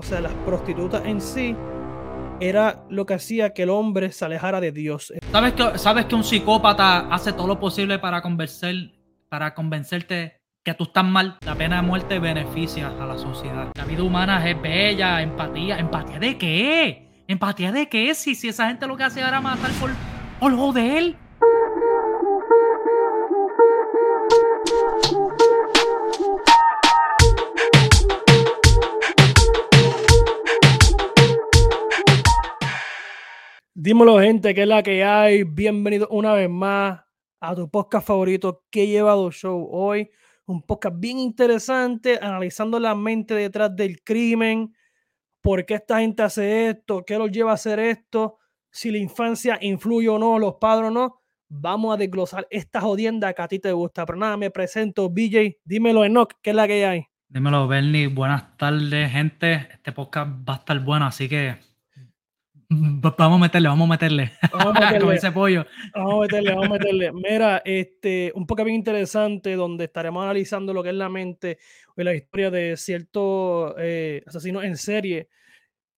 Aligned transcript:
O 0.00 0.02
sea, 0.02 0.22
las 0.22 0.32
prostitutas 0.46 1.04
en 1.04 1.20
sí 1.20 1.54
era 2.40 2.86
lo 2.88 3.04
que 3.04 3.12
hacía 3.12 3.52
que 3.52 3.64
el 3.64 3.68
hombre 3.68 4.12
se 4.12 4.24
alejara 4.24 4.58
de 4.58 4.72
Dios. 4.72 5.12
¿Sabes 5.30 5.52
que, 5.52 5.78
sabes 5.78 6.06
que 6.06 6.14
un 6.14 6.24
psicópata 6.24 7.00
hace 7.14 7.34
todo 7.34 7.46
lo 7.46 7.60
posible 7.60 7.98
para, 7.98 8.22
convencer, 8.22 8.94
para 9.28 9.52
convencerte 9.52 10.40
que 10.64 10.72
tú 10.72 10.84
estás 10.84 11.04
mal? 11.04 11.36
La 11.44 11.54
pena 11.54 11.76
de 11.76 11.82
muerte 11.82 12.18
beneficia 12.18 12.88
a 12.88 13.04
la 13.04 13.18
sociedad. 13.18 13.72
La 13.74 13.84
vida 13.84 14.02
humana 14.02 14.48
es 14.48 14.58
bella, 14.62 15.20
empatía. 15.20 15.78
¿Empatía 15.78 16.18
de 16.18 16.38
qué? 16.38 17.24
¿Empatía 17.28 17.70
de 17.70 17.86
qué? 17.90 18.14
Si, 18.14 18.34
si 18.34 18.48
esa 18.48 18.68
gente 18.68 18.86
lo 18.86 18.96
que 18.96 19.04
hace 19.04 19.20
era 19.20 19.42
matar 19.42 19.70
por, 19.72 19.90
por 20.40 20.56
joder. 20.56 21.14
Dímelo, 33.82 34.20
gente, 34.20 34.54
que 34.54 34.60
es 34.60 34.68
la 34.68 34.82
que 34.82 35.02
hay. 35.02 35.42
Bienvenido 35.42 36.06
una 36.10 36.34
vez 36.34 36.50
más 36.50 37.00
a 37.40 37.54
tu 37.54 37.70
podcast 37.70 38.06
favorito 38.06 38.66
que 38.70 38.86
llevado 38.86 39.30
show 39.32 39.66
hoy. 39.72 40.10
Un 40.44 40.60
podcast 40.60 40.96
bien 40.98 41.18
interesante, 41.18 42.18
analizando 42.20 42.78
la 42.78 42.94
mente 42.94 43.32
detrás 43.32 43.74
del 43.74 44.02
crimen, 44.02 44.74
por 45.40 45.64
qué 45.64 45.76
esta 45.76 46.00
gente 46.00 46.22
hace 46.22 46.68
esto, 46.68 47.06
qué 47.06 47.16
los 47.16 47.30
lleva 47.30 47.52
a 47.52 47.54
hacer 47.54 47.78
esto, 47.78 48.36
si 48.70 48.90
la 48.90 48.98
infancia 48.98 49.56
influye 49.62 50.10
o 50.10 50.18
no, 50.18 50.38
los 50.38 50.56
padres 50.60 50.88
o 50.88 50.90
no. 50.90 51.22
Vamos 51.48 51.94
a 51.94 51.96
desglosar 51.96 52.46
esta 52.50 52.82
jodienda 52.82 53.32
que 53.32 53.40
a 53.40 53.48
ti 53.48 53.60
te 53.60 53.72
gusta. 53.72 54.04
Pero 54.04 54.18
nada, 54.18 54.36
me 54.36 54.50
presento, 54.50 55.08
BJ. 55.08 55.56
Dímelo, 55.64 56.04
Enoch, 56.04 56.34
¿qué 56.42 56.50
es 56.50 56.56
la 56.56 56.66
que 56.66 56.84
hay? 56.84 57.06
Dímelo, 57.28 57.66
Bernie. 57.66 58.08
Buenas 58.08 58.58
tardes, 58.58 59.10
gente. 59.10 59.68
Este 59.72 59.92
podcast 59.92 60.46
va 60.46 60.52
a 60.52 60.56
estar 60.58 60.78
bueno, 60.80 61.06
así 61.06 61.30
que 61.30 61.69
Vamos 63.18 63.36
a 63.36 63.40
meterle, 63.40 63.68
vamos 63.68 63.86
a 63.86 63.90
meterle. 63.90 64.32
Vamos 64.52 64.76
a 64.76 64.80
meterle. 64.92 65.14
ese 65.16 65.32
pollo. 65.32 65.66
Vamos 65.92 66.14
a 66.14 66.20
meterle, 66.20 66.50
vamos 66.50 66.66
a 66.66 66.72
meterle. 66.72 67.12
Mira, 67.12 67.62
este, 67.64 68.32
un 68.36 68.46
poco 68.46 68.62
bien 68.64 68.76
interesante 68.76 69.56
donde 69.56 69.84
estaremos 69.84 70.22
analizando 70.22 70.72
lo 70.72 70.82
que 70.82 70.90
es 70.90 70.94
la 70.94 71.08
mente 71.08 71.58
y 71.96 72.04
la 72.04 72.14
historia 72.14 72.50
de 72.50 72.76
ciertos 72.76 73.74
eh, 73.78 74.22
asesinos 74.24 74.62
en 74.62 74.76
serie. 74.76 75.28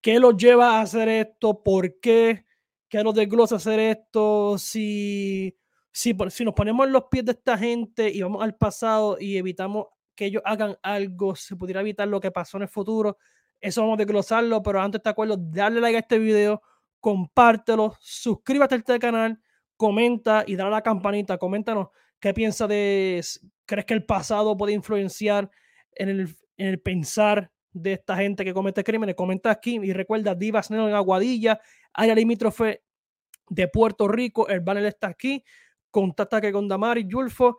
¿Qué 0.01 0.19
los 0.19 0.34
lleva 0.37 0.79
a 0.79 0.81
hacer 0.81 1.09
esto? 1.11 1.62
¿Por 1.62 2.01
qué? 2.01 2.47
¿Qué 2.89 3.03
los 3.05 3.14
desglosa 3.14 3.57
hacer 3.57 3.79
esto? 3.79 4.57
Si, 4.57 5.55
si, 5.92 6.17
si 6.31 6.45
nos 6.45 6.55
ponemos 6.55 6.86
en 6.86 6.92
los 6.92 7.05
pies 7.11 7.27
de 7.27 7.33
esta 7.33 7.59
gente 7.59 8.11
y 8.11 8.23
vamos 8.23 8.42
al 8.42 8.57
pasado 8.57 9.19
y 9.20 9.36
evitamos 9.36 9.89
que 10.14 10.25
ellos 10.25 10.42
hagan 10.47 10.77
algo, 10.83 11.36
se 11.36 11.55
pudiera 11.55 11.83
evitar 11.83 12.09
lo 12.09 12.19
que 12.19 12.31
pasó 12.31 12.57
en 12.57 12.62
el 12.62 12.69
futuro 12.69 13.19
eso 13.62 13.80
vamos 13.80 13.94
a 13.94 13.98
desglosarlo, 13.98 14.62
pero 14.62 14.80
antes 14.80 15.00
te 15.00 15.08
acuerdo, 15.08 15.36
darle 15.38 15.80
like 15.80 15.96
a 15.96 16.00
este 16.00 16.18
video, 16.18 16.60
compártelo, 17.00 17.96
suscríbete 18.00 18.74
a 18.74 18.78
este 18.78 18.98
canal, 18.98 19.41
comenta 19.77 20.44
y 20.46 20.56
dale 20.56 20.68
a 20.68 20.72
la 20.72 20.82
campanita. 20.82 21.38
Coméntanos 21.38 21.88
qué 22.20 22.34
piensas 22.34 22.68
de. 22.68 23.24
¿Crees 23.64 23.86
que 23.86 23.94
el 23.94 24.05
pasado 24.05 24.56
puede 24.56 24.72
influenciar 24.72 25.48
en 25.92 26.08
el, 26.08 26.36
en 26.56 26.66
el 26.66 26.80
pensar 26.80 27.50
de 27.72 27.94
esta 27.94 28.16
gente 28.16 28.44
que 28.44 28.52
comete 28.52 28.83
crímenes? 28.83 29.14
Comenta 29.14 29.50
aquí 29.50 29.78
y 29.83 29.92
recuerda 29.92 30.34
Divas 30.34 30.70
Neo 30.70 30.88
en 30.88 30.94
Aguadilla, 30.94 31.60
área 31.92 32.14
limítrofe 32.14 32.83
de 33.48 33.68
Puerto 33.68 34.08
Rico. 34.08 34.48
El 34.48 34.60
banner 34.60 34.86
está 34.86 35.06
aquí. 35.06 35.44
Contacta 35.90 36.40
que 36.40 36.52
con 36.52 36.66
Damari 36.68 37.06
Yulfo, 37.06 37.58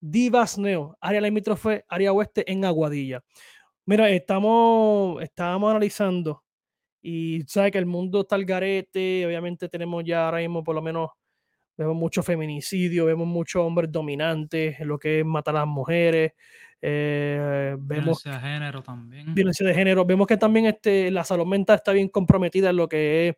Divas 0.00 0.56
Neo, 0.56 0.96
área 1.00 1.20
limítrofe, 1.20 1.84
área 1.88 2.12
oeste 2.12 2.50
en 2.50 2.64
Aguadilla. 2.64 3.22
Mira, 3.84 4.08
estamos, 4.10 5.20
estábamos 5.22 5.70
analizando 5.70 6.44
y 7.02 7.42
sabe 7.48 7.72
que 7.72 7.78
el 7.78 7.86
mundo 7.86 8.20
está 8.20 8.36
al 8.36 8.44
garete, 8.44 9.26
obviamente 9.26 9.68
tenemos 9.68 10.04
ya 10.04 10.26
ahora 10.26 10.38
mismo 10.38 10.62
por 10.62 10.76
lo 10.76 10.82
menos, 10.82 11.10
vemos 11.76 11.96
mucho 11.96 12.22
feminicidio, 12.22 13.06
vemos 13.06 13.26
muchos 13.26 13.60
hombres 13.60 13.90
dominantes 13.90 14.78
en 14.78 14.86
lo 14.86 14.98
que 14.98 15.20
es 15.20 15.26
matar 15.26 15.56
a 15.56 15.60
las 15.60 15.68
mujeres, 15.68 16.32
eh, 16.80 17.76
vemos... 17.80 18.22
Violencia 18.22 18.32
de 18.32 18.40
género 18.40 18.82
también. 18.84 19.34
Violencia 19.34 19.66
de 19.66 19.74
género, 19.74 20.04
vemos 20.04 20.28
que 20.28 20.36
también 20.36 20.66
este, 20.66 21.10
la 21.10 21.24
salud 21.24 21.46
mental 21.46 21.76
está 21.76 21.90
bien 21.90 22.08
comprometida 22.08 22.70
en 22.70 22.76
lo 22.76 22.88
que 22.88 23.28
es 23.28 23.36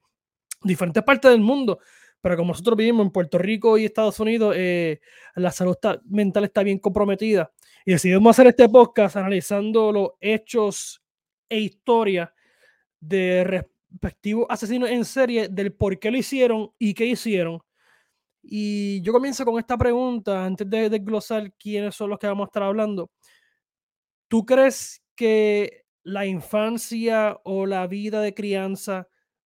diferentes 0.63 1.03
partes 1.03 1.31
del 1.31 1.41
mundo, 1.41 1.79
pero 2.21 2.37
como 2.37 2.53
nosotros 2.53 2.77
vivimos 2.77 3.07
en 3.07 3.13
Puerto 3.13 3.39
Rico 3.39 3.79
y 3.79 3.87
Estados 3.87 4.21
Unidos, 4.21 4.55
eh, 4.59 5.01
la 5.37 5.51
salud 5.51 5.77
mental 6.05 6.45
está 6.45 6.63
bien 6.63 6.79
comprometida. 6.79 7.51
Y 7.87 7.93
decidimos 7.93 8.31
hacer 8.31 8.47
este 8.47 8.67
podcast 8.67 9.17
analizando 9.17 9.93
los 9.93 10.11
hechos 10.19 11.03
e 11.51 11.61
historia 11.61 12.33
de 12.99 13.45
respectivos 13.45 14.47
asesinos 14.49 14.89
en 14.89 15.05
serie, 15.05 15.49
del 15.49 15.75
por 15.75 15.99
qué 15.99 16.11
lo 16.11 16.17
hicieron 16.17 16.73
y 16.79 16.95
qué 16.95 17.05
hicieron. 17.05 17.61
Y 18.43 19.03
yo 19.03 19.13
comienzo 19.13 19.45
con 19.45 19.59
esta 19.59 19.77
pregunta 19.77 20.47
antes 20.47 20.69
de 20.69 20.89
desglosar 20.89 21.53
quiénes 21.55 21.95
son 21.95 22.09
los 22.09 22.19
que 22.19 22.27
vamos 22.27 22.47
a 22.47 22.49
estar 22.49 22.63
hablando. 22.63 23.11
¿Tú 24.29 24.47
crees 24.47 25.03
que 25.15 25.85
la 26.05 26.25
infancia 26.25 27.39
o 27.45 27.67
la 27.67 27.87
vida 27.87 28.23
de 28.23 28.33
crianza 28.33 29.09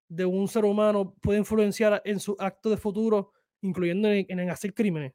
de 0.08 0.24
un 0.24 0.48
ser 0.48 0.64
humano 0.64 1.14
puede 1.20 1.38
influenciar 1.38 2.02
en 2.04 2.18
su 2.18 2.36
acto 2.40 2.68
de 2.68 2.78
futuro, 2.78 3.32
incluyendo 3.60 4.08
en, 4.08 4.26
en 4.28 4.50
hacer 4.50 4.74
crímenes? 4.74 5.12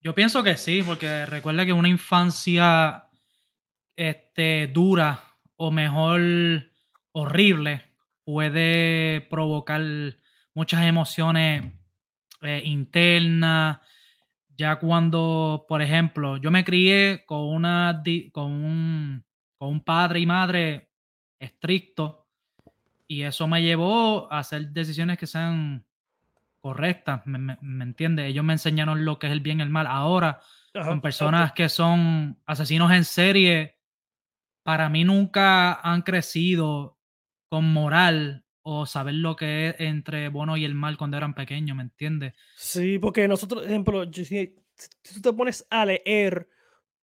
Yo 0.00 0.14
pienso 0.14 0.42
que 0.42 0.56
sí, 0.56 0.82
porque 0.82 1.26
recuerda 1.26 1.66
que 1.66 1.72
una 1.72 1.88
infancia 1.88 3.08
este, 3.96 4.68
dura 4.68 5.24
o 5.56 5.70
mejor 5.70 6.20
horrible 7.12 7.82
puede 8.24 9.22
provocar 9.22 9.82
muchas 10.54 10.84
emociones 10.84 11.72
eh, 12.42 12.62
internas. 12.64 13.78
Ya 14.56 14.76
cuando, 14.76 15.64
por 15.68 15.82
ejemplo, 15.82 16.36
yo 16.38 16.50
me 16.50 16.64
crié 16.64 17.24
con, 17.26 17.40
una, 17.40 18.02
con, 18.32 18.52
un, 18.52 19.24
con 19.58 19.68
un 19.68 19.80
padre 19.80 20.20
y 20.20 20.26
madre 20.26 20.90
estricto 21.38 22.26
y 23.08 23.22
eso 23.22 23.46
me 23.46 23.62
llevó 23.62 24.32
a 24.32 24.38
hacer 24.38 24.68
decisiones 24.70 25.18
que 25.18 25.26
sean 25.26 25.84
correcta, 26.66 27.22
¿me, 27.26 27.56
me, 27.60 27.84
entiendes? 27.84 28.26
Ellos 28.26 28.44
me 28.44 28.54
enseñaron 28.54 29.04
lo 29.04 29.20
que 29.20 29.28
es 29.28 29.32
el 29.32 29.38
bien 29.38 29.60
y 29.60 29.62
el 29.62 29.70
mal. 29.70 29.86
Ahora, 29.86 30.40
con 30.72 31.00
personas 31.00 31.52
que 31.52 31.68
son 31.68 32.42
asesinos 32.44 32.90
en 32.90 33.04
serie, 33.04 33.78
para 34.64 34.88
mí 34.88 35.04
nunca 35.04 35.74
han 35.74 36.02
crecido 36.02 36.98
con 37.48 37.72
moral 37.72 38.44
o 38.62 38.84
saber 38.84 39.14
lo 39.14 39.36
que 39.36 39.68
es 39.68 39.76
entre 39.78 40.28
bueno 40.28 40.56
y 40.56 40.64
el 40.64 40.74
mal 40.74 40.96
cuando 40.96 41.16
eran 41.16 41.34
pequeños, 41.34 41.76
¿me 41.76 41.84
entiendes? 41.84 42.34
Sí, 42.56 42.98
porque 42.98 43.28
nosotros, 43.28 43.62
por 43.62 43.70
ejemplo, 43.70 44.12
si, 44.12 44.56
tú 45.02 45.20
te 45.22 45.32
pones 45.32 45.64
a 45.70 45.86
leer 45.86 46.48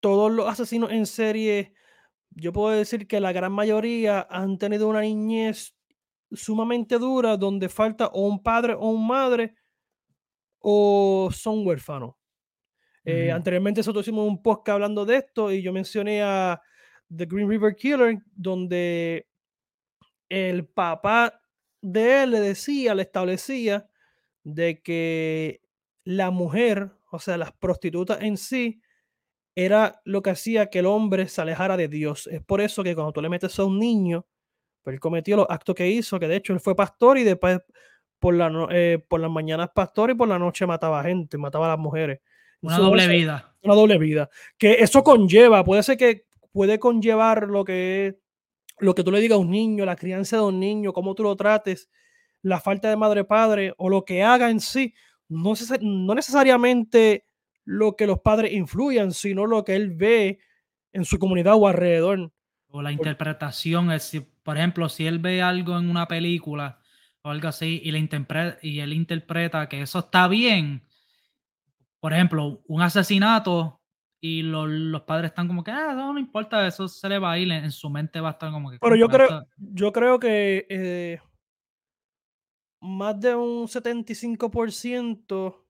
todos 0.02 0.30
los 0.30 0.46
asesinos 0.46 0.92
en 0.92 1.06
serie, 1.06 1.74
yo 2.32 2.52
puedo 2.52 2.76
decir 2.76 3.08
que 3.08 3.22
la 3.22 3.32
gran 3.32 3.54
mayoría 3.54 4.28
han 4.30 4.58
tenido 4.58 4.90
una 4.90 5.00
niñez 5.00 5.74
sumamente 6.34 6.98
dura 6.98 7.38
donde 7.38 7.70
falta 7.70 8.08
o 8.08 8.28
un 8.28 8.42
padre 8.42 8.74
o 8.74 8.90
un 8.90 9.08
madre 9.08 9.56
o 10.60 11.30
son 11.32 11.66
huérfanos. 11.66 12.16
Eh, 13.06 13.32
anteriormente 13.32 13.82
nosotros 13.82 14.06
hicimos 14.06 14.28
un 14.28 14.42
podcast 14.42 14.76
hablando 14.76 15.06
de 15.06 15.18
esto 15.18 15.52
y 15.52 15.62
yo 15.62 15.74
mencioné 15.74 16.24
a 16.24 16.62
The 17.14 17.26
Green 17.26 17.50
River 17.50 17.76
Killer 17.76 18.18
donde 18.34 19.28
el 20.30 20.66
papá 20.66 21.42
de 21.82 22.24
él 22.24 22.32
le 22.32 22.40
decía, 22.40 22.96
le 22.96 23.02
establecía 23.02 23.90
de 24.44 24.82
que 24.82 25.62
la 26.06 26.32
mujer, 26.32 26.92
o 27.12 27.20
sea, 27.20 27.38
las 27.38 27.52
prostitutas 27.52 28.22
en 28.22 28.38
sí, 28.38 28.82
era 29.56 30.02
lo 30.06 30.22
que 30.22 30.32
hacía 30.32 30.70
que 30.70 30.80
el 30.80 30.86
hombre 30.86 31.28
se 31.28 31.42
alejara 31.42 31.78
de 31.78 31.88
Dios. 31.88 32.28
Es 32.28 32.42
por 32.42 32.62
eso 32.62 32.84
que 32.84 32.96
cuando 32.96 33.12
tú 33.12 33.22
le 33.22 33.30
metes 33.30 33.60
a 33.60 33.66
un 33.66 33.80
niño, 33.80 34.26
pues 34.84 34.94
él 34.96 35.00
cometió 35.00 35.38
los 35.38 35.48
actos 35.50 35.76
que 35.76 35.90
hizo, 35.90 36.20
que 36.20 36.28
de 36.28 36.36
hecho 36.36 36.54
él 36.54 36.60
fue 36.60 36.76
pastor 36.76 37.18
y 37.18 37.24
después 37.24 37.60
por, 38.20 38.36
la, 38.36 38.68
eh, 38.72 39.04
por 39.08 39.20
las 39.20 39.32
mañanas 39.32 39.70
pastor 39.74 40.12
y 40.12 40.14
por 40.14 40.28
la 40.28 40.38
noche 40.38 40.66
mataba 40.66 41.04
gente, 41.04 41.38
mataba 41.38 41.66
a 41.66 41.70
las 41.70 41.80
mujeres. 41.80 42.20
Una 42.62 42.78
doble 42.78 43.08
vida. 43.08 43.56
Una 43.64 43.76
doble 43.76 43.98
vida. 43.98 44.30
Que 44.58 44.74
eso 44.74 45.04
conlleva, 45.04 45.64
puede 45.64 45.84
ser 45.84 45.98
que 45.98 46.26
puede 46.52 46.80
conllevar 46.80 47.48
lo 47.50 47.66
que 47.66 48.08
es, 48.08 48.16
lo 48.80 48.94
que 48.96 49.04
tú 49.04 49.12
le 49.12 49.20
digas 49.20 49.38
a 49.38 49.40
un 49.40 49.52
niño, 49.52 49.86
la 49.86 49.96
crianza 49.96 50.38
de 50.38 50.44
un 50.44 50.60
niño, 50.60 50.94
cómo 50.94 51.16
tú 51.16 51.24
lo 51.24 51.36
trates, 51.36 51.90
la 52.42 52.60
falta 52.60 52.90
de 52.90 52.98
madre-padre 52.98 53.74
o 53.78 53.90
lo 53.90 54.06
que 54.06 54.24
haga 54.24 54.50
en 54.50 54.60
sí, 54.60 54.94
no, 55.30 55.54
no 55.82 56.16
necesariamente 56.16 57.26
lo 57.66 57.96
que 57.96 58.08
los 58.08 58.20
padres 58.20 58.52
influyan, 58.54 59.14
sino 59.14 59.46
lo 59.46 59.64
que 59.64 59.76
él 59.76 59.92
ve 59.92 60.40
en 60.92 61.06
su 61.06 61.18
comunidad 61.20 61.56
o 61.56 61.68
alrededor. 61.68 62.32
O 62.76 62.82
la 62.82 62.92
interpretación, 62.92 63.92
es, 63.92 64.20
por 64.42 64.58
ejemplo, 64.58 64.90
si 64.90 65.06
él 65.06 65.20
ve 65.20 65.44
algo 65.44 65.78
en 65.78 65.92
una 65.92 66.08
película 66.08 66.80
o 67.22 67.30
algo 67.30 67.48
así 67.48 67.80
y, 67.84 67.92
le 67.92 68.00
interpreta, 68.00 68.58
y 68.64 68.80
él 68.80 68.94
interpreta 68.94 69.70
que 69.70 69.84
eso 69.84 70.00
está 70.00 70.28
bien, 70.28 70.84
por 72.00 72.14
ejemplo, 72.14 72.64
un 72.68 72.82
asesinato 72.82 73.80
y 74.20 74.42
los, 74.42 74.68
los 74.68 75.04
padres 75.04 75.30
están 75.30 75.48
como 75.48 75.64
que, 75.64 75.70
ah, 75.70 75.94
no, 75.94 76.14
no 76.14 76.20
importa, 76.20 76.66
eso 76.66 76.88
se 76.88 77.08
le 77.10 77.20
va 77.20 77.34
a 77.34 77.38
ir, 77.38 77.52
en, 77.52 77.66
en 77.66 77.72
su 77.72 77.92
mente 77.92 78.20
va 78.20 78.30
a 78.30 78.32
estar 78.32 78.52
como 78.52 78.72
que... 78.72 78.80
Pero 78.80 78.96
yo 78.96 79.06
"Contra, 79.06 79.28
creo, 79.28 79.40
esto-". 79.42 79.52
yo 79.58 79.94
creo 79.94 80.20
que 80.20 80.66
eh, 80.68 81.20
más 82.82 83.20
de 83.20 83.36
un 83.36 83.68
75% 83.68 85.64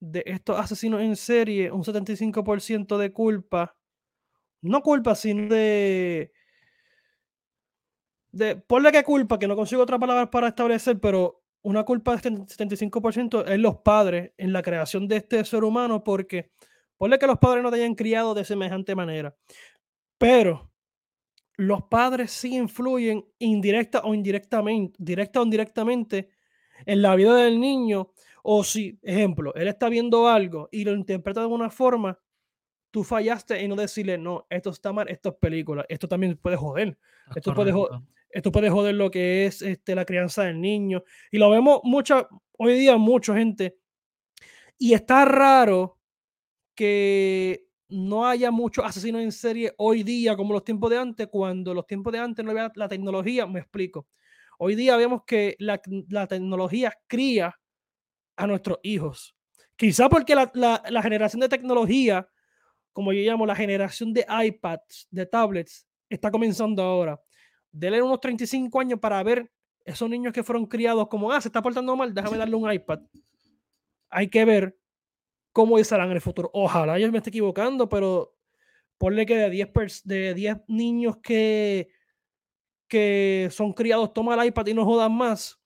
de 0.00 0.22
estos 0.24 0.58
asesinos 0.58 1.02
en 1.02 1.16
serie, 1.16 1.70
un 1.70 1.84
75% 1.84 2.96
de 2.96 3.12
culpa, 3.12 3.76
no 4.68 4.82
culpa, 4.82 5.14
sino 5.14 5.48
de, 5.54 6.32
de, 8.32 8.56
ponle 8.56 8.92
que 8.92 9.04
culpa, 9.04 9.38
que 9.38 9.46
no 9.46 9.56
consigo 9.56 9.82
otra 9.82 9.98
palabra 9.98 10.30
para 10.30 10.48
establecer, 10.48 10.98
pero 11.00 11.42
una 11.62 11.84
culpa 11.84 12.16
de 12.16 12.22
75% 12.22 13.44
es 13.46 13.58
los 13.58 13.78
padres 13.78 14.32
en 14.36 14.52
la 14.52 14.62
creación 14.62 15.08
de 15.08 15.16
este 15.16 15.44
ser 15.44 15.64
humano, 15.64 16.04
porque 16.04 16.50
ponle 16.96 17.18
que 17.18 17.26
los 17.26 17.38
padres 17.38 17.62
no 17.62 17.70
te 17.70 17.76
hayan 17.76 17.94
criado 17.94 18.34
de 18.34 18.44
semejante 18.44 18.94
manera, 18.94 19.34
pero 20.18 20.70
los 21.56 21.84
padres 21.84 22.32
sí 22.32 22.56
influyen 22.56 23.24
indirecta 23.38 24.00
o 24.04 24.14
indirectamente, 24.14 24.96
directa 24.98 25.40
o 25.40 25.44
indirectamente 25.44 26.30
en 26.86 27.02
la 27.02 27.14
vida 27.14 27.36
del 27.36 27.60
niño. 27.60 28.10
O 28.42 28.62
si, 28.64 28.98
ejemplo, 29.02 29.54
él 29.54 29.68
está 29.68 29.88
viendo 29.88 30.28
algo 30.28 30.68
y 30.70 30.84
lo 30.84 30.92
interpreta 30.92 31.40
de 31.40 31.46
una 31.46 31.70
forma, 31.70 32.18
tú 32.94 33.02
fallaste 33.02 33.60
en 33.60 33.70
no 33.70 33.74
decirle, 33.74 34.16
no, 34.16 34.46
esto 34.48 34.70
está 34.70 34.92
mal, 34.92 35.08
esto 35.08 35.30
es 35.30 35.34
película, 35.40 35.84
esto 35.88 36.06
también 36.06 36.36
puede 36.36 36.54
joder. 36.56 36.96
Estás 37.26 37.38
Esto 37.38 37.52
puede, 37.52 37.72
jo- 37.72 37.88
correcto. 37.88 38.12
esto 38.30 38.52
puede 38.52 38.70
joder 38.70 38.94
lo 38.94 39.10
que 39.10 39.46
es 39.46 39.62
este, 39.62 39.96
la 39.96 40.04
crianza 40.04 40.44
del 40.44 40.60
niño. 40.60 41.02
Y 41.32 41.38
lo 41.38 41.50
vemos 41.50 41.80
mucha, 41.82 42.28
hoy 42.56 42.74
día, 42.78 42.96
mucha 42.96 43.34
gente. 43.36 43.76
Y 44.78 44.94
está 44.94 45.24
raro 45.24 45.98
que 46.76 47.64
no 47.88 48.28
haya 48.28 48.52
muchos 48.52 48.84
asesinos 48.84 49.22
en 49.22 49.32
serie 49.32 49.74
hoy 49.76 50.04
día 50.04 50.36
como 50.36 50.52
los 50.52 50.62
tiempos 50.62 50.88
de 50.90 50.98
antes, 50.98 51.26
cuando 51.26 51.74
los 51.74 51.88
tiempos 51.88 52.12
de 52.12 52.20
antes 52.20 52.44
no 52.44 52.52
había 52.52 52.70
la 52.76 52.88
tecnología, 52.88 53.44
me 53.48 53.58
explico. 53.58 54.06
Hoy 54.60 54.76
día 54.76 54.96
vemos 54.96 55.22
que 55.26 55.56
la, 55.58 55.80
la 56.10 56.28
tecnología 56.28 56.92
cría 57.08 57.58
a 58.36 58.46
nuestros 58.46 58.78
hijos. 58.84 59.34
Quizá 59.74 60.08
porque 60.08 60.36
la, 60.36 60.48
la- 60.54 60.80
la 60.90 61.02
generación 61.02 61.40
de 61.40 61.48
tecnología, 61.48 62.28
como 62.94 63.12
yo 63.12 63.20
llamo 63.20 63.44
la 63.44 63.54
generación 63.54 64.14
de 64.14 64.24
iPads, 64.26 65.08
de 65.10 65.26
tablets, 65.26 65.86
está 66.08 66.30
comenzando 66.30 66.82
ahora. 66.82 67.20
Dele 67.70 68.00
unos 68.00 68.20
35 68.20 68.80
años 68.80 68.98
para 68.98 69.22
ver 69.22 69.50
esos 69.84 70.08
niños 70.08 70.32
que 70.32 70.42
fueron 70.42 70.64
criados 70.64 71.08
como, 71.08 71.30
ah, 71.30 71.40
se 71.42 71.48
está 71.48 71.60
portando 71.60 71.94
mal, 71.96 72.14
déjame 72.14 72.38
darle 72.38 72.54
un 72.56 72.72
iPad. 72.72 73.00
Hay 74.08 74.28
que 74.28 74.44
ver 74.46 74.78
cómo 75.52 75.76
serán 75.84 76.06
en 76.10 76.14
el 76.16 76.20
futuro. 76.22 76.50
Ojalá 76.54 76.98
yo 76.98 77.10
me 77.12 77.18
esté 77.18 77.28
equivocando, 77.30 77.88
pero 77.88 78.34
ponle 78.96 79.26
que 79.26 79.36
de 79.36 79.50
10, 79.50 79.68
pers- 79.72 80.02
de 80.04 80.32
10 80.34 80.56
niños 80.68 81.16
que, 81.18 81.88
que 82.88 83.48
son 83.50 83.72
criados, 83.72 84.12
toma 84.14 84.34
el 84.40 84.46
iPad 84.48 84.66
y 84.68 84.74
no 84.74 84.84
jodan 84.84 85.12
más. 85.12 85.60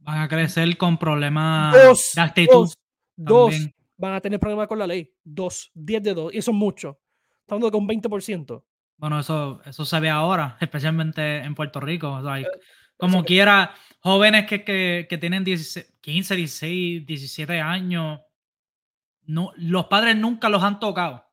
Van 0.00 0.22
a 0.22 0.28
crecer 0.28 0.76
con 0.76 0.96
problemas 0.98 1.74
Dos, 1.74 2.12
de 2.14 2.20
actitud. 2.22 2.52
dos, 2.54 2.78
dos. 3.16 3.54
Van 3.96 4.14
a 4.14 4.20
tener 4.20 4.38
problemas 4.40 4.68
con 4.68 4.78
la 4.78 4.86
ley. 4.86 5.12
Dos, 5.24 5.70
10 5.74 6.02
de 6.02 6.14
dos. 6.14 6.34
Y 6.34 6.38
eso 6.38 6.50
es 6.50 6.56
mucho. 6.56 7.00
Estamos 7.40 7.58
hablando 7.62 7.66
de 7.66 7.70
que 7.72 7.76
un 7.76 7.86
20%. 7.86 8.64
Bueno, 8.98 9.20
eso, 9.20 9.60
eso 9.64 9.84
se 9.84 10.00
ve 10.00 10.08
ahora, 10.10 10.56
especialmente 10.60 11.38
en 11.38 11.54
Puerto 11.54 11.80
Rico. 11.80 12.12
o 12.12 12.22
sea, 12.22 12.40
Eh, 12.40 12.46
como 12.96 13.22
que- 13.22 13.26
quiera, 13.28 13.74
jóvenes 14.00 14.46
que, 14.46 14.64
que, 14.64 15.06
que 15.08 15.18
tienen 15.18 15.44
16 15.44 15.94
15, 16.00 16.36
16, 16.36 17.04
17 17.06 17.60
años, 17.60 18.20
no, 19.24 19.52
los 19.56 19.86
padres 19.86 20.16
nunca 20.16 20.48
los 20.48 20.62
han 20.62 20.78
tocado. 20.78 21.24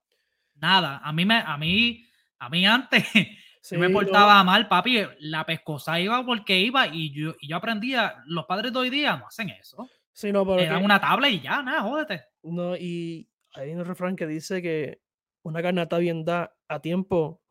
Nada. 0.55 0.99
A 1.03 1.11
mí, 1.13 1.25
me, 1.25 1.35
a 1.37 1.57
mí, 1.57 2.05
a 2.39 2.49
mí 2.49 2.65
antes 2.65 3.05
Sí, 3.61 3.77
me 3.77 3.87
no, 3.87 3.93
portaba 3.99 4.43
mal, 4.43 4.67
papi. 4.67 5.03
La 5.19 5.45
pescosa 5.45 5.97
iba 5.99 6.25
porque 6.25 6.59
iba 6.59 6.85
y 6.87 7.11
yo, 7.13 7.33
y 7.39 7.47
yo 7.47 7.55
aprendía. 7.55 8.15
Los 8.25 8.45
padres 8.45 8.73
de 8.73 8.79
hoy 8.79 8.89
día 8.89 9.15
no 9.15 9.27
hacen 9.27 9.49
eso. 9.51 9.89
Sí, 10.13 10.31
no, 10.31 10.45
pero 10.45 10.57
Le 10.57 10.67
dan 10.67 10.83
una 10.85 11.01
tabla 11.01 11.27
y 11.29 11.41
ya, 11.41 11.61
nada, 11.61 11.81
jódete. 11.81 12.21
no, 12.43 12.75
y 12.77 13.27
hay 13.55 13.71
un 13.71 13.83
refrán 13.85 14.15
que 14.15 14.25
dice 14.27 14.61
que 14.61 15.01
una 15.43 15.61
carnata 15.61 15.97
bien 15.97 16.23
da 16.25 16.55
a 16.67 16.79
tiempo 16.81 17.41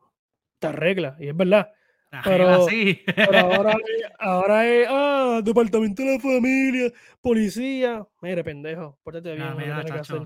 te 0.59 0.67
arregla. 0.67 1.15
Y 1.19 1.27
es 1.29 1.35
verdad. 1.37 1.71
Pero- 2.23 2.47
ahora, 2.49 3.71
es- 3.87 4.11
ahora 4.19 4.67
es, 4.67 4.87
ah, 4.89 5.41
departamento 5.43 6.03
de 6.03 6.13
la 6.15 6.19
familia, 6.19 6.91
policía. 7.21 8.05
Mire, 8.21 8.43
pendejo, 8.43 8.99
pórtate 9.03 9.35
bien. 9.35 9.49
Que 9.57 9.63
mira, 9.63 9.83
que 9.83 9.91
hacer. 9.93 10.21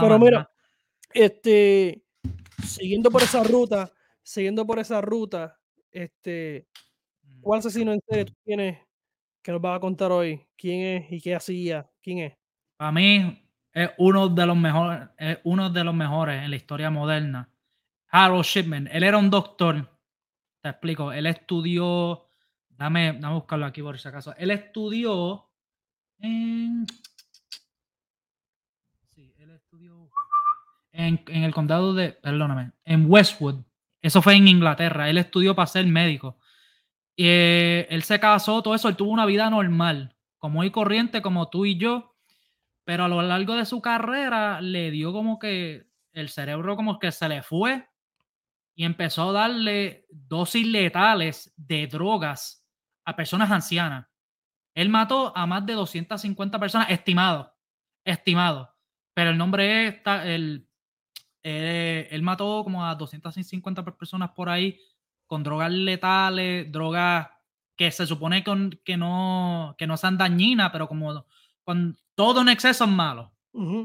Pero 0.00 0.18
mira, 0.18 0.50
este, 1.12 2.02
siguiendo 2.64 3.10
por 3.10 3.22
esa 3.22 3.42
ruta, 3.42 3.90
siguiendo 4.22 4.66
por 4.66 4.78
esa 4.78 5.00
ruta, 5.00 5.58
este, 5.90 6.66
Mm. 7.22 7.40
¿cuál 7.42 7.58
asesino 7.58 7.92
en 7.92 8.00
serie 8.08 8.24
tú 8.24 8.34
tienes 8.44 8.78
que 9.48 9.52
nos 9.52 9.62
vas 9.62 9.78
a 9.78 9.80
contar 9.80 10.12
hoy? 10.12 10.46
¿Quién 10.58 10.82
es 10.82 11.10
y 11.10 11.22
qué 11.22 11.34
hacía? 11.34 11.90
¿Quién 12.02 12.18
es? 12.18 12.34
Para 12.76 12.92
mí 12.92 13.50
es 13.72 13.90
uno 13.96 14.28
de 14.28 14.44
los 14.44 14.56
mejores, 14.58 15.08
es 15.16 15.38
uno 15.44 15.70
de 15.70 15.84
los 15.84 15.94
mejores 15.94 16.44
en 16.44 16.50
la 16.50 16.56
historia 16.56 16.90
moderna. 16.90 17.48
Harold 18.10 18.44
Shipman, 18.44 18.90
él 18.92 19.04
era 19.04 19.16
un 19.16 19.30
doctor. 19.30 19.88
Te 20.60 20.68
explico, 20.68 21.12
él 21.12 21.24
estudió, 21.24 22.26
dame, 22.68 23.14
dame 23.18 23.36
buscarlo 23.36 23.64
aquí 23.64 23.80
por 23.80 23.98
si 23.98 24.06
acaso. 24.06 24.34
Él 24.36 24.50
estudió 24.50 25.48
en 26.18 26.86
Sí, 29.14 29.32
él 29.38 29.50
estudió 29.52 30.10
en, 30.92 31.24
en 31.26 31.44
el 31.44 31.54
condado 31.54 31.94
de, 31.94 32.12
perdóname, 32.12 32.72
en 32.84 33.10
Westwood. 33.10 33.64
Eso 34.02 34.20
fue 34.20 34.34
en 34.34 34.46
Inglaterra. 34.46 35.08
Él 35.08 35.16
estudió 35.16 35.54
para 35.54 35.68
ser 35.68 35.86
médico. 35.86 36.36
Y, 37.18 37.24
eh, 37.26 37.88
él 37.90 38.04
se 38.04 38.20
casó, 38.20 38.62
todo 38.62 38.76
eso, 38.76 38.88
él 38.88 38.96
tuvo 38.96 39.10
una 39.10 39.26
vida 39.26 39.50
normal, 39.50 40.14
como 40.38 40.62
y 40.62 40.70
corriente, 40.70 41.20
como 41.20 41.48
tú 41.50 41.66
y 41.66 41.76
yo. 41.76 42.14
Pero 42.84 43.04
a 43.04 43.08
lo 43.08 43.22
largo 43.22 43.54
de 43.56 43.66
su 43.66 43.82
carrera 43.82 44.60
le 44.60 44.90
dio 44.90 45.12
como 45.12 45.38
que 45.38 45.86
el 46.12 46.28
cerebro 46.30 46.76
como 46.76 46.98
que 46.98 47.12
se 47.12 47.28
le 47.28 47.42
fue 47.42 47.88
y 48.76 48.84
empezó 48.84 49.30
a 49.30 49.32
darle 49.32 50.06
dosis 50.10 50.66
letales 50.66 51.52
de 51.56 51.86
drogas 51.88 52.64
a 53.04 53.16
personas 53.16 53.50
ancianas. 53.50 54.06
Él 54.74 54.88
mató 54.90 55.36
a 55.36 55.46
más 55.46 55.66
de 55.66 55.74
250 55.74 56.58
personas, 56.60 56.90
estimado, 56.90 57.54
estimado. 58.04 58.74
Pero 59.14 59.30
el 59.30 59.38
nombre 59.38 59.88
es, 59.88 60.02
ta- 60.02 60.26
el, 60.26 60.68
eh, 61.42 62.08
él 62.10 62.22
mató 62.22 62.62
como 62.64 62.84
a 62.86 62.94
250 62.94 63.84
personas 63.96 64.30
por 64.32 64.48
ahí 64.48 64.80
con 65.28 65.44
drogas 65.44 65.70
letales, 65.70 66.70
drogas 66.72 67.28
que 67.76 67.92
se 67.92 68.04
supone 68.06 68.42
que, 68.42 68.70
que 68.84 68.96
no, 68.96 69.76
que 69.78 69.86
no 69.86 69.96
sean 69.96 70.18
dañinas, 70.18 70.70
pero 70.72 70.88
como 70.88 71.24
con 71.62 71.96
todo 72.16 72.40
en 72.40 72.48
exceso 72.48 72.82
es 72.84 72.90
malo. 72.90 73.30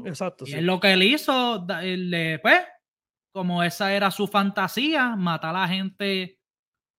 Exacto, 0.04 0.44
Y 0.46 0.50
sí. 0.50 0.56
él 0.56 0.66
lo 0.66 0.80
que 0.80 0.92
él 0.92 1.02
hizo, 1.04 1.64
él 1.80 2.10
le- 2.10 2.40
pues, 2.40 2.60
como 3.32 3.62
esa 3.62 3.92
era 3.92 4.10
su 4.10 4.26
fantasía, 4.26 5.14
matar 5.16 5.54
a 5.54 5.60
la 5.60 5.68
gente 5.68 6.40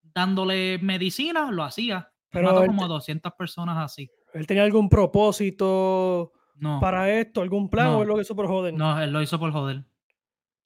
dándole 0.01 0.77
medicina, 0.79 1.51
lo 1.51 1.63
hacía. 1.63 1.97
Él 1.97 2.29
Pero 2.31 2.47
mató 2.49 2.61
él 2.61 2.67
como 2.67 2.85
a 2.85 2.87
200 2.87 3.33
personas 3.33 3.77
así. 3.77 4.09
¿Él 4.33 4.45
tenía 4.47 4.63
algún 4.63 4.87
propósito 4.89 6.31
No, 6.57 6.79
para 6.79 7.11
esto, 7.11 7.41
algún 7.41 7.69
plan 7.69 7.87
No. 7.87 7.97
o 7.99 8.01
es 8.03 8.07
lo 8.07 8.15
que 8.15 8.21
hizo 8.21 8.35
por 8.35 8.47
joder? 8.47 8.73
no, 8.73 9.01
él 9.01 9.11
lo 9.11 9.21
hizo 9.21 9.39
por 9.39 9.51
joder. 9.51 9.83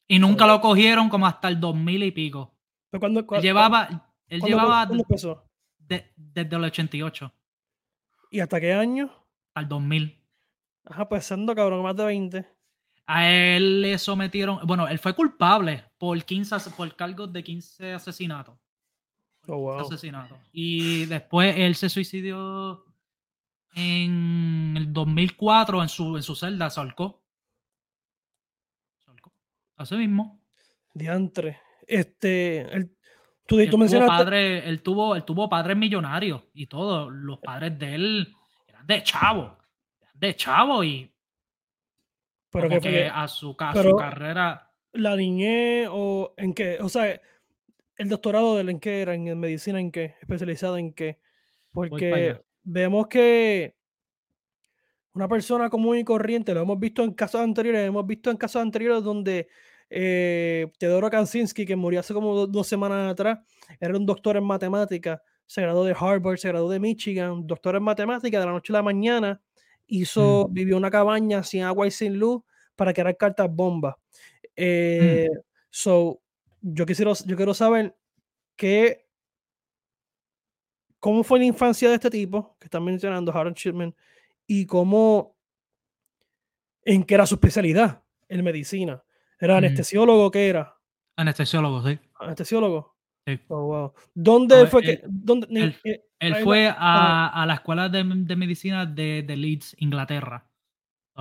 Y 0.08 0.18
nunca 0.20 0.48
lo 0.48 0.60
cogieron 0.62 1.10
como 1.10 1.27
hasta 1.27 1.48
el 1.48 1.60
2000 1.60 2.04
y 2.04 2.12
pico. 2.12 2.56
Pero 2.89 3.00
cuando, 3.00 3.19
Él 3.22 3.25
cua- 3.27 3.41
llevaba, 3.41 3.88
él 4.27 4.39
cuándo- 4.39 4.48
llevaba 4.48 4.84
empezó? 4.91 5.43
de- 5.79 6.12
desde 6.15 6.55
el 6.55 6.63
88 6.63 7.31
¿Y 8.31 8.39
hasta 8.39 8.60
qué 8.60 8.74
año? 8.74 9.10
al 9.55 9.67
2000. 9.67 10.17
Ajá, 10.86 11.08
pues 11.10 11.31
ando 11.31 11.53
cabrón, 11.55 11.84
más 11.84 11.96
de 11.96 12.05
20. 12.05 12.48
A 13.05 13.27
él 13.27 13.81
le 13.81 13.98
sometieron, 13.98 14.60
bueno, 14.65 14.88
él 14.88 15.00
fue 15.00 15.13
culpable 15.15 15.84
por 15.98 16.24
15, 16.24 16.55
ase- 16.55 16.69
por 16.72 16.96
cargos 16.96 17.31
de 17.34 17.43
15 17.43 17.93
asesinatos. 17.93 18.55
Oh, 19.48 19.58
wow. 19.58 19.79
asesinatos. 19.79 20.38
Y 20.51 21.05
después 21.05 21.55
él 21.58 21.74
se 21.75 21.89
suicidió 21.89 22.86
en 23.74 24.75
el 24.77 24.93
2004 24.93 25.81
en 25.81 25.89
su, 25.89 26.17
en 26.17 26.24
su 26.24 26.36
celda, 26.36 26.69
se 26.69 26.79
ahorcó. 26.79 27.24
Se 29.03 29.10
ahorcó. 29.10 29.34
Así 29.75 29.96
mismo. 29.96 30.39
Diantre. 30.93 31.60
Este, 31.89 32.62
el- 32.62 32.91
tú, 33.46 33.60
Él 33.60 33.65
tú 33.65 33.72
tuvo, 33.72 33.79
mencionaste. 33.79 34.15
padre, 34.24 34.69
él, 34.69 34.81
tuvo, 34.84 35.15
él 35.15 35.24
tuvo 35.24 35.50
padres 35.50 35.75
millonarios 35.75 36.43
y 36.53 36.67
todo. 36.67 37.10
Los 37.10 37.39
padres 37.39 37.77
de 37.79 37.96
él 37.96 38.36
eran 38.67 38.86
de 38.86 39.03
chavo. 39.03 39.58
eran 40.01 40.13
De 40.19 40.36
chavo 40.36 40.84
y 40.84 41.12
pero 42.51 42.67
como 42.69 42.81
que 42.81 43.05
a 43.08 43.27
su, 43.27 43.55
a 43.60 43.74
pero- 43.74 43.91
su 43.91 43.96
carrera. 43.96 44.72
la 44.93 45.15
niñez 45.15 45.88
o 45.91 46.34
en 46.38 46.53
qué, 46.53 46.77
o 46.81 46.89
sea, 46.89 47.19
el 47.98 48.10
doctorado 48.10 48.55
de 48.55 48.62
él 48.62 48.69
en 48.69 48.79
qué 48.79 49.01
era, 49.01 49.13
en 49.13 49.39
medicina 49.39 49.79
en 49.79 49.91
qué, 49.91 50.15
especializado 50.22 50.77
en 50.77 50.93
qué. 50.93 51.19
Porque 51.72 52.39
vemos 52.63 53.08
que 53.08 53.75
una 55.13 55.27
persona 55.27 55.69
común 55.69 55.98
y 55.98 56.03
corriente, 56.03 56.53
lo 56.53 56.62
hemos 56.62 56.79
visto 56.79 57.03
en 57.03 57.13
casos 57.13 57.41
anteriores, 57.41 57.86
hemos 57.88 58.05
visto 58.08 58.31
en 58.31 58.38
casos 58.38 58.62
anteriores 58.62 59.03
donde 59.03 59.48
eh, 59.89 60.72
Teodoro 60.77 61.10
Kaczynski, 61.10 61.65
que 61.65 61.75
murió 61.75 62.00
hace 62.00 62.13
como 62.13 62.48
dos, 62.48 62.67
semanas 62.67 63.12
atrás, 63.12 63.39
era 63.79 63.98
un 63.98 64.05
doctor 64.05 64.38
en 64.38 64.43
matemática, 64.43 65.22
se 65.46 65.62
graduó 65.62 65.84
de 65.84 65.96
Harvard, 66.00 66.38
se 66.38 66.48
graduó 66.50 66.69
de 66.69 66.79
Michigan, 66.79 67.48
doctor 67.48 67.75
en 67.75 67.84
matemática, 67.84 68.39
de 68.39 68.46
la 68.46 68.51
noche 68.51 68.72
a 68.72 68.77
la 68.77 68.84
mañana, 68.84 69.41
hizo, 69.88 70.48
mm. 70.48 70.53
vivió 70.53 70.77
una 70.77 70.91
cabaña 70.91 71.43
sin 71.43 71.63
agua 71.63 71.88
y 71.88 71.91
sin 71.91 72.19
luz 72.19 72.41
para 72.75 72.93
crear 72.93 73.17
cartas 73.17 73.48
bombas. 73.51 73.96
Mm. 73.96 74.39
Eh, 74.55 75.29
so, 75.69 76.22
yo, 76.62 76.86
quisiera, 76.86 77.13
yo 77.25 77.36
quiero 77.36 77.53
saber 77.53 77.96
qué, 78.55 79.08
cómo 81.00 81.24
fue 81.24 81.39
la 81.39 81.46
infancia 81.46 81.89
de 81.89 81.96
este 81.96 82.12
tipo 82.12 82.55
que 82.60 82.65
están 82.65 82.84
mencionando, 82.84 83.31
Harold 83.31 83.55
Shipman, 83.55 83.96
y 84.46 84.65
cómo, 84.65 85.36
en 86.84 87.03
qué 87.03 87.15
era 87.15 87.25
su 87.25 87.36
especialidad 87.36 88.03
en 88.27 88.43
medicina. 88.43 89.03
¿Era 89.39 89.58
anestesiólogo 89.58 90.29
qué 90.31 90.50
era? 90.50 90.77
Anestesiólogo, 91.15 91.88
sí. 91.88 91.98
Anestesiólogo. 92.19 92.96
Sí. 93.25 93.39
Oh, 93.48 93.65
wow. 93.65 93.93
¿Dónde 94.13 94.67
fue 94.67 94.81
que.? 94.81 95.01
Dónde, 95.05 95.48
él, 95.51 95.75
eh, 96.19 96.43
fue 96.43 96.67
a, 96.67 97.27
a, 97.27 97.46
la 97.46 97.55
escuela 97.55 97.88
de, 97.89 98.03
de 98.03 98.36
medicina 98.36 98.86
de, 98.86 99.24
de, 99.24 99.38
Leeds, 99.38 99.75
Inglaterra. 99.79 100.46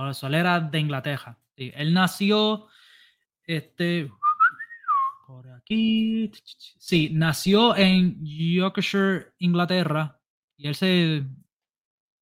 Eso, 0.09 0.27
él 0.27 0.35
era 0.35 0.59
de 0.59 0.79
Inglaterra. 0.79 1.37
Sí. 1.55 1.71
Él 1.75 1.93
nació. 1.93 2.67
Este. 3.43 4.09
Por 5.25 5.49
aquí. 5.51 6.31
Sí, 6.77 7.09
nació 7.13 7.75
en 7.75 8.23
Yorkshire, 8.23 9.33
Inglaterra. 9.39 10.19
Y 10.57 10.67
él 10.67 10.75
se. 10.75 11.15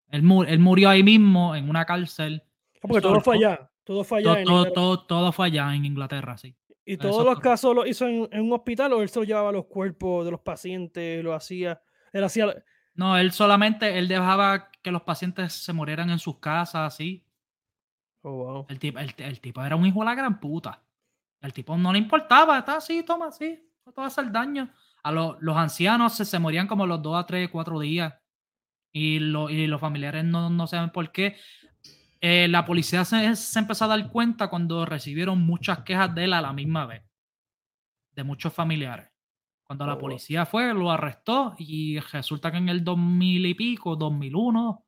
Él, 0.10 0.46
él 0.48 0.60
murió 0.60 0.90
ahí 0.90 1.04
mismo, 1.04 1.56
en 1.56 1.70
una 1.70 1.86
cárcel. 1.86 2.44
Ah, 2.76 2.80
porque 2.82 3.02
todo 3.02 3.22
fue 3.22 3.36
allá. 3.38 3.67
Todo 3.88 4.04
fue 4.04 4.18
allá. 4.18 4.44
Todo, 4.44 4.68
en 4.68 4.74
todo, 4.74 5.00
todo, 5.06 5.32
fue 5.32 5.46
allá 5.46 5.74
en 5.74 5.86
Inglaterra, 5.86 6.38
sí. 6.38 6.54
¿Y 6.84 6.98
todos 6.98 7.24
los 7.24 7.40
casos 7.40 7.74
lo 7.74 7.88
hizo 7.88 8.06
en, 8.06 8.28
un 8.34 8.52
hospital 8.52 8.92
o 8.92 9.02
él 9.02 9.08
se 9.08 9.26
llevaba 9.26 9.50
los 9.54 9.68
cuerpos 9.68 10.26
de 10.26 10.32
los 10.32 10.42
pacientes? 10.42 11.24
¿Lo 11.24 11.34
hacía? 11.34 11.82
Él 12.12 12.22
hacía. 12.22 12.54
No, 12.96 13.18
él 13.18 13.32
solamente 13.32 13.98
él 13.98 14.10
dejaba 14.10 14.72
que 14.82 14.92
los 14.92 15.04
pacientes 15.04 15.54
se 15.54 15.72
murieran 15.72 16.10
en 16.10 16.20
sus 16.20 16.38
casas, 16.38 16.94
así. 16.96 17.26
Oh, 18.24 18.32
wow. 18.32 18.66
El 18.68 18.78
tipo, 18.78 19.00
el, 19.00 19.40
tipo 19.40 19.64
era 19.64 19.78
un 19.78 19.86
hijo 19.86 20.00
de 20.02 20.06
la 20.06 20.16
gran 20.16 20.38
puta. 20.38 20.84
El 21.40 21.54
tipo 21.54 21.78
no 21.78 21.94
le 21.94 22.00
importaba, 22.00 22.58
está 22.58 22.76
así, 22.76 23.04
toma 23.04 23.28
así, 23.28 23.58
no 23.86 23.94
te 23.94 24.02
va 24.02 24.06
a 24.06 24.08
hacer 24.08 24.30
daño. 24.30 24.70
A 25.02 25.14
los 25.14 25.56
ancianos 25.56 26.14
se, 26.14 26.26
se, 26.26 26.40
morían 26.40 26.68
como 26.68 26.86
los 26.86 27.02
dos 27.02 27.16
a 27.16 27.26
tres, 27.26 27.48
cuatro 27.50 27.80
días. 27.80 28.14
Y, 28.92 29.20
lo, 29.20 29.50
y 29.50 29.66
los 29.68 29.80
familiares 29.80 30.26
no, 30.26 30.50
no 30.50 30.68
saben 30.68 30.90
por 30.90 31.10
qué. 31.14 31.38
Eh, 32.20 32.48
la 32.48 32.66
policía 32.66 33.06
se, 33.06 33.60
empezó 33.60 33.86
a 33.86 33.90
dar 33.90 34.12
cuenta 34.12 34.50
cuando 34.50 34.86
recibieron 34.86 35.40
muchas 35.40 35.84
quejas 35.84 36.14
de 36.16 36.24
él 36.24 36.34
a 36.34 36.42
la 36.42 36.54
misma 36.54 36.86
vez, 36.86 37.04
de 38.12 38.24
muchos 38.24 38.54
familiares. 38.54 39.10
Cuando 39.64 39.86
la 39.86 39.96
oh, 39.96 40.00
policía 40.00 40.46
fue, 40.46 40.74
lo 40.74 40.90
arrestó 40.90 41.54
y 41.58 42.00
resulta 42.00 42.52
que 42.52 42.58
en 42.58 42.70
el 42.70 42.84
2000 42.84 43.46
y 43.46 43.54
pico, 43.54 43.96
2001, 43.96 44.86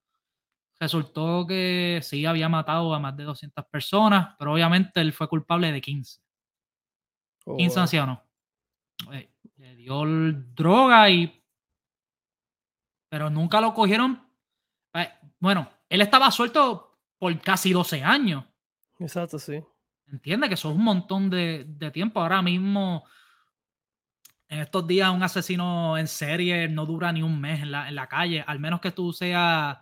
resultó 0.80 1.46
que 1.46 2.00
sí 2.02 2.26
había 2.26 2.48
matado 2.48 2.94
a 2.94 3.00
más 3.00 3.16
de 3.18 3.26
200 3.26 3.66
personas, 3.66 4.36
pero 4.40 4.54
obviamente 4.54 5.02
él 5.02 5.12
fue 5.12 5.28
culpable 5.28 5.72
de 5.72 5.82
15. 5.82 6.22
15 7.58 7.80
ancianos. 7.80 8.20
Eh, 9.12 9.30
le 9.58 9.76
dio 9.76 10.04
droga 10.06 11.10
y... 11.10 11.44
Pero 13.10 13.30
nunca 13.30 13.60
lo 13.60 13.74
cogieron. 13.74 14.26
Eh, 14.94 15.12
bueno, 15.40 15.70
él 15.90 16.02
estaba 16.02 16.32
suelto 16.32 16.89
por 17.20 17.40
casi 17.42 17.72
12 17.74 18.02
años. 18.02 18.46
Exacto, 18.98 19.38
sí. 19.38 19.62
Entiende 20.12 20.48
que 20.48 20.56
eso 20.56 20.72
es 20.72 20.76
un 20.76 20.84
montón 20.84 21.30
de, 21.30 21.66
tiempo. 21.94 22.20
Ahora 22.20 22.42
mismo, 22.42 23.04
en 24.48 24.60
estos 24.60 24.88
días, 24.88 25.12
un 25.12 25.22
asesino 25.22 25.98
en 25.98 26.08
serie 26.08 26.68
no 26.68 26.86
dura 26.86 27.12
ni 27.12 27.22
un 27.22 27.40
mes 27.40 27.62
en 27.62 27.72
la, 27.72 28.08
calle, 28.08 28.44
al 28.48 28.60
menos 28.60 28.82
que 28.82 28.92
tú 28.92 29.14
seas 29.14 29.78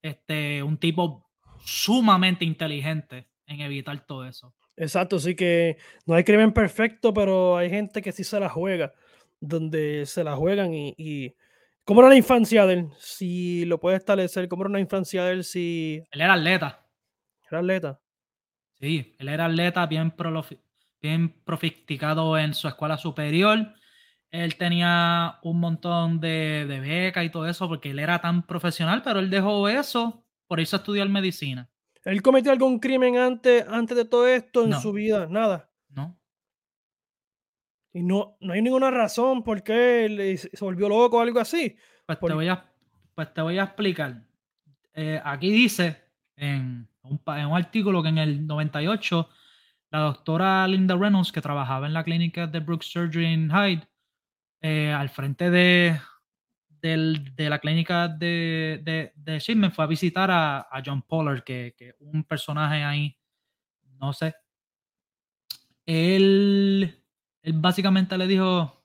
este, 0.00 0.62
un 0.62 0.78
tipo 0.78 1.28
sumamente 1.64 2.44
inteligente 2.44 3.26
en 3.46 3.60
evitar 3.60 3.98
todo 4.06 4.26
eso. 4.26 4.54
Exacto, 4.76 5.18
sí 5.18 5.34
que 5.34 5.76
no 6.06 6.14
hay 6.14 6.22
crimen 6.22 6.52
perfecto, 6.52 7.12
pero 7.12 7.56
hay 7.56 7.68
gente 7.68 8.00
que 8.00 8.12
sí 8.12 8.22
se 8.22 8.38
la 8.38 8.48
juega, 8.48 8.92
donde 9.40 10.06
se 10.06 10.22
la 10.22 10.36
juegan 10.36 10.72
y 10.72 11.34
¿Cómo 11.88 12.02
era 12.02 12.10
la 12.10 12.16
infancia 12.16 12.66
de 12.66 12.74
él? 12.74 12.90
Si 12.98 13.64
lo 13.64 13.80
puede 13.80 13.96
establecer, 13.96 14.46
¿cómo 14.46 14.64
era 14.64 14.72
la 14.72 14.78
infancia 14.78 15.24
de 15.24 15.32
él? 15.32 15.42
Si... 15.42 16.02
Él 16.10 16.20
era 16.20 16.34
atleta. 16.34 16.86
¿Era 17.50 17.60
atleta? 17.60 18.00
Sí, 18.74 19.16
él 19.18 19.28
era 19.30 19.46
atleta, 19.46 19.86
bien, 19.86 20.14
bien 21.00 21.42
profisticado 21.46 22.36
en 22.36 22.52
su 22.52 22.68
escuela 22.68 22.98
superior. 22.98 23.72
Él 24.30 24.56
tenía 24.56 25.38
un 25.42 25.60
montón 25.60 26.20
de, 26.20 26.66
de 26.68 26.78
becas 26.78 27.24
y 27.24 27.30
todo 27.30 27.48
eso 27.48 27.66
porque 27.68 27.92
él 27.92 28.00
era 28.00 28.20
tan 28.20 28.46
profesional, 28.46 29.00
pero 29.02 29.18
él 29.20 29.30
dejó 29.30 29.66
eso 29.70 30.26
por 30.46 30.60
irse 30.60 30.76
a 30.76 30.80
estudiar 30.80 31.08
medicina. 31.08 31.70
¿Él 32.04 32.20
cometió 32.20 32.52
algún 32.52 32.80
crimen 32.80 33.16
antes, 33.16 33.64
antes 33.66 33.96
de 33.96 34.04
todo 34.04 34.28
esto 34.28 34.62
en 34.66 34.78
su 34.78 34.92
vida? 34.92 35.26
Nada. 35.30 35.70
No. 35.88 36.18
Y 37.98 38.02
no, 38.04 38.36
no 38.40 38.52
hay 38.52 38.62
ninguna 38.62 38.92
razón 38.92 39.42
por 39.42 39.62
qué 39.64 40.36
se 40.38 40.64
volvió 40.64 40.88
loco 40.88 41.18
o 41.18 41.20
algo 41.20 41.40
así. 41.40 41.76
Pues, 42.06 42.20
te, 42.20 42.32
voy 42.32 42.46
a, 42.46 42.64
pues 43.12 43.34
te 43.34 43.42
voy 43.42 43.58
a 43.58 43.64
explicar. 43.64 44.22
Eh, 44.94 45.20
aquí 45.24 45.50
dice 45.50 46.00
en 46.36 46.88
un, 47.02 47.20
en 47.26 47.46
un 47.46 47.56
artículo 47.56 48.00
que 48.00 48.10
en 48.10 48.18
el 48.18 48.46
98 48.46 49.28
la 49.90 49.98
doctora 50.00 50.68
Linda 50.68 50.96
Reynolds, 50.96 51.32
que 51.32 51.40
trabajaba 51.40 51.88
en 51.88 51.92
la 51.92 52.04
clínica 52.04 52.46
de 52.46 52.60
Brooks 52.60 52.86
Surgery 52.86 53.26
en 53.26 53.50
Hyde, 53.50 53.88
eh, 54.60 54.92
al 54.92 55.08
frente 55.08 55.50
de, 55.50 55.98
de, 56.68 57.50
la 57.50 57.58
clínica 57.58 58.06
de, 58.06 58.80
de, 58.84 59.12
de 59.16 59.38
Shipman, 59.40 59.72
fue 59.72 59.84
a 59.84 59.88
visitar 59.88 60.30
a, 60.30 60.68
a 60.70 60.82
John 60.84 61.02
Pollard, 61.02 61.42
que, 61.42 61.74
que, 61.76 61.94
un 61.98 62.22
personaje 62.22 62.84
ahí, 62.84 63.18
no 63.98 64.12
sé. 64.12 64.36
Él 65.84 66.94
él 67.48 67.54
básicamente 67.54 68.18
le 68.18 68.26
dijo, 68.26 68.84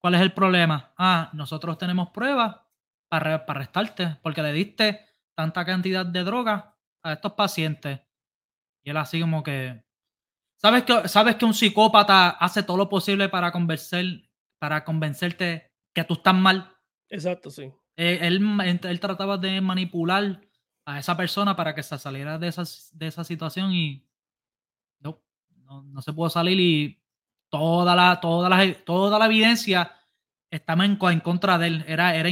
¿cuál 0.00 0.14
es 0.14 0.20
el 0.20 0.32
problema? 0.32 0.92
Ah, 0.96 1.28
nosotros 1.32 1.76
tenemos 1.76 2.10
pruebas 2.10 2.56
para, 3.08 3.44
para 3.44 3.58
arrestarte 3.58 4.16
porque 4.22 4.42
le 4.42 4.52
diste 4.52 5.04
tanta 5.34 5.64
cantidad 5.64 6.06
de 6.06 6.22
droga 6.22 6.76
a 7.02 7.14
estos 7.14 7.32
pacientes. 7.32 8.00
Y 8.84 8.90
él 8.90 8.96
así 8.96 9.20
como 9.20 9.42
que... 9.42 9.82
¿Sabes 10.56 10.84
que, 10.84 11.08
sabes 11.08 11.34
que 11.34 11.44
un 11.44 11.54
psicópata 11.54 12.30
hace 12.30 12.62
todo 12.62 12.76
lo 12.76 12.88
posible 12.88 13.28
para, 13.28 13.50
convencer, 13.50 14.30
para 14.60 14.84
convencerte 14.84 15.72
que 15.92 16.04
tú 16.04 16.14
estás 16.14 16.34
mal? 16.34 16.70
Exacto, 17.08 17.50
sí. 17.50 17.72
Eh, 17.96 18.20
él, 18.22 18.40
él, 18.84 19.00
trataba 19.00 19.36
de 19.36 19.60
manipular 19.60 20.40
a 20.84 20.98
esa 21.00 21.16
persona 21.16 21.56
para 21.56 21.74
que 21.74 21.82
se 21.82 21.98
saliera 21.98 22.38
de 22.38 22.48
esa, 22.48 22.62
de 22.92 23.06
esa 23.08 23.24
situación 23.24 23.72
y 23.72 24.06
no, 25.00 25.20
no, 25.64 25.82
no 25.82 26.02
se 26.02 26.12
pudo 26.12 26.30
salir 26.30 26.60
y 26.60 26.99
toda 27.50 27.94
la, 27.94 28.20
toda 28.20 28.48
la, 28.48 28.74
toda 28.84 29.18
la 29.18 29.26
evidencia 29.26 29.92
estaba 30.50 30.84
en, 30.84 30.98
en 31.00 31.20
contra 31.20 31.58
de 31.58 31.66
él, 31.66 31.84
era, 31.86 32.14
era, 32.14 32.30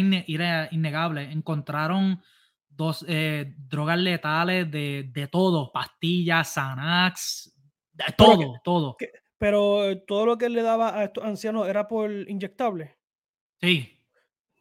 innegable. 0.70 1.30
Encontraron 1.30 2.22
dos 2.68 3.04
eh, 3.08 3.54
drogas 3.56 3.98
letales 3.98 4.70
de, 4.70 5.10
de, 5.12 5.28
todo, 5.28 5.70
pastillas, 5.72 6.54
Xanax, 6.54 7.54
de 7.92 8.04
todo, 8.16 8.60
todo. 8.62 8.96
pero 9.36 9.98
todo 10.06 10.26
lo 10.26 10.38
que 10.38 10.46
él 10.46 10.52
le 10.52 10.62
daba 10.62 10.96
a 10.96 11.04
estos 11.04 11.24
ancianos 11.24 11.68
era 11.68 11.86
por 11.86 12.10
inyectable. 12.10 12.96
Sí. 13.60 14.00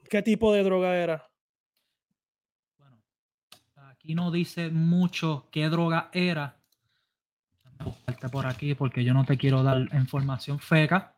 ¿Qué 0.09 0.21
tipo 0.21 0.53
de 0.53 0.63
droga 0.63 0.95
era? 0.95 1.29
Bueno, 2.77 3.03
aquí 3.89 4.15
no 4.15 4.31
dice 4.31 4.69
mucho 4.69 5.47
qué 5.51 5.69
droga 5.69 6.09
era, 6.13 6.59
por 8.31 8.45
aquí 8.45 8.75
porque 8.75 9.03
yo 9.03 9.13
no 9.13 9.25
te 9.25 9.37
quiero 9.37 9.63
dar 9.63 9.87
información 9.93 10.59
feca. 10.59 11.15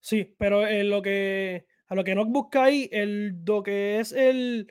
Sí, 0.00 0.34
pero 0.38 0.62
lo 0.84 1.02
que 1.02 1.66
a 1.88 1.94
lo 1.94 2.04
que 2.04 2.14
nos 2.14 2.26
busca 2.26 2.64
ahí, 2.64 2.88
el, 2.92 3.42
lo 3.44 3.62
que 3.62 4.00
es 4.00 4.12
el. 4.12 4.66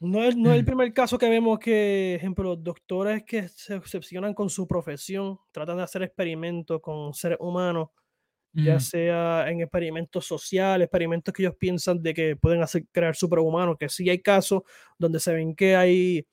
No 0.00 0.24
es, 0.24 0.34
no 0.34 0.50
es 0.50 0.56
el 0.56 0.62
mm. 0.62 0.66
primer 0.66 0.92
caso 0.94 1.18
que 1.18 1.28
vemos 1.28 1.58
que, 1.58 2.14
ejemplo, 2.14 2.44
los 2.44 2.62
doctores 2.62 3.22
que 3.24 3.48
se 3.48 3.74
obsesionan 3.74 4.32
con 4.32 4.48
su 4.48 4.66
profesión, 4.66 5.38
tratan 5.50 5.76
de 5.76 5.82
hacer 5.82 6.02
experimentos 6.02 6.80
con 6.80 7.12
seres 7.12 7.36
humanos, 7.40 7.88
ya 8.52 8.76
mm. 8.76 8.80
sea 8.80 9.50
en 9.50 9.60
experimentos 9.60 10.26
sociales, 10.26 10.86
experimentos 10.86 11.34
que 11.34 11.42
ellos 11.42 11.56
piensan 11.58 12.02
de 12.02 12.14
que 12.14 12.36
pueden 12.36 12.62
hacer 12.62 12.86
crear 12.90 13.14
superhumanos, 13.14 13.76
que 13.78 13.90
sí 13.90 14.08
hay 14.08 14.20
casos 14.22 14.62
donde 14.98 15.20
se 15.20 15.34
ven 15.34 15.54
que 15.54 15.76
hay 15.76 16.26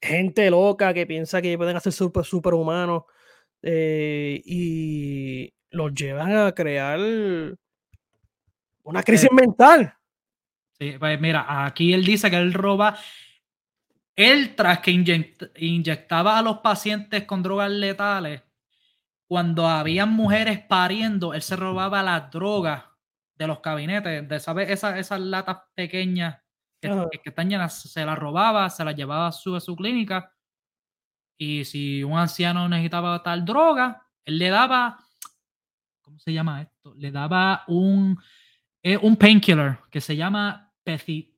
gente 0.00 0.50
loca 0.50 0.94
que 0.94 1.06
piensa 1.06 1.42
que 1.42 1.56
pueden 1.56 1.76
hacer 1.76 1.92
super, 1.92 2.24
superhumanos 2.24 3.04
eh, 3.62 4.40
y 4.44 5.52
los 5.70 5.94
llevan 5.94 6.36
a 6.36 6.52
crear 6.52 6.98
una 8.82 9.02
crisis 9.02 9.30
mental. 9.32 9.94
Sí, 10.78 10.96
pues 10.98 11.20
mira, 11.20 11.64
aquí 11.66 11.92
él 11.92 12.04
dice 12.04 12.30
que 12.30 12.36
él 12.36 12.54
roba. 12.54 12.96
Él, 14.16 14.54
tras 14.54 14.80
que 14.80 14.90
inyectaba 15.56 16.38
a 16.38 16.42
los 16.42 16.58
pacientes 16.58 17.24
con 17.24 17.42
drogas 17.42 17.70
letales, 17.70 18.42
cuando 19.26 19.68
habían 19.68 20.10
mujeres 20.12 20.58
pariendo, 20.58 21.34
él 21.34 21.42
se 21.42 21.56
robaba 21.56 22.02
las 22.02 22.30
drogas 22.30 22.84
de 23.36 23.46
los 23.46 23.62
gabinetes, 23.62 24.28
de 24.28 24.40
¿sabes? 24.40 24.70
Esas, 24.70 24.98
esas 24.98 25.20
latas 25.20 25.58
pequeñas 25.74 26.40
que, 26.80 27.20
que, 27.20 27.44
llenas, 27.44 27.82
se 27.82 28.04
las 28.04 28.18
robaba, 28.18 28.68
se 28.70 28.84
las 28.84 28.96
llevaba 28.96 29.28
a 29.28 29.32
su, 29.32 29.54
a 29.54 29.60
su 29.60 29.76
clínica. 29.76 30.34
Y 31.38 31.64
si 31.64 32.02
un 32.02 32.18
anciano 32.18 32.68
necesitaba 32.68 33.22
tal 33.22 33.44
droga, 33.44 34.06
él 34.24 34.38
le 34.38 34.48
daba, 34.48 34.98
¿cómo 36.00 36.18
se 36.18 36.32
llama 36.32 36.62
esto? 36.62 36.94
Le 36.96 37.10
daba 37.10 37.64
un, 37.68 38.18
eh, 38.82 38.96
un 38.96 39.16
painkiller 39.16 39.78
que 39.90 40.00
se 40.00 40.16
llama 40.16 40.72
Pethidine. 40.82 41.36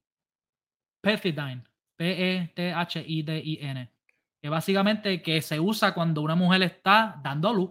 P-E-T-H-I-D-I-N. 1.96 3.92
Que 4.40 4.48
básicamente 4.48 5.22
que 5.22 5.40
se 5.40 5.60
usa 5.60 5.94
cuando 5.94 6.22
una 6.22 6.34
mujer 6.34 6.62
está 6.62 7.20
dando 7.22 7.52
luz. 7.52 7.70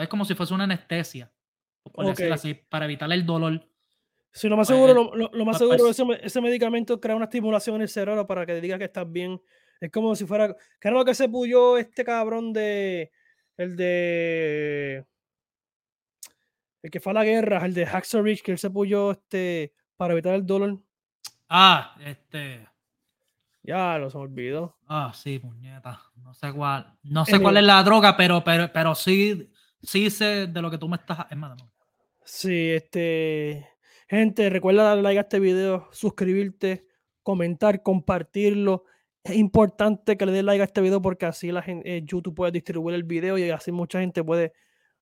es 0.00 0.08
como 0.08 0.24
si 0.24 0.34
fuese 0.34 0.52
una 0.52 0.64
anestesia. 0.64 1.32
así, 2.30 2.54
para 2.54 2.84
evitar 2.84 3.10
el 3.10 3.24
dolor. 3.24 3.71
Sí, 4.32 4.48
lo 4.48 4.56
más 4.56 4.68
pues, 4.68 4.78
seguro, 4.78 5.14
lo, 5.14 5.44
más 5.44 5.58
pues, 5.58 5.70
seguro 5.70 5.90
ese, 5.90 6.26
ese, 6.26 6.40
medicamento 6.40 6.98
crea 6.98 7.14
una 7.14 7.26
estimulación 7.26 7.76
en 7.76 7.82
el 7.82 7.88
cerebro 7.90 8.26
para 8.26 8.46
que 8.46 8.60
diga 8.60 8.78
que 8.78 8.84
estás 8.84 9.10
bien. 9.10 9.40
Es 9.78 9.90
como 9.90 10.16
si 10.16 10.24
fuera. 10.24 10.56
¿Qué 10.80 10.88
era 10.88 10.96
lo 10.96 11.04
que 11.04 11.14
se 11.14 11.28
puyó 11.28 11.76
este 11.76 12.04
cabrón 12.04 12.52
de. 12.52 13.12
El 13.56 13.76
de. 13.76 15.04
El 16.82 16.90
que 16.90 17.00
fue 17.00 17.12
a 17.12 17.14
la 17.14 17.24
guerra, 17.24 17.64
el 17.66 17.74
de 17.74 17.86
Hacksaw 17.86 18.22
Ridge, 18.22 18.42
que 18.42 18.52
él 18.52 18.58
se 18.58 18.70
puyó 18.70 19.12
este, 19.12 19.74
para 19.96 20.14
evitar 20.14 20.34
el 20.34 20.46
dolor. 20.46 20.78
Ah, 21.48 21.94
este. 22.00 22.66
Ya 23.62 23.98
lo 23.98 24.08
se 24.08 24.16
me 24.16 24.24
olvidó. 24.24 24.76
Ah, 24.88 25.12
sí, 25.14 25.38
puñeta. 25.38 26.00
No 26.16 26.32
sé 26.32 26.52
cuál. 26.52 26.96
No 27.02 27.26
sé 27.26 27.38
cuál 27.38 27.58
es 27.58 27.64
la 27.64 27.82
droga, 27.82 28.16
pero, 28.16 28.42
pero, 28.42 28.72
pero 28.72 28.94
sí, 28.94 29.50
sí 29.82 30.10
sé 30.10 30.46
de 30.46 30.62
lo 30.62 30.70
que 30.70 30.78
tú 30.78 30.88
me 30.88 30.96
estás. 30.96 31.26
Es 31.30 31.38
Sí, 32.24 32.70
este. 32.70 33.71
Gente, 34.12 34.50
recuerda 34.50 34.82
darle 34.82 35.02
like 35.04 35.18
a 35.20 35.22
este 35.22 35.40
video, 35.40 35.88
suscribirte, 35.90 36.86
comentar, 37.22 37.82
compartirlo. 37.82 38.84
Es 39.24 39.36
importante 39.36 40.18
que 40.18 40.26
le 40.26 40.32
des 40.32 40.44
like 40.44 40.60
a 40.60 40.66
este 40.66 40.82
video 40.82 41.00
porque 41.00 41.24
así 41.24 41.50
la 41.50 41.62
gente, 41.62 41.96
eh, 41.96 42.02
YouTube 42.04 42.34
puede 42.34 42.52
distribuir 42.52 42.94
el 42.94 43.04
video 43.04 43.38
y 43.38 43.48
así 43.48 43.72
mucha 43.72 44.00
gente 44.00 44.22
puede 44.22 44.52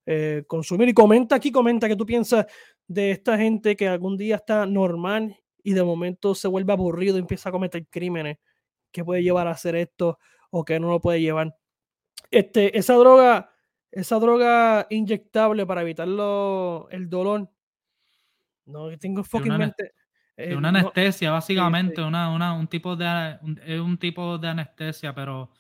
eh, 0.06 0.44
consumir. 0.46 0.88
Y 0.88 0.94
comenta 0.94 1.34
aquí, 1.34 1.50
comenta 1.50 1.88
que 1.88 1.96
tú 1.96 2.06
piensas 2.06 2.46
de 2.86 3.10
esta 3.10 3.36
gente 3.36 3.74
que 3.74 3.88
algún 3.88 4.16
día 4.16 4.36
está 4.36 4.64
normal 4.64 5.36
y 5.60 5.72
de 5.72 5.82
momento 5.82 6.36
se 6.36 6.46
vuelve 6.46 6.72
aburrido 6.72 7.16
y 7.16 7.20
empieza 7.20 7.48
a 7.48 7.52
cometer 7.52 7.88
crímenes 7.88 8.38
que 8.92 9.04
puede 9.04 9.24
llevar 9.24 9.48
a 9.48 9.50
hacer 9.50 9.74
esto 9.74 10.20
o 10.50 10.64
que 10.64 10.78
no 10.78 10.88
lo 10.88 11.00
puede 11.00 11.20
llevar. 11.20 11.56
Este, 12.30 12.78
esa 12.78 12.94
droga, 12.94 13.50
esa 13.90 14.20
droga 14.20 14.86
inyectable 14.88 15.66
para 15.66 15.82
evitar 15.82 16.06
el 16.06 17.10
dolor. 17.10 17.50
No, 18.70 18.96
tengo 18.98 19.22
fucking 19.24 19.52
una, 19.52 19.74
eh, 20.36 20.54
una 20.54 20.68
anestesia, 20.70 21.30
básicamente, 21.30 22.02
Una, 22.02 22.30
una, 22.30 22.52
un 22.52 22.66
tipo 22.68 22.96
de 22.96 23.38
un, 23.42 23.60
un 23.80 23.98
tipo 23.98 24.38
de 24.38 24.48
anestesia, 24.48 25.14
pero 25.14 25.50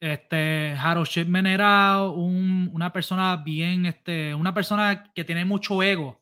este 0.00 0.74
Harold 0.76 1.08
Shipman 1.08 1.46
era 1.46 2.02
un, 2.02 2.68
una 2.72 2.92
persona 2.92 3.36
bien, 3.36 3.86
este, 3.86 4.34
una 4.34 4.52
persona 4.52 5.12
que 5.14 5.24
tiene 5.24 5.44
mucho 5.44 5.82
ego. 5.82 6.20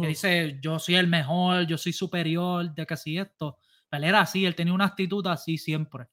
Que 0.00 0.08
dice, 0.08 0.58
yo 0.60 0.80
soy 0.80 0.96
el 0.96 1.06
mejor, 1.06 1.64
yo 1.64 1.78
soy 1.78 1.92
superior, 1.92 2.74
de 2.74 2.84
que 2.84 2.96
si 2.96 3.18
esto. 3.18 3.58
Él 3.92 4.02
era 4.02 4.20
así, 4.20 4.44
él 4.44 4.56
tenía 4.56 4.74
una 4.74 4.86
actitud 4.86 5.24
así 5.28 5.58
siempre. 5.58 6.06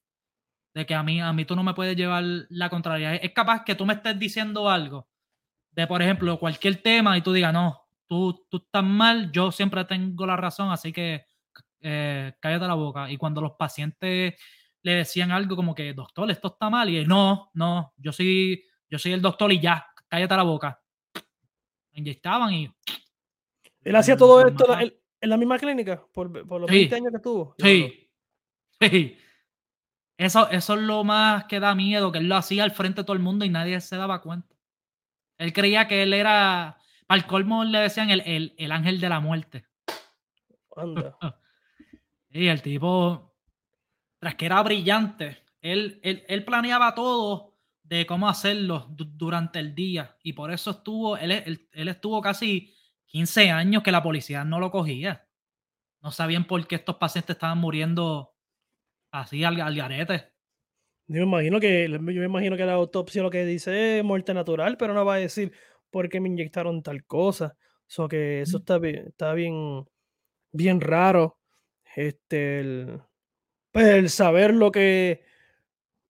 De 0.72 0.86
que 0.86 0.94
a 0.94 1.02
mí, 1.02 1.20
a 1.20 1.32
mí 1.32 1.44
tú 1.44 1.56
no 1.56 1.64
me 1.64 1.74
puedes 1.74 1.96
llevar 1.96 2.22
la 2.50 2.70
contraria. 2.70 3.16
Es 3.16 3.32
capaz 3.32 3.64
que 3.64 3.74
tú 3.74 3.84
me 3.84 3.94
estés 3.94 4.16
diciendo 4.16 4.70
algo 4.70 5.08
de, 5.72 5.86
por 5.86 6.00
ejemplo, 6.02 6.38
cualquier 6.38 6.76
tema 6.76 7.18
y 7.18 7.22
tú 7.22 7.32
digas, 7.32 7.52
no, 7.52 7.83
tú, 8.14 8.46
tú 8.48 8.56
estás 8.58 8.84
mal, 8.84 9.32
yo 9.32 9.50
siempre 9.50 9.84
tengo 9.84 10.26
la 10.26 10.36
razón, 10.36 10.70
así 10.70 10.92
que 10.92 11.24
eh, 11.80 12.32
cállate 12.38 12.66
la 12.66 12.74
boca. 12.74 13.10
Y 13.10 13.16
cuando 13.16 13.40
los 13.40 13.52
pacientes 13.52 14.34
le 14.82 14.92
decían 14.92 15.32
algo 15.32 15.56
como 15.56 15.74
que, 15.74 15.92
doctor, 15.92 16.30
esto 16.30 16.48
está 16.48 16.70
mal, 16.70 16.88
y 16.88 16.98
él, 16.98 17.08
no, 17.08 17.50
no, 17.54 17.92
yo 17.96 18.12
soy, 18.12 18.64
yo 18.88 18.98
soy 18.98 19.12
el 19.12 19.22
doctor 19.22 19.52
y 19.52 19.60
ya, 19.60 19.86
cállate 20.08 20.36
la 20.36 20.42
boca. 20.44 20.80
Inyectaban 21.92 22.52
y... 22.52 22.72
Él 23.82 23.96
hacía 23.96 24.16
todo 24.16 24.46
esto, 24.46 24.66
en 24.80 25.30
la 25.30 25.36
misma 25.36 25.58
clínica 25.58 26.02
por, 26.12 26.30
los 26.30 26.70
20 26.70 26.94
años 26.94 27.12
que 27.12 27.18
tuvo. 27.18 27.54
Sí, 27.58 28.10
sí. 28.80 29.18
Eso, 30.16 30.48
eso 30.50 30.74
es 30.74 30.80
lo 30.80 31.02
más 31.02 31.44
que 31.46 31.58
da 31.58 31.74
miedo, 31.74 32.12
que 32.12 32.18
él 32.18 32.28
lo 32.28 32.36
hacía 32.36 32.62
al 32.62 32.70
frente 32.70 33.00
de 33.00 33.04
todo 33.04 33.16
el 33.16 33.22
mundo 33.22 33.44
y 33.44 33.48
nadie 33.48 33.80
se 33.80 33.96
daba 33.96 34.22
cuenta. 34.22 34.54
Él 35.36 35.52
creía 35.52 35.88
que 35.88 36.04
él 36.04 36.14
era, 36.14 36.78
para 37.06 37.20
el 37.20 37.26
colmo 37.26 37.64
le 37.64 37.80
decían 37.80 38.10
el, 38.10 38.54
el, 38.56 38.72
ángel 38.72 39.00
de 39.00 39.08
la 39.08 39.20
muerte. 39.20 39.66
Anda. 40.76 41.16
y 42.30 42.46
el 42.48 42.62
tipo, 42.62 43.34
tras 44.18 44.34
que 44.34 44.46
era 44.46 44.62
brillante, 44.62 45.42
él, 45.60 46.00
él, 46.02 46.44
planeaba 46.44 46.94
todo 46.94 47.54
de 47.82 48.06
cómo 48.06 48.28
hacerlo 48.28 48.86
durante 48.90 49.58
el 49.58 49.74
día 49.74 50.16
y 50.22 50.32
por 50.32 50.50
eso 50.50 50.70
estuvo, 50.70 51.16
él, 51.16 51.68
él 51.72 51.88
estuvo 51.88 52.20
casi 52.20 52.74
15 53.06 53.50
años 53.50 53.82
que 53.82 53.92
la 53.92 54.02
policía 54.02 54.44
no 54.44 54.58
lo 54.58 54.70
cogía. 54.70 55.28
No 56.02 56.10
sabían 56.10 56.46
por 56.46 56.66
qué 56.66 56.74
estos 56.74 56.96
pacientes 56.96 57.36
estaban 57.36 57.58
muriendo 57.58 58.34
así 59.10 59.44
al, 59.44 59.56
garete. 59.56 60.32
Yo 61.06 61.20
me 61.20 61.22
imagino 61.22 61.60
que 61.60 61.88
yo 61.88 62.00
me 62.00 62.24
imagino 62.24 62.56
que 62.56 62.64
la 62.64 62.72
autopsia 62.72 63.22
lo 63.22 63.30
que 63.30 63.44
dice 63.44 63.98
es 63.98 64.04
muerte 64.04 64.34
natural, 64.34 64.76
pero 64.76 64.94
no 64.94 65.04
va 65.04 65.14
a 65.14 65.18
decir 65.18 65.52
por 65.94 66.08
qué 66.08 66.20
me 66.20 66.28
inyectaron 66.28 66.82
tal 66.82 67.04
cosa. 67.04 67.56
So 67.86 68.08
que 68.08 68.42
eso 68.42 68.58
está 68.58 68.78
bien, 68.78 69.06
está 69.06 69.32
bien, 69.32 69.86
bien 70.52 70.80
raro. 70.80 71.38
Este, 71.94 72.60
el, 72.60 73.00
pues 73.70 73.86
el 73.86 74.10
saber 74.10 74.52
lo 74.52 74.72
que, 74.72 75.22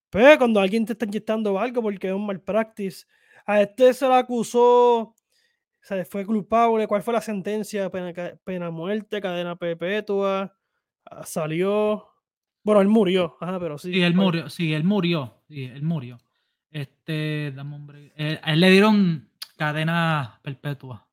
pues 0.09 0.39
cuando 0.39 0.61
alguien 0.61 0.87
te 0.87 0.95
está 0.95 1.05
inyectando 1.05 1.59
algo 1.59 1.83
porque 1.83 2.09
es 2.09 2.15
un 2.15 2.27
mal 2.27 2.41
practice. 2.41 3.05
A 3.47 3.61
este 3.61 3.93
se 3.93 4.09
le 4.09 4.15
acusó 4.15 5.15
sea, 5.85 6.05
fue 6.05 6.25
culpable, 6.25 6.87
cuál 6.87 7.03
fue 7.03 7.15
la 7.15 7.21
sentencia, 7.21 7.91
pena, 7.91 8.13
pena 8.43 8.71
muerte, 8.71 9.21
cadena 9.21 9.57
perpetua, 9.57 10.57
ah, 11.05 11.27
salió, 11.27 12.07
bueno, 12.63 12.81
él 12.81 12.89
murió, 12.89 13.37
ajá, 13.41 13.61
pero 13.61 13.77
sí. 13.77 13.93
Sí, 13.93 14.03
él 14.03 14.15
murió, 14.15 14.49
sí, 14.49 14.73
él 14.73 14.85
murió, 14.85 15.43
sí, 15.49 15.65
él 15.65 15.83
murió. 15.83 16.19
Este, 16.71 17.53
dame 17.55 17.77
hombre, 17.77 18.13
eh, 18.17 18.41
a 18.43 18.55
él 18.55 18.61
le 18.61 18.71
dieron 18.71 19.31
cadena 19.57 20.41
perpetua. 20.43 21.07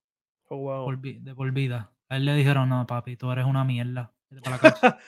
Oh, 0.50 0.58
wow. 0.58 0.96
de 0.98 1.34
por 1.34 1.52
vida. 1.52 1.92
A 2.10 2.18
él 2.18 2.26
le 2.26 2.36
dijeron, 2.36 2.68
no, 2.68 2.86
papi, 2.86 3.16
tú 3.16 3.32
eres 3.32 3.46
una 3.46 3.64
mierda. 3.64 4.14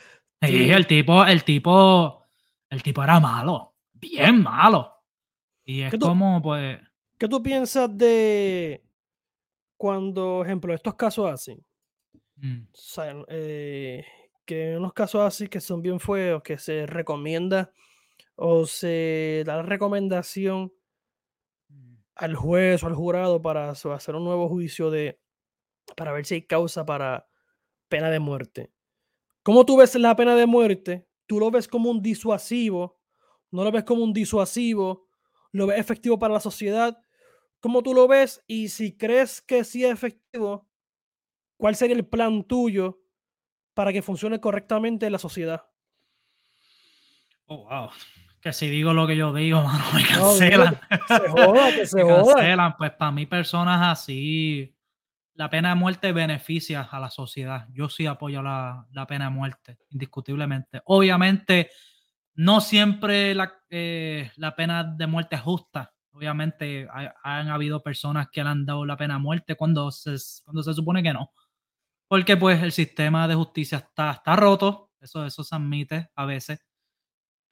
sí, 0.41 0.69
el 0.69 0.87
tipo, 0.87 1.25
el 1.25 1.43
tipo, 1.43 2.23
el 2.69 2.81
tipo 2.81 3.03
era 3.03 3.19
malo, 3.19 3.75
bien 3.93 4.41
malo. 4.41 4.93
Y 5.65 5.81
es 5.81 5.93
como, 5.99 6.41
pues. 6.41 6.79
¿Qué 7.17 7.27
tú 7.27 7.43
piensas 7.43 7.95
de 7.97 8.83
cuando, 9.77 10.43
ejemplo, 10.43 10.73
estos 10.73 10.95
casos 10.95 11.29
así, 11.29 11.61
mm. 12.37 12.61
eh, 13.27 14.05
que 14.45 14.71
en 14.71 14.77
unos 14.77 14.93
casos 14.93 15.21
así 15.21 15.47
que 15.47 15.59
son 15.59 15.81
bien 15.81 15.99
feos, 15.99 16.41
que 16.41 16.57
se 16.57 16.85
recomienda 16.85 17.71
o 18.35 18.65
se 18.65 19.43
da 19.45 19.57
la 19.57 19.63
recomendación. 19.63 20.71
Al 22.15 22.35
juez 22.35 22.83
o 22.83 22.87
al 22.87 22.95
jurado 22.95 23.41
para 23.41 23.71
hacer 23.71 24.15
un 24.15 24.23
nuevo 24.23 24.47
juicio 24.49 24.91
de 24.91 25.19
para 25.95 26.11
ver 26.11 26.25
si 26.25 26.35
hay 26.35 26.47
causa 26.47 26.85
para 26.85 27.27
pena 27.89 28.09
de 28.09 28.19
muerte. 28.19 28.71
¿Cómo 29.43 29.65
tú 29.65 29.77
ves 29.77 29.95
la 29.95 30.15
pena 30.15 30.35
de 30.35 30.45
muerte? 30.45 31.07
¿Tú 31.27 31.39
lo 31.39 31.51
ves 31.51 31.67
como 31.67 31.89
un 31.89 32.01
disuasivo? 32.01 32.99
¿No 33.51 33.63
lo 33.63 33.71
ves 33.71 33.83
como 33.83 34.03
un 34.03 34.13
disuasivo? 34.13 35.07
¿Lo 35.51 35.67
ves 35.67 35.79
efectivo 35.79 36.17
para 36.17 36.33
la 36.33 36.39
sociedad? 36.39 37.01
¿Cómo 37.59 37.83
tú 37.83 37.93
lo 37.93 38.07
ves? 38.07 38.43
Y 38.47 38.69
si 38.69 38.97
crees 38.97 39.41
que 39.41 39.63
sí 39.63 39.85
es 39.85 39.91
efectivo, 39.91 40.69
¿cuál 41.57 41.75
sería 41.75 41.95
el 41.95 42.07
plan 42.07 42.43
tuyo 42.43 43.01
para 43.73 43.93
que 43.93 44.01
funcione 44.01 44.39
correctamente 44.39 45.05
en 45.05 45.11
la 45.11 45.19
sociedad? 45.19 45.65
Oh, 47.47 47.65
wow. 47.65 47.89
Que 48.43 48.51
si 48.51 48.69
digo 48.69 48.93
lo 48.93 49.07
que 49.07 49.15
yo 49.15 49.33
digo, 49.33 49.61
mano, 49.63 49.85
me 49.93 50.05
cancelan. 50.05 50.77
se 51.07 51.29
joda, 51.29 51.71
que 51.73 51.87
se 51.87 52.01
joda. 52.03 52.35
cancelan. 52.35 52.75
Pues 52.77 52.91
para 52.91 53.11
mí, 53.11 53.25
personas 53.25 53.81
así, 53.87 54.75
la 55.35 55.49
pena 55.49 55.69
de 55.69 55.75
muerte 55.75 56.11
beneficia 56.11 56.81
a 56.81 56.99
la 56.99 57.09
sociedad. 57.09 57.67
Yo 57.71 57.87
sí 57.87 58.05
apoyo 58.05 58.41
la, 58.41 58.85
pena 59.07 59.25
de 59.25 59.31
muerte, 59.31 59.77
indiscutiblemente. 59.91 60.81
Obviamente, 60.85 61.69
no 62.35 62.59
siempre 62.59 63.33
la, 63.33 63.53
eh, 63.69 64.29
la 64.35 64.53
pena 64.57 64.83
de 64.83 65.07
muerte 65.07 65.37
es 65.37 65.41
justa. 65.41 65.93
Obviamente 66.11 66.87
han 67.23 67.47
habido 67.47 67.81
personas 67.81 68.27
que 68.29 68.43
le 68.43 68.49
han 68.49 68.65
dado 68.65 68.85
la 68.85 68.97
pena 68.97 69.15
a 69.15 69.19
muerte 69.19 69.55
cuando 69.55 69.89
se, 69.89 70.15
cuando 70.43 70.61
se 70.63 70.73
supone 70.73 71.01
que 71.01 71.13
no. 71.13 71.31
Porque 72.09 72.35
pues 72.35 72.61
el 72.61 72.73
sistema 72.73 73.25
de 73.25 73.35
justicia 73.35 73.77
está, 73.77 74.11
está 74.11 74.35
roto, 74.35 74.91
eso, 74.99 75.25
eso 75.25 75.45
se 75.45 75.55
admite 75.55 76.09
a 76.13 76.25
veces. 76.25 76.59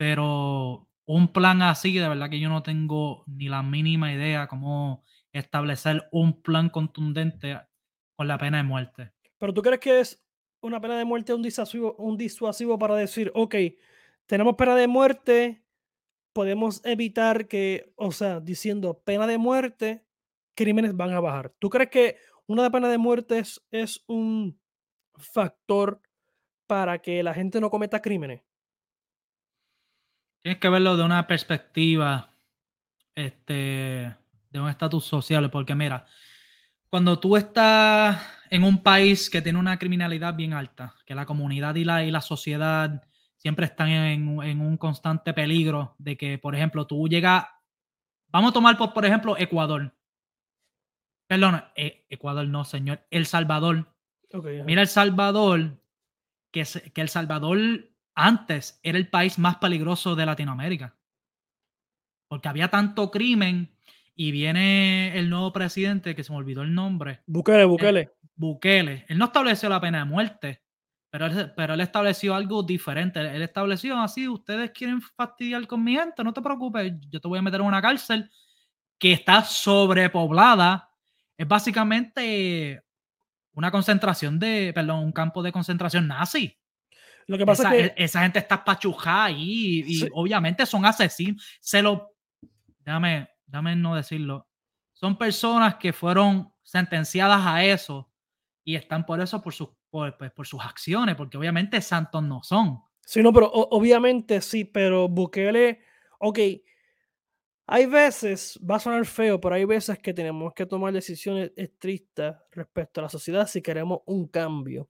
Pero 0.02 0.88
un 1.06 1.32
plan 1.32 1.62
así, 1.62 1.94
de 1.94 2.10
verdad 2.10 2.28
que 2.28 2.40
yo 2.40 2.50
no 2.50 2.64
tengo 2.64 3.24
ni 3.28 3.50
la 3.50 3.62
mínima 3.62 4.12
idea 4.12 4.48
cómo 4.48 5.04
establecer 5.32 6.08
un 6.12 6.42
plan 6.42 6.70
contundente 6.72 7.60
con 8.16 8.28
la 8.28 8.40
pena 8.40 8.58
de 8.58 8.64
muerte. 8.64 9.12
Pero 9.38 9.54
tú 9.54 9.62
crees 9.62 9.80
que 9.80 10.00
es 10.00 10.26
una 10.60 10.82
pena 10.82 10.98
de 10.98 11.06
muerte 11.06 11.36
un 11.36 11.44
disuasivo, 11.44 11.94
un 12.00 12.18
disuasivo 12.18 12.80
para 12.80 12.96
decir, 12.96 13.32
ok, 13.36 13.54
tenemos 14.26 14.56
pena 14.56 14.76
de 14.76 14.88
muerte, 14.88 15.64
podemos 16.34 16.84
evitar 16.84 17.48
que, 17.48 17.94
o 17.96 18.12
sea, 18.12 18.40
diciendo 18.40 19.04
pena 19.06 19.28
de 19.28 19.38
muerte, 19.38 20.04
crímenes 20.56 20.98
van 20.98 21.14
a 21.14 21.20
bajar. 21.20 21.54
¿Tú 21.60 21.70
crees 21.70 21.92
que 21.92 22.18
una 22.48 22.72
pena 22.72 22.90
de 22.90 22.98
muerte 22.98 23.38
es, 23.38 23.64
es 23.70 24.04
un 24.08 24.60
factor 25.14 26.02
para 26.66 27.04
que 27.04 27.22
la 27.22 27.36
gente 27.36 27.62
no 27.62 27.70
cometa 27.70 28.02
crímenes? 28.02 28.42
Tienes 30.42 30.60
que 30.60 30.70
verlo 30.70 30.98
de 30.98 31.04
una 31.04 31.28
perspectiva 31.28 32.32
este, 33.14 34.16
de 34.50 34.60
un 34.60 34.70
estatus 34.70 35.06
social, 35.06 35.52
porque 35.52 35.76
mira, 35.76 36.06
cuando 36.90 37.20
tú 37.20 37.38
estás 37.38 38.20
en 38.50 38.64
un 38.64 38.82
país 38.82 39.30
que 39.30 39.42
tiene 39.42 39.60
una 39.60 39.78
criminalidad 39.78 40.36
bien 40.36 40.54
alta, 40.54 40.96
que 41.06 41.16
la 41.16 41.26
comunidad 41.26 41.76
y 41.76 41.84
la, 41.84 42.04
y 42.04 42.12
la 42.12 42.22
sociedad 42.22 43.04
siempre 43.38 43.66
están 43.66 43.90
en, 43.90 44.42
en, 44.42 44.62
un 44.62 44.78
constante 44.78 45.34
peligro 45.34 45.96
de 46.00 46.18
que, 46.18 46.38
por 46.38 46.56
ejemplo, 46.56 46.88
tú 46.88 47.08
llegas, 47.08 47.46
vamos 48.28 48.50
a 48.52 48.54
tomar 48.54 48.78
por, 48.78 48.94
por 48.94 49.06
ejemplo 49.06 49.38
Ecuador. 49.38 49.96
Perdón, 51.28 51.64
eh, 51.76 52.06
Ecuador 52.10 52.48
no, 52.48 52.66
señor, 52.66 53.06
El 53.10 53.26
Salvador. 53.26 53.94
Mira 54.66 54.82
El 54.82 54.88
Salvador, 54.88 55.82
que, 56.52 56.66
que 56.94 57.02
El 57.02 57.10
Salvador 57.10 57.91
antes 58.16 58.80
era 58.84 58.98
el 58.98 59.10
país 59.10 59.40
más 59.40 59.58
peligroso 59.58 60.16
de 60.16 60.26
Latinoamérica. 60.26 60.96
Porque 62.28 62.48
había 62.48 62.70
tanto 62.70 63.12
crimen 63.12 63.76
y 64.16 64.32
viene 64.32 65.18
el 65.18 65.30
nuevo 65.30 65.52
presidente, 65.52 66.16
que 66.16 66.24
se 66.24 66.32
me 66.32 66.38
olvidó 66.38 66.62
el 66.62 66.74
nombre. 66.74 67.22
Bukele, 67.26 67.66
Bukele. 67.66 68.12
Bukele. 68.36 69.06
Él 69.08 69.18
no 69.18 69.26
estableció 69.26 69.70
la 69.70 69.82
pena 69.82 70.00
de 70.00 70.06
muerte, 70.06 70.62
pero 71.10 71.26
él, 71.26 71.52
pero 71.56 71.74
él 71.74 71.82
estableció 71.82 72.36
algo 72.36 72.64
diferente. 72.64 73.20
Él 73.20 73.42
estableció 73.42 74.00
así, 74.00 74.28
ustedes 74.28 74.72
quieren 74.72 75.02
fastidiar 75.02 75.66
con 75.68 75.84
mi 75.84 75.96
gente, 75.96 76.24
no 76.24 76.34
te 76.34 76.42
preocupes, 76.42 76.94
yo 77.10 77.20
te 77.20 77.28
voy 77.28 77.40
a 77.40 77.42
meter 77.42 77.60
en 77.62 77.68
una 77.68 77.82
cárcel 77.82 78.30
que 78.98 79.14
está 79.14 79.44
sobrepoblada. 79.44 80.90
Es 81.36 81.48
básicamente 81.48 82.84
una 83.54 83.72
concentración 83.72 84.40
de, 84.40 84.72
perdón, 84.74 85.00
un 85.00 85.12
campo 85.12 85.42
de 85.42 85.52
concentración 85.52 86.08
nazi. 86.08 86.61
Lo 87.28 87.38
que 87.38 87.46
pasa 87.46 87.64
esa, 87.64 87.78
es 87.78 87.92
que 87.92 88.04
esa 88.04 88.22
gente 88.22 88.40
está 88.40 88.64
pachujada 88.64 89.26
ahí 89.26 89.84
y, 89.86 90.08
obviamente 90.14 90.66
son 90.66 90.86
asesinos. 90.86 91.44
Se 91.60 91.82
lo, 91.82 92.16
déjame, 92.80 93.30
déjame 93.46 93.76
no 93.76 93.96
decirlo. 93.96 94.48
Son 94.94 95.18
personas 95.18 95.76
que 95.76 95.94
fueron 95.94 96.54
sentenciadas 96.64 97.42
a 97.46 97.64
eso 97.64 98.12
y 98.64 98.76
están 98.76 99.06
por 99.06 99.20
eso 99.20 99.42
por 99.42 99.54
sus, 99.54 99.70
por, 99.90 100.18
pues, 100.18 100.32
por 100.32 100.46
sus 100.46 100.62
acciones, 100.64 101.16
porque 101.16 101.38
obviamente 101.38 101.82
santos 101.82 102.24
no 102.24 102.44
son. 102.44 102.80
Sí, 103.06 103.22
no, 103.22 103.34
pero 103.34 103.52
obviamente 103.52 104.42
sí, 104.42 104.64
pero 104.64 105.08
Bukele, 105.10 105.82
ok, 106.20 106.40
hay 107.68 107.86
veces, 107.86 108.60
va 108.70 108.76
a 108.76 108.80
sonar 108.80 109.06
feo, 109.06 109.40
pero 109.40 109.56
hay 109.56 109.66
veces 109.66 109.98
que 110.00 110.14
tenemos 110.14 110.54
que 110.54 110.66
tomar 110.66 110.94
decisiones 110.94 111.52
estrictas 111.56 112.38
respecto 112.52 113.00
a 113.00 113.04
la 113.04 113.10
sociedad 113.10 113.48
si 113.48 113.62
queremos 113.62 114.00
un 114.06 114.28
cambio. 114.28 114.90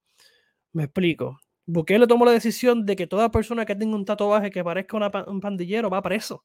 Me 0.74 0.86
explico. 0.86 1.39
Bukele 1.65 2.08
tomó 2.08 2.26
la 2.26 2.32
decisión 2.32 2.86
de 2.86 2.95
que 2.95 3.08
toda 3.08 3.32
persona 3.32 3.65
que 3.65 3.76
tenga 3.76 3.95
un 3.95 4.06
tatuaje 4.06 4.50
que 4.50 4.63
parezca 4.63 4.97
un 5.28 5.39
pandillero 5.39 5.89
va 5.89 6.02
preso. 6.02 6.43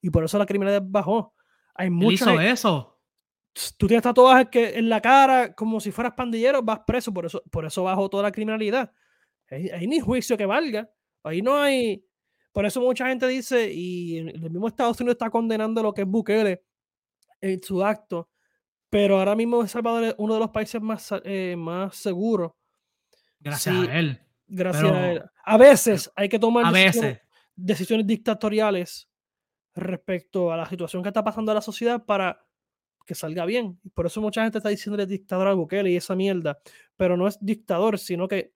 Y 0.00 0.10
por 0.10 0.24
eso 0.24 0.38
la 0.38 0.46
criminalidad 0.46 0.82
bajó. 0.84 1.34
Hay 1.74 1.90
mucho 1.90 2.12
hizo 2.12 2.40
eso. 2.40 3.00
Tú 3.76 3.86
tienes 3.86 4.02
tatuajes 4.02 4.48
que 4.48 4.78
en 4.78 4.88
la 4.88 5.00
cara 5.00 5.54
como 5.54 5.80
si 5.80 5.90
fueras 5.90 6.14
pandillero, 6.14 6.62
vas 6.62 6.80
preso. 6.86 7.12
Por 7.12 7.26
eso, 7.26 7.42
por 7.50 7.64
eso 7.64 7.84
bajó 7.84 8.08
toda 8.08 8.24
la 8.24 8.32
criminalidad. 8.32 8.92
Hay, 9.50 9.86
ni 9.86 10.00
juicio 10.00 10.36
que 10.36 10.46
valga. 10.46 10.90
Ahí 11.22 11.40
no 11.40 11.58
hay 11.58 12.04
por 12.54 12.64
eso 12.64 12.80
mucha 12.80 13.08
gente 13.08 13.26
dice, 13.26 13.72
y 13.72 14.18
el 14.18 14.48
mismo 14.48 14.68
Estados 14.68 15.00
Unidos 15.00 15.16
está 15.16 15.28
condenando 15.28 15.82
lo 15.82 15.92
que 15.92 16.02
es 16.02 16.06
Bukele 16.06 16.62
en 17.40 17.60
su 17.60 17.84
acto, 17.84 18.30
pero 18.88 19.18
ahora 19.18 19.34
mismo 19.34 19.62
El 19.62 19.68
Salvador 19.68 20.04
es 20.04 20.14
uno 20.18 20.34
de 20.34 20.40
los 20.40 20.50
países 20.50 20.80
más, 20.80 21.12
eh, 21.24 21.56
más 21.58 21.96
seguros. 21.96 22.52
Gracias 23.40 23.74
a 23.88 23.98
él. 23.98 24.23
Gracias 24.46 24.84
a 24.84 25.12
él. 25.12 25.22
A 25.44 25.56
veces 25.56 26.12
hay 26.14 26.28
que 26.28 26.38
tomar 26.38 26.72
decisiones, 26.72 27.20
decisiones, 27.54 28.06
dictatoriales 28.06 29.08
respecto 29.74 30.52
a 30.52 30.56
la 30.56 30.66
situación 30.66 31.02
que 31.02 31.08
está 31.08 31.24
pasando 31.24 31.52
en 31.52 31.56
la 31.56 31.62
sociedad 31.62 32.04
para 32.04 32.44
que 33.06 33.14
salga 33.14 33.44
bien. 33.44 33.78
Por 33.94 34.06
eso 34.06 34.20
mucha 34.20 34.42
gente 34.42 34.58
está 34.58 34.70
diciendo 34.70 35.04
dictador 35.04 35.48
a 35.48 35.54
Bukele 35.54 35.90
y 35.90 35.96
esa 35.96 36.14
mierda. 36.14 36.58
Pero 36.96 37.16
no 37.16 37.26
es 37.26 37.38
dictador, 37.40 37.98
sino 37.98 38.28
que 38.28 38.54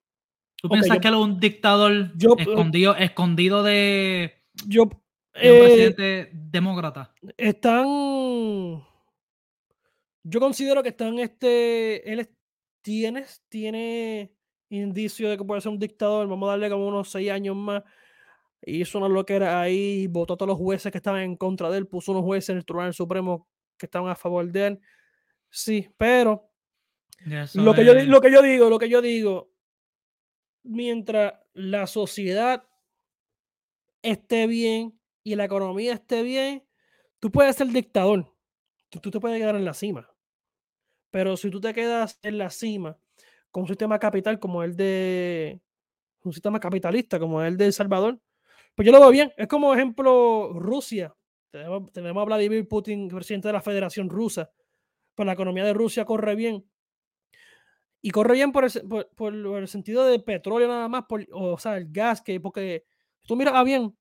¿Tú 0.61 0.69
piensas 0.69 0.99
que 0.99 1.09
él 1.09 1.15
es 1.15 1.21
un 1.21 1.39
dictador 1.39 2.13
escondido, 2.37 2.97
escondido 2.97 3.63
de, 3.63 4.43
yo, 4.67 4.85
un 4.85 4.91
eh, 5.35 5.61
presidente 5.61 6.31
demócrata? 6.33 7.15
Están. 7.37 7.85
Yo 10.25 10.41
considero 10.41 10.83
que 10.83 10.89
están 10.89 11.19
este. 11.21 12.13
Él 12.13 12.29
tiene, 12.83 13.25
tiene 13.49 14.33
indicio 14.71 15.31
de 15.31 15.37
que 15.37 15.45
puede 15.45 15.61
ser 15.61 15.73
un 15.73 15.79
dictador. 15.79 16.29
Vamos 16.29 16.49
a 16.49 16.53
darle 16.53 16.71
como 16.71 16.89
unos 16.89 17.11
seis 17.11 17.31
años 17.31 17.57
más. 17.57 17.83
Hizo 18.63 18.99
una 18.99 19.09
loquera 19.09 19.61
ahí, 19.61 20.07
votó 20.09 20.35
a 20.35 20.37
todos 20.37 20.49
los 20.49 20.59
jueces 20.59 20.91
que 20.91 20.99
estaban 20.99 21.23
en 21.23 21.37
contra 21.37 21.71
de 21.71 21.79
él, 21.79 21.87
puso 21.87 22.13
unos 22.13 22.25
jueces 22.25 22.51
en 22.51 22.57
el 22.59 22.65
Tribunal 22.65 22.93
Supremo 22.93 23.49
que 23.77 23.87
estaban 23.87 24.11
a 24.11 24.17
favor 24.17 24.51
de 24.51 24.67
él. 24.67 24.81
Sí, 25.51 25.89
pero 25.97 26.51
lo 27.55 27.75
que, 27.75 27.85
yo, 27.85 27.95
lo 27.95 28.21
que 28.21 28.31
yo 28.31 28.43
digo, 28.43 28.69
lo 28.69 28.79
que 28.79 28.89
yo 28.89 29.01
digo, 29.01 29.51
mientras 30.63 31.35
la 31.55 31.87
sociedad 31.87 32.65
esté 34.03 34.47
bien 34.47 34.99
y 35.25 35.35
la 35.35 35.45
economía 35.45 35.95
esté 35.95 36.23
bien, 36.23 36.65
tú 37.19 37.31
puedes 37.31 37.57
ser 37.57 37.69
dictador. 37.69 38.35
Tú, 38.89 39.11
te 39.11 39.21
puedes 39.21 39.39
quedar 39.39 39.57
en 39.57 39.65
la 39.65 39.75
cima. 39.75 40.11
Pero 41.11 41.37
si 41.37 41.51
tú 41.51 41.61
te 41.61 41.75
quedas 41.75 42.19
en 42.23 42.39
la 42.39 42.51
cima 42.51 42.99
con 43.51 43.63
un 43.63 43.69
sistema 43.69 43.99
capital 43.99 44.39
como 44.39 44.63
el 44.63 44.77
de 44.77 45.61
un 46.25 46.33
sistema 46.33 46.61
capitalista 46.61 47.19
como 47.19 47.43
el 47.43 47.57
de 47.57 47.67
El 47.67 47.73
Salvador, 47.73 48.21
pues 48.75 48.87
yo 48.87 48.93
lo 48.93 49.01
veo 49.01 49.11
bien. 49.11 49.33
Es 49.37 49.49
como 49.49 49.75
ejemplo 49.75 50.53
Rusia. 50.55 51.15
Tenemos, 51.51 51.91
a 51.95 52.25
Vladimir 52.25 52.69
Putin, 52.69 53.09
presidente 53.09 53.49
de 53.49 53.55
la 53.55 53.63
Federación 53.63 54.11
Rusa. 54.11 54.51
Pues 55.15 55.27
la 55.27 55.33
economía 55.33 55.65
de 55.65 55.73
Rusia 55.73 56.05
corre 56.05 56.35
bien 56.35 56.65
y 58.01 58.11
corre 58.11 58.35
bien 58.35 58.53
por 58.53 58.65
el, 58.65 58.71
por, 59.17 59.35
el, 59.35 59.69
sentido 59.69 60.05
de 60.05 60.21
petróleo 60.21 60.69
nada 60.69 60.89
más, 60.89 61.05
o 61.33 61.59
sea, 61.59 61.77
el 61.77 61.91
gas, 61.91 62.23
que 62.23 62.39
porque 62.41 62.85
tú 63.27 63.35
miras 63.35 63.55
ah, 63.57 63.65
bien, 63.65 63.97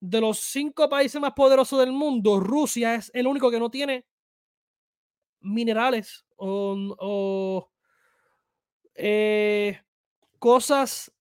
de 0.00 0.20
los 0.20 0.38
cinco 0.38 0.88
países 0.88 1.20
más 1.20 1.32
poderosos 1.32 1.78
del 1.80 1.92
mundo, 1.92 2.40
Rusia 2.40 2.96
es 2.96 3.10
el 3.14 3.26
único 3.26 3.50
que 3.50 3.58
no 3.58 3.70
tiene 3.70 4.04
minerales 5.40 6.26
o, 6.36 7.70
eh, 8.98 9.80
cosas 10.38 11.12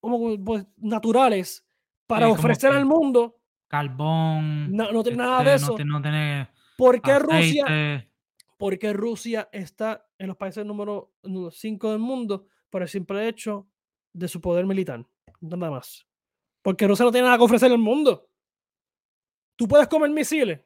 como, 0.00 0.42
pues, 0.44 0.66
naturales 0.76 1.66
para 2.06 2.28
ofrecer 2.28 2.72
al 2.72 2.86
mundo. 2.86 3.36
Carbón. 3.66 4.72
No, 4.72 5.02
tiene 5.02 5.18
nada 5.18 5.42
de 5.42 5.54
este, 5.54 5.72
eso. 5.74 5.84
No, 5.84 6.00
tiene 6.00 6.48
¿Por 6.76 7.02
qué 7.02 7.18
Rusia? 7.18 8.08
porque 8.56 8.92
Rusia 8.92 9.48
está 9.52 10.08
en 10.18 10.28
los 10.28 10.36
países 10.36 10.64
número 10.64 11.12
5 11.50 11.90
del 11.90 11.98
mundo 11.98 12.46
por 12.70 12.82
el 12.82 12.88
simple 12.88 13.28
hecho 13.28 13.68
de 14.12 14.28
su 14.28 14.40
poder 14.40 14.66
militar. 14.66 15.04
Nada 15.40 15.70
más. 15.70 16.06
Porque 16.62 16.86
Rusia 16.86 17.04
no 17.04 17.12
tiene 17.12 17.26
nada 17.26 17.38
que 17.38 17.44
ofrecer 17.44 17.70
al 17.70 17.78
mundo. 17.78 18.28
Tú 19.56 19.66
puedes 19.66 19.88
comer 19.88 20.10
misiles. 20.10 20.60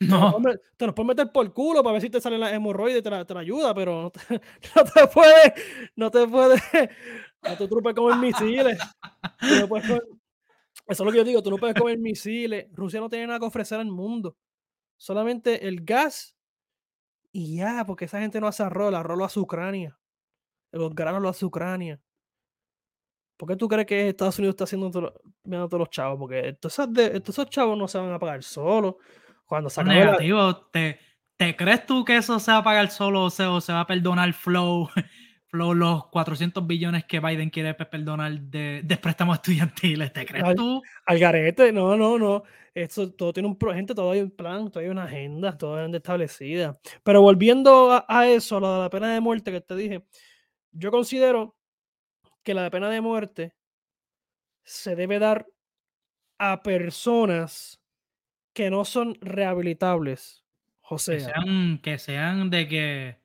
No. 0.08 0.40
Te 0.76 0.86
los 0.86 0.94
puedes 0.94 1.08
meter 1.08 1.32
por 1.32 1.44
el 1.44 1.52
culo 1.52 1.82
para 1.82 1.94
ver 1.94 2.02
si 2.02 2.10
te 2.10 2.20
salen 2.20 2.38
las 2.38 2.52
hemorroides 2.52 3.02
te 3.02 3.10
la, 3.10 3.24
te 3.24 3.36
ayuda, 3.36 3.74
pero 3.74 4.02
no 4.02 4.10
te, 4.10 4.20
no 4.76 4.84
te 4.84 5.06
puede, 5.08 5.54
no 5.96 6.10
te 6.10 6.26
puede, 6.28 6.60
no 7.42 7.56
te 7.56 7.66
puedes 7.66 7.96
comer 7.96 8.18
misiles. 8.18 8.78
eso 9.40 10.00
es 10.86 11.00
lo 11.00 11.10
que 11.10 11.18
yo 11.18 11.24
digo, 11.24 11.42
tú 11.42 11.50
no 11.50 11.56
puedes 11.56 11.74
comer 11.76 11.98
misiles. 11.98 12.66
Rusia 12.72 13.00
no 13.00 13.08
tiene 13.08 13.26
nada 13.26 13.40
que 13.40 13.46
ofrecer 13.46 13.80
al 13.80 13.90
mundo. 13.90 14.36
Solamente 14.96 15.66
el 15.66 15.84
gas 15.84 16.36
y 17.32 17.56
ya, 17.56 17.84
porque 17.84 18.06
esa 18.06 18.20
gente 18.20 18.40
no 18.40 18.46
hace 18.46 18.62
arroz, 18.62 18.88
el 18.88 18.94
arroz 18.94 19.18
lo 19.18 19.24
hace 19.24 19.40
Ucrania. 19.40 19.98
Los 20.72 20.94
granos 20.94 21.22
lo 21.22 21.28
hace 21.28 21.44
Ucrania. 21.44 22.00
¿Por 23.36 23.48
qué 23.48 23.56
tú 23.56 23.68
crees 23.68 23.86
que 23.86 24.08
Estados 24.08 24.38
Unidos 24.38 24.54
está 24.54 24.64
haciendo 24.64 24.90
todo, 24.90 25.14
todos 25.44 25.78
los 25.78 25.90
chavos? 25.90 26.18
Porque 26.18 26.48
estos, 26.48 26.76
esos 26.78 27.50
chavos 27.50 27.78
no 27.78 27.86
se 27.86 27.98
van 27.98 28.12
a 28.12 28.18
pagar 28.18 28.42
solos. 28.42 28.96
Cuando 29.48 29.68
se 29.70 29.82
negativo, 29.82 30.56
¿te, 30.56 31.00
¿te 31.36 31.56
crees 31.56 31.86
tú 31.86 32.04
que 32.04 32.16
eso 32.16 32.38
se 32.38 32.52
va 32.52 32.58
a 32.58 32.62
pagar 32.62 32.90
solo 32.90 33.24
o 33.24 33.30
se, 33.30 33.44
o 33.44 33.60
se 33.60 33.72
va 33.72 33.80
a 33.80 33.86
perdonar 33.86 34.32
flow 34.34 34.88
los 35.52 36.06
400 36.08 36.66
billones 36.66 37.04
que 37.04 37.20
Biden 37.20 37.50
quiere 37.50 37.74
perdonar 37.74 38.38
de, 38.38 38.82
de 38.84 38.96
préstamos 38.98 39.36
estudiantiles. 39.36 40.12
¿Te 40.12 40.26
crees 40.26 40.54
tú? 40.54 40.82
Al 41.06 41.18
garete, 41.18 41.72
no, 41.72 41.96
no, 41.96 42.18
no. 42.18 42.42
Esto 42.74 43.12
todo 43.12 43.32
tiene 43.32 43.48
un 43.48 43.58
gente, 43.58 43.94
todo 43.94 44.12
hay 44.12 44.20
un 44.20 44.30
plan, 44.30 44.70
todo 44.70 44.82
hay 44.82 44.90
una 44.90 45.04
agenda, 45.04 45.56
todo 45.56 45.84
es 45.84 45.92
establecida. 45.92 46.78
Pero 47.02 47.22
volviendo 47.22 48.04
a, 48.06 48.28
eso, 48.28 48.60
lo 48.60 48.74
de 48.74 48.78
la 48.80 48.90
pena 48.90 49.12
de 49.12 49.20
muerte 49.20 49.50
que 49.50 49.60
te 49.60 49.74
dije, 49.74 50.04
yo 50.70 50.90
considero 50.90 51.56
que 52.42 52.54
la 52.54 52.70
pena 52.70 52.90
de 52.90 53.00
muerte 53.00 53.54
se 54.64 54.94
debe 54.94 55.18
dar 55.18 55.46
a 56.38 56.62
personas 56.62 57.77
que 58.58 58.70
no 58.70 58.84
son 58.84 59.16
rehabilitables. 59.20 60.44
José. 60.80 61.18
Que 61.18 61.20
sean, 61.20 61.78
que 61.80 61.98
sean 61.98 62.50
de 62.50 62.66
que 62.66 63.16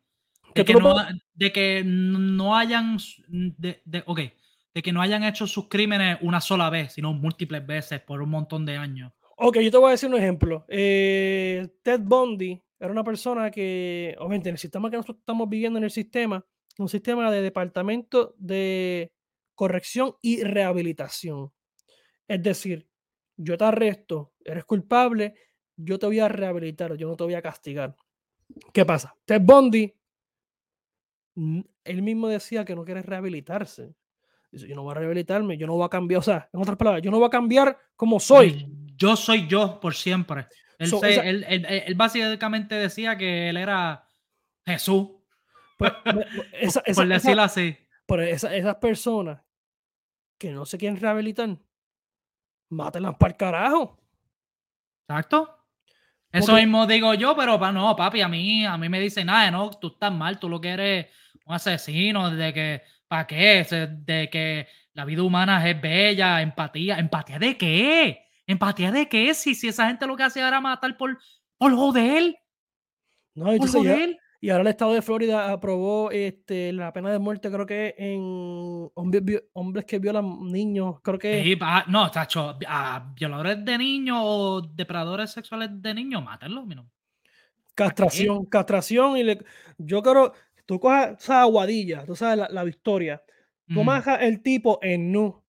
de 0.53 0.63
que, 0.63 0.73
no, 0.75 0.95
de 1.33 1.51
que 1.51 1.83
no 1.83 2.55
hayan 2.55 2.99
de, 3.27 3.81
de, 3.83 4.03
okay, 4.05 4.33
de 4.75 4.81
que 4.83 4.91
no 4.91 5.01
hayan 5.01 5.23
hecho 5.23 5.47
sus 5.47 5.67
crímenes 5.69 6.19
una 6.21 6.39
sola 6.39 6.69
vez, 6.69 6.93
sino 6.93 7.13
múltiples 7.13 7.65
veces 7.65 7.99
por 8.01 8.21
un 8.21 8.29
montón 8.29 8.63
de 8.63 8.77
años. 8.77 9.11
Ok, 9.37 9.57
yo 9.57 9.71
te 9.71 9.77
voy 9.77 9.87
a 9.87 9.91
decir 9.93 10.07
un 10.07 10.17
ejemplo. 10.17 10.65
Eh, 10.67 11.67
Ted 11.81 12.01
Bundy 12.01 12.61
era 12.79 12.91
una 12.91 13.03
persona 13.03 13.49
que, 13.49 14.15
obviamente, 14.19 14.49
en 14.49 14.53
el 14.53 14.59
sistema 14.59 14.91
que 14.91 14.97
nosotros 14.97 15.17
estamos 15.17 15.49
viviendo 15.49 15.79
en 15.79 15.85
el 15.85 15.91
sistema, 15.91 16.45
un 16.77 16.89
sistema 16.89 17.31
de 17.31 17.41
departamento 17.41 18.35
de 18.37 19.11
corrección 19.55 20.13
y 20.21 20.43
rehabilitación. 20.43 21.51
Es 22.27 22.43
decir, 22.43 22.87
yo 23.37 23.57
te 23.57 23.65
arresto, 23.65 24.33
eres 24.43 24.65
culpable, 24.65 25.35
yo 25.75 25.97
te 25.97 26.05
voy 26.05 26.19
a 26.19 26.27
rehabilitar, 26.27 26.95
yo 26.95 27.07
no 27.07 27.15
te 27.15 27.23
voy 27.23 27.33
a 27.33 27.41
castigar. 27.41 27.95
¿Qué 28.71 28.85
pasa? 28.85 29.15
Ted 29.25 29.41
Bundy 29.41 29.93
él 31.35 32.01
mismo 32.01 32.27
decía 32.27 32.65
que 32.65 32.75
no 32.75 32.85
quiere 32.85 33.01
rehabilitarse. 33.01 33.93
Dice, 34.51 34.67
yo 34.67 34.75
no 34.75 34.83
voy 34.83 34.91
a 34.91 34.99
rehabilitarme, 34.99 35.57
yo 35.57 35.65
no 35.65 35.73
voy 35.73 35.85
a 35.85 35.89
cambiar, 35.89 36.19
o 36.19 36.23
sea, 36.23 36.49
en 36.53 36.61
otras 36.61 36.77
palabras, 36.77 37.01
yo 37.01 37.09
no 37.09 37.17
voy 37.17 37.27
a 37.27 37.31
cambiar 37.31 37.77
como 37.95 38.19
soy. 38.19 38.67
Yo 38.95 39.15
soy 39.15 39.47
yo 39.47 39.79
por 39.79 39.95
siempre. 39.95 40.47
Él, 40.77 41.93
básicamente 41.95 42.75
decía 42.75 43.17
que 43.17 43.49
él 43.49 43.57
era 43.57 44.05
Jesús. 44.65 45.09
Pues, 45.77 45.91
por 46.95 47.07
decirlo 47.07 47.41
así. 47.41 47.75
Por 48.05 48.21
esas 48.21 48.75
personas 48.75 49.41
que 50.37 50.51
no 50.51 50.65
se 50.65 50.77
quieren 50.77 50.99
rehabilitar, 50.99 51.57
mátenlas 52.73 53.15
para 53.15 53.31
el 53.31 53.37
carajo. 53.37 53.97
Exacto. 55.07 55.57
Eso 56.31 56.55
mismo 56.55 56.87
digo 56.87 57.13
yo, 57.13 57.35
pero 57.35 57.59
no, 57.71 57.95
papi, 57.95 58.21
a 58.21 58.27
mí, 58.27 58.65
a 58.65 58.75
mí 58.75 58.89
me 58.89 58.99
dicen, 58.99 59.27
nada, 59.27 59.51
no, 59.51 59.69
tú 59.69 59.89
estás 59.89 60.11
mal, 60.11 60.39
tú 60.39 60.49
lo 60.49 60.59
que 60.59 60.69
eres 60.69 61.07
un 61.45 61.53
asesino, 61.53 62.31
de 62.31 62.51
que, 62.51 62.81
¿para 63.07 63.27
qué? 63.27 63.63
De 64.03 64.29
que 64.31 64.67
la 64.93 65.05
vida 65.05 65.21
humana 65.21 65.67
es 65.69 65.79
bella, 65.79 66.41
empatía. 66.41 66.97
¿Empatía 66.97 67.37
de 67.37 67.57
qué? 67.57 68.25
¿Empatía 68.47 68.91
de 68.91 69.07
qué? 69.07 69.33
Si, 69.33 69.53
si 69.53 69.67
esa 69.67 69.87
gente 69.87 70.07
lo 70.07 70.15
que 70.15 70.23
hace 70.23 70.39
era 70.39 70.59
matar 70.59 70.97
por, 70.97 71.19
por 71.57 71.75
joder. 71.75 72.35
No, 73.35 73.55
por 73.57 73.69
joder. 73.69 74.17
Y 74.43 74.49
ahora 74.49 74.63
el 74.63 74.67
estado 74.67 74.91
de 74.91 75.01
Florida 75.01 75.53
aprobó 75.53 76.11
este, 76.11 76.73
la 76.73 76.91
pena 76.91 77.13
de 77.13 77.17
muerte, 77.17 77.49
creo 77.49 77.65
que 77.65 77.95
en 77.97 78.91
hombres, 78.93 79.85
que 79.85 79.99
violan 79.99 80.51
niños, 80.51 80.99
creo 81.01 81.17
que... 81.17 81.41
Sí, 81.41 81.57
no, 81.87 82.11
tacho, 82.11 82.57
a 82.67 83.09
violadores 83.15 83.63
de 83.63 83.77
niños 83.77 84.17
o 84.21 84.59
depredadores 84.61 85.31
sexuales 85.31 85.69
de 85.71 85.93
niños, 85.93 86.21
mátenlos, 86.21 86.65
Castración, 87.73 88.45
castración 88.47 89.15
y 89.15 89.23
le, 89.23 89.45
yo 89.77 90.03
creo, 90.03 90.33
tú 90.65 90.77
coges 90.77 91.11
esa 91.21 91.43
aguadilla, 91.43 92.03
tú 92.05 92.13
sabes, 92.13 92.45
la, 92.51 92.63
victoria, 92.65 93.23
tú 93.73 93.81
majas 93.85 94.23
el 94.23 94.43
tipo 94.43 94.77
en 94.81 95.09
nu, 95.09 95.41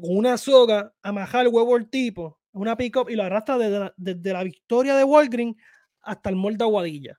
con 0.00 0.16
una 0.16 0.36
soga, 0.36 0.92
amaja 1.00 1.42
el 1.42 1.46
huevo 1.46 1.76
el 1.76 1.88
tipo, 1.88 2.40
una 2.50 2.76
pick-up 2.76 3.08
y 3.08 3.14
lo 3.14 3.22
arrastra 3.22 3.56
desde 3.56 3.78
la, 3.78 3.94
desde 3.96 4.32
la 4.32 4.42
victoria 4.42 4.96
de 4.96 5.04
Walgreen 5.04 5.56
hasta 6.00 6.28
el 6.28 6.34
molde 6.34 6.64
aguadilla 6.64 7.16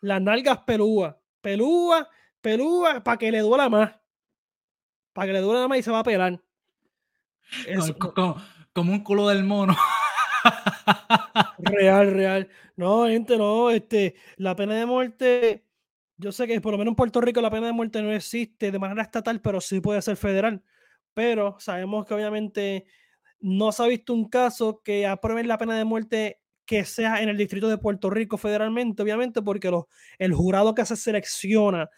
las 0.00 0.20
nalgas 0.20 0.58
pelúas, 0.58 1.14
pelúas, 1.40 2.06
pelúas, 2.40 3.00
para 3.02 3.18
que 3.18 3.30
le 3.30 3.40
duela 3.40 3.68
más. 3.68 3.92
Para 5.12 5.26
que 5.26 5.32
le 5.34 5.40
duela 5.40 5.68
más 5.68 5.78
y 5.78 5.82
se 5.82 5.90
va 5.90 6.00
a 6.00 6.04
pelar. 6.04 6.40
como, 8.72 8.92
un 8.92 9.02
culo 9.02 9.28
del 9.28 9.44
mono. 9.44 9.76
real, 11.58 12.12
real. 12.12 12.48
No, 12.76 13.06
gente, 13.06 13.36
no. 13.36 13.70
Este, 13.70 14.14
la 14.36 14.56
pena 14.56 14.74
de 14.74 14.86
muerte, 14.86 15.66
yo 16.16 16.32
sé 16.32 16.46
que 16.46 16.60
por 16.60 16.72
lo 16.72 16.78
menos 16.78 16.92
en 16.92 16.96
Puerto 16.96 17.20
Rico 17.20 17.40
la 17.40 17.50
pena 17.50 17.66
de 17.66 17.72
muerte 17.72 18.02
no 18.02 18.12
existe 18.12 18.70
de 18.70 18.78
manera 18.78 19.02
estatal, 19.02 19.40
pero 19.40 19.60
sí 19.60 19.80
puede 19.80 20.00
ser 20.02 20.16
federal. 20.16 20.62
Pero 21.12 21.56
sabemos 21.58 22.06
que 22.06 22.14
obviamente 22.14 22.86
no 23.40 23.72
se 23.72 23.82
ha 23.82 23.86
visto 23.86 24.14
un 24.14 24.28
caso 24.28 24.80
que 24.82 25.06
aprueben 25.06 25.48
la 25.48 25.58
pena 25.58 25.76
de 25.76 25.84
muerte 25.84 26.40
que 26.70 26.84
sea 26.84 27.20
en 27.20 27.28
el 27.28 27.36
distrito 27.36 27.68
de 27.68 27.78
Puerto 27.78 28.10
Rico 28.10 28.38
federalmente, 28.38 29.02
obviamente, 29.02 29.42
porque 29.42 29.72
los, 29.72 29.86
el 30.20 30.32
jurado 30.32 30.72
que 30.72 30.86
se 30.86 30.94
selecciona 30.94 31.90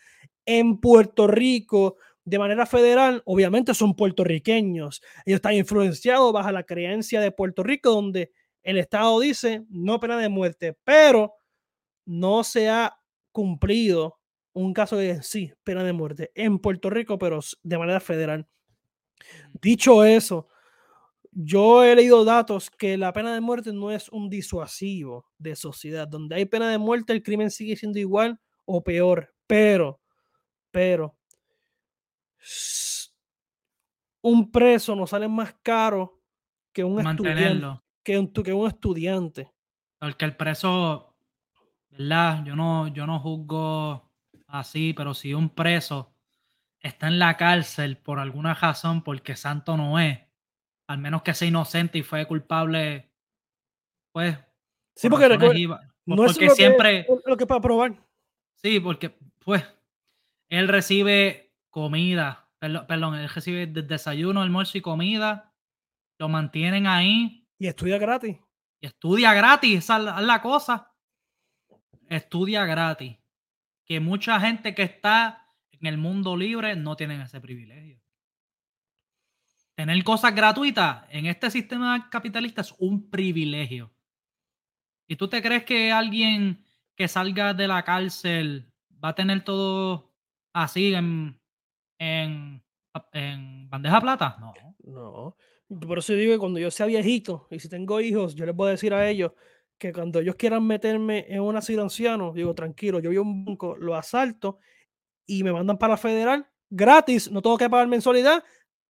en 0.47 0.81
Puerto 0.81 1.27
Rico 1.27 1.97
de 2.25 2.39
manera 2.39 2.65
federal, 2.65 3.21
obviamente 3.27 3.75
son 3.75 3.95
puertorriqueños. 3.95 5.03
Ellos 5.27 5.37
están 5.37 5.57
influenciados 5.57 6.33
bajo 6.33 6.51
la 6.53 6.63
creencia 6.63 7.21
de 7.21 7.33
Puerto 7.33 7.63
Rico, 7.63 7.91
donde 7.91 8.33
el 8.63 8.79
Estado 8.79 9.21
dice 9.21 9.63
no 9.69 10.01
pena 10.01 10.17
de 10.17 10.31
muerte, 10.31 10.75
pero 10.85 11.35
no 12.07 12.43
se 12.43 12.71
ha 12.71 12.97
cumplido 13.31 14.21
un 14.55 14.73
caso 14.73 14.97
de 14.97 15.23
sí, 15.23 15.53
pena 15.65 15.85
de 15.85 15.93
muerte 15.93 16.31
en 16.35 16.59
Puerto 16.59 16.89
Rico, 16.89 17.19
pero 17.19 17.41
de 17.63 17.77
manera 17.77 18.01
federal. 18.01 18.49
Dicho 19.53 20.03
eso, 20.03 20.49
yo 21.33 21.83
he 21.83 21.97
leído 21.97 22.25
datos 22.25 22.71
que 22.71 22.99
la 22.99 23.13
pena 23.13 23.33
de 23.33 23.41
muerte 23.41 23.73
no 23.73 23.91
es 23.91 24.09
un 24.11 24.29
disuasivo 24.29 25.27
de 25.39 25.57
sociedad. 25.57 26.07
Donde 26.07 26.37
hay 26.37 26.45
pena 26.45 26.71
de 26.71 26.79
muerte, 26.79 27.13
el 27.15 27.23
crimen 27.23 27.51
sigue 27.51 27.75
siendo 27.75 27.99
igual 27.99 28.39
o 28.67 28.85
peor. 28.85 29.35
Pero, 29.47 30.01
pero, 30.71 31.17
un 34.21 34.51
preso 34.53 34.95
no 34.95 35.07
sale 35.07 35.27
más 35.27 35.55
caro 35.63 36.21
que 36.73 36.85
un 36.85 37.01
estudiante. 37.01 37.81
Que 38.03 38.19
un, 38.19 38.33
que 38.33 38.53
un 38.53 38.67
estudiante. 38.67 39.51
Porque 39.99 40.25
el 40.25 40.37
preso, 40.37 41.17
¿verdad? 41.91 42.45
Yo 42.45 42.57
no, 42.57 42.89
yo 42.89 43.07
no 43.07 43.21
juzgo 43.21 44.11
así, 44.49 44.93
pero 44.93 45.15
si 45.15 45.33
un 45.33 45.49
preso 45.49 46.13
está 46.81 47.09
en 47.09 47.19
la 47.19 47.37
cárcel 47.37 47.97
por 47.97 48.19
alguna 48.19 48.55
razón, 48.55 49.03
porque 49.03 49.37
santo 49.37 49.77
no 49.77 49.99
es, 49.99 50.19
al 50.87 50.99
menos 50.99 51.23
que 51.23 51.35
sea 51.35 51.49
inocente 51.49 51.99
y 51.99 52.03
fue 52.03 52.27
culpable, 52.27 53.11
pues. 54.13 54.39
Sí, 54.95 55.09
porque 55.09 55.29
no 55.29 56.27
es 56.27 56.41
lo 56.41 56.55
siempre. 56.55 57.07
Que, 57.07 57.15
lo 57.25 57.37
que 57.37 57.47
para 57.47 57.61
probar. 57.61 58.07
Sí, 58.57 58.81
porque, 58.81 59.17
pues, 59.45 59.65
él 60.49 60.69
recibe 60.69 61.55
comida, 61.71 62.49
perdón, 62.59 63.15
él 63.15 63.29
recibe 63.29 63.67
desayuno, 63.67 64.43
almuerzo 64.43 64.79
y 64.79 64.83
comida, 64.83 65.55
lo 66.19 66.29
mantienen 66.29 66.87
ahí. 66.87 67.49
Y 67.59 67.67
estudia 67.67 67.99
gratis. 67.99 68.37
Y 68.81 68.87
estudia 68.87 69.33
gratis, 69.33 69.79
esa 69.79 70.19
es 70.19 70.27
la 70.27 70.43
cosa. 70.43 70.93
Estudia 72.09 72.67
gratis. 72.67 73.19
Que 73.87 74.01
mucha 74.01 74.39
gente 74.41 74.75
que 74.75 74.83
está 74.83 75.49
en 75.71 75.87
el 75.87 75.99
mundo 75.99 76.37
libre 76.37 76.77
no 76.77 76.97
tienen 76.97 77.21
ese 77.21 77.41
privilegio 77.41 78.02
tener 79.75 80.03
cosas 80.05 80.35
gratuitas 80.35 81.05
en 81.11 81.27
este 81.27 81.51
sistema 81.51 82.09
capitalista 82.11 82.61
es 82.61 82.75
un 82.79 83.11
privilegio. 83.11 83.93
¿Y 85.09 85.17
tú 85.17 85.29
te 85.29 85.43
crees 85.43 85.65
que 85.65 85.93
alguien 85.93 86.65
que 86.97 87.09
salga 87.09 87.55
de 87.55 87.69
la 87.69 87.83
cárcel 87.83 88.71
va 89.03 89.11
a 89.11 89.15
tener 89.15 89.45
todo 89.45 90.13
así 90.55 90.95
en, 90.95 91.41
en, 91.99 92.63
bandeja 93.69 94.01
plata? 94.01 94.37
No. 94.41 94.55
No. 94.85 95.37
Por 95.87 95.99
eso 95.99 96.13
digo 96.13 96.35
que 96.35 96.39
cuando 96.39 96.59
yo 96.59 96.71
sea 96.71 96.87
viejito 96.87 97.47
y 97.51 97.59
si 97.59 97.69
tengo 97.69 98.01
hijos, 98.01 98.35
yo 98.35 98.45
les 98.45 98.55
voy 98.55 98.69
a 98.69 98.73
decir 98.73 98.93
a 98.93 99.09
ellos 99.09 99.33
que 99.79 99.93
cuando 99.93 100.21
ellos 100.21 100.37
quieran 100.37 100.67
meterme 100.67 101.27
en 101.29 101.41
un 101.41 101.57
asilo 101.57 101.83
anciano, 101.83 102.33
digo, 102.33 102.55
tranquilo, 102.55 103.01
yo 103.01 103.11
voy 103.11 103.17
a 103.17 103.23
un 103.23 103.45
banco, 103.45 103.77
lo 103.77 103.95
asalto 103.95 104.59
y 105.27 105.43
me 105.43 105.53
mandan 105.53 105.79
para 105.79 105.95
la 105.95 105.97
federal 105.97 106.47
gratis, 106.71 107.31
no 107.31 107.43
tengo 107.43 107.59
que 107.59 107.69
pagar 107.69 107.87
mensualidad, 107.87 108.43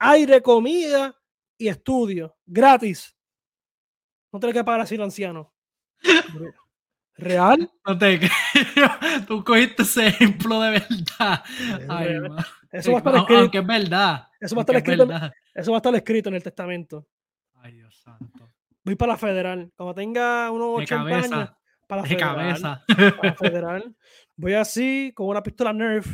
aire, 0.02 0.42
comida 0.42 1.14
y 1.56 1.68
estudio 1.68 2.36
gratis. 2.44 3.16
No 4.32 4.40
tienes 4.40 4.54
que 4.54 4.64
pagar 4.64 4.80
así 4.80 4.96
el 4.96 5.02
anciano. 5.02 5.52
¿Real? 7.14 7.70
No 7.86 7.98
te 7.98 8.18
Tú 9.28 9.44
cogiste 9.44 9.82
ese 9.82 10.08
ejemplo 10.08 10.60
de 10.60 10.70
verdad. 10.70 11.44
eso 12.72 12.92
va 12.92 12.96
a 12.96 13.00
estar 13.00 13.16
escrito. 13.16 13.40
Aunque 13.40 13.58
es 13.58 13.66
verdad. 13.66 14.28
Eso 14.40 14.56
va 14.56 14.60
a 14.60 14.62
estar 14.62 14.76
escrito. 14.76 15.08
Eso 15.54 15.70
va 15.70 15.76
a 15.76 15.80
estar 15.80 15.94
escrito 15.94 16.28
en 16.30 16.34
el 16.34 16.42
testamento. 16.42 17.06
Ay, 17.56 17.74
Dios 17.74 17.94
santo. 18.00 18.50
Voy 18.84 18.96
para 18.96 19.12
la 19.12 19.18
federal. 19.18 19.70
Cuando 19.76 19.94
tenga 19.94 20.50
unos 20.50 20.80
80 20.80 21.16
años. 21.16 21.50
Para 21.86 22.02
la 22.02 22.08
federal. 22.08 22.36
cabeza. 22.36 22.84
Para 22.88 23.22
la 23.22 23.34
federal. 23.34 23.96
voy 24.34 24.54
así, 24.54 25.12
con 25.14 25.28
una 25.28 25.42
pistola 25.42 25.72
Nerf, 25.72 26.06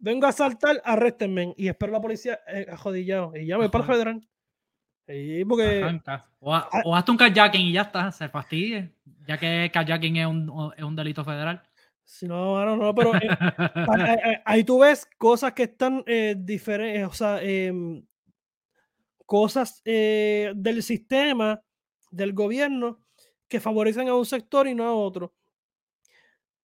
vengo 0.00 0.26
a 0.26 0.32
saltar, 0.32 0.80
arréstenme 0.84 1.54
y 1.56 1.68
espero 1.68 1.92
la 1.92 2.00
policía 2.00 2.40
eh, 2.48 2.66
ajodillado 2.70 3.36
y 3.36 3.46
ya 3.46 3.58
me 3.58 3.68
para 3.68 3.84
el 3.84 3.90
federal. 3.90 4.28
Y 5.06 5.44
porque, 5.44 6.00
o, 6.38 6.56
o 6.84 6.96
hazte 6.96 7.10
un 7.10 7.16
kayaking 7.16 7.62
y 7.62 7.72
ya 7.72 7.82
está, 7.82 8.12
se 8.12 8.28
fastidie, 8.28 8.94
ya 9.26 9.38
que 9.38 9.70
kayaking 9.72 10.16
es 10.16 10.26
un, 10.26 10.72
es 10.76 10.84
un 10.84 10.94
delito 10.96 11.24
federal. 11.24 11.62
Si 12.10 12.26
no, 12.26 12.64
no, 12.64 12.76
no, 12.76 12.92
pero 12.92 13.14
eh, 13.14 14.42
ahí 14.44 14.64
tú 14.64 14.80
ves 14.80 15.06
cosas 15.16 15.52
que 15.52 15.64
están 15.64 16.02
eh, 16.06 16.34
diferentes, 16.36 17.08
o 17.08 17.12
sea, 17.12 17.40
em, 17.40 18.04
cosas 19.26 19.80
eh, 19.84 20.52
del 20.56 20.82
sistema, 20.82 21.62
del 22.10 22.32
gobierno, 22.32 23.00
que 23.48 23.60
favorecen 23.60 24.08
a 24.08 24.16
un 24.16 24.26
sector 24.26 24.66
y 24.66 24.74
no 24.74 24.86
a 24.86 24.92
otro. 24.92 25.34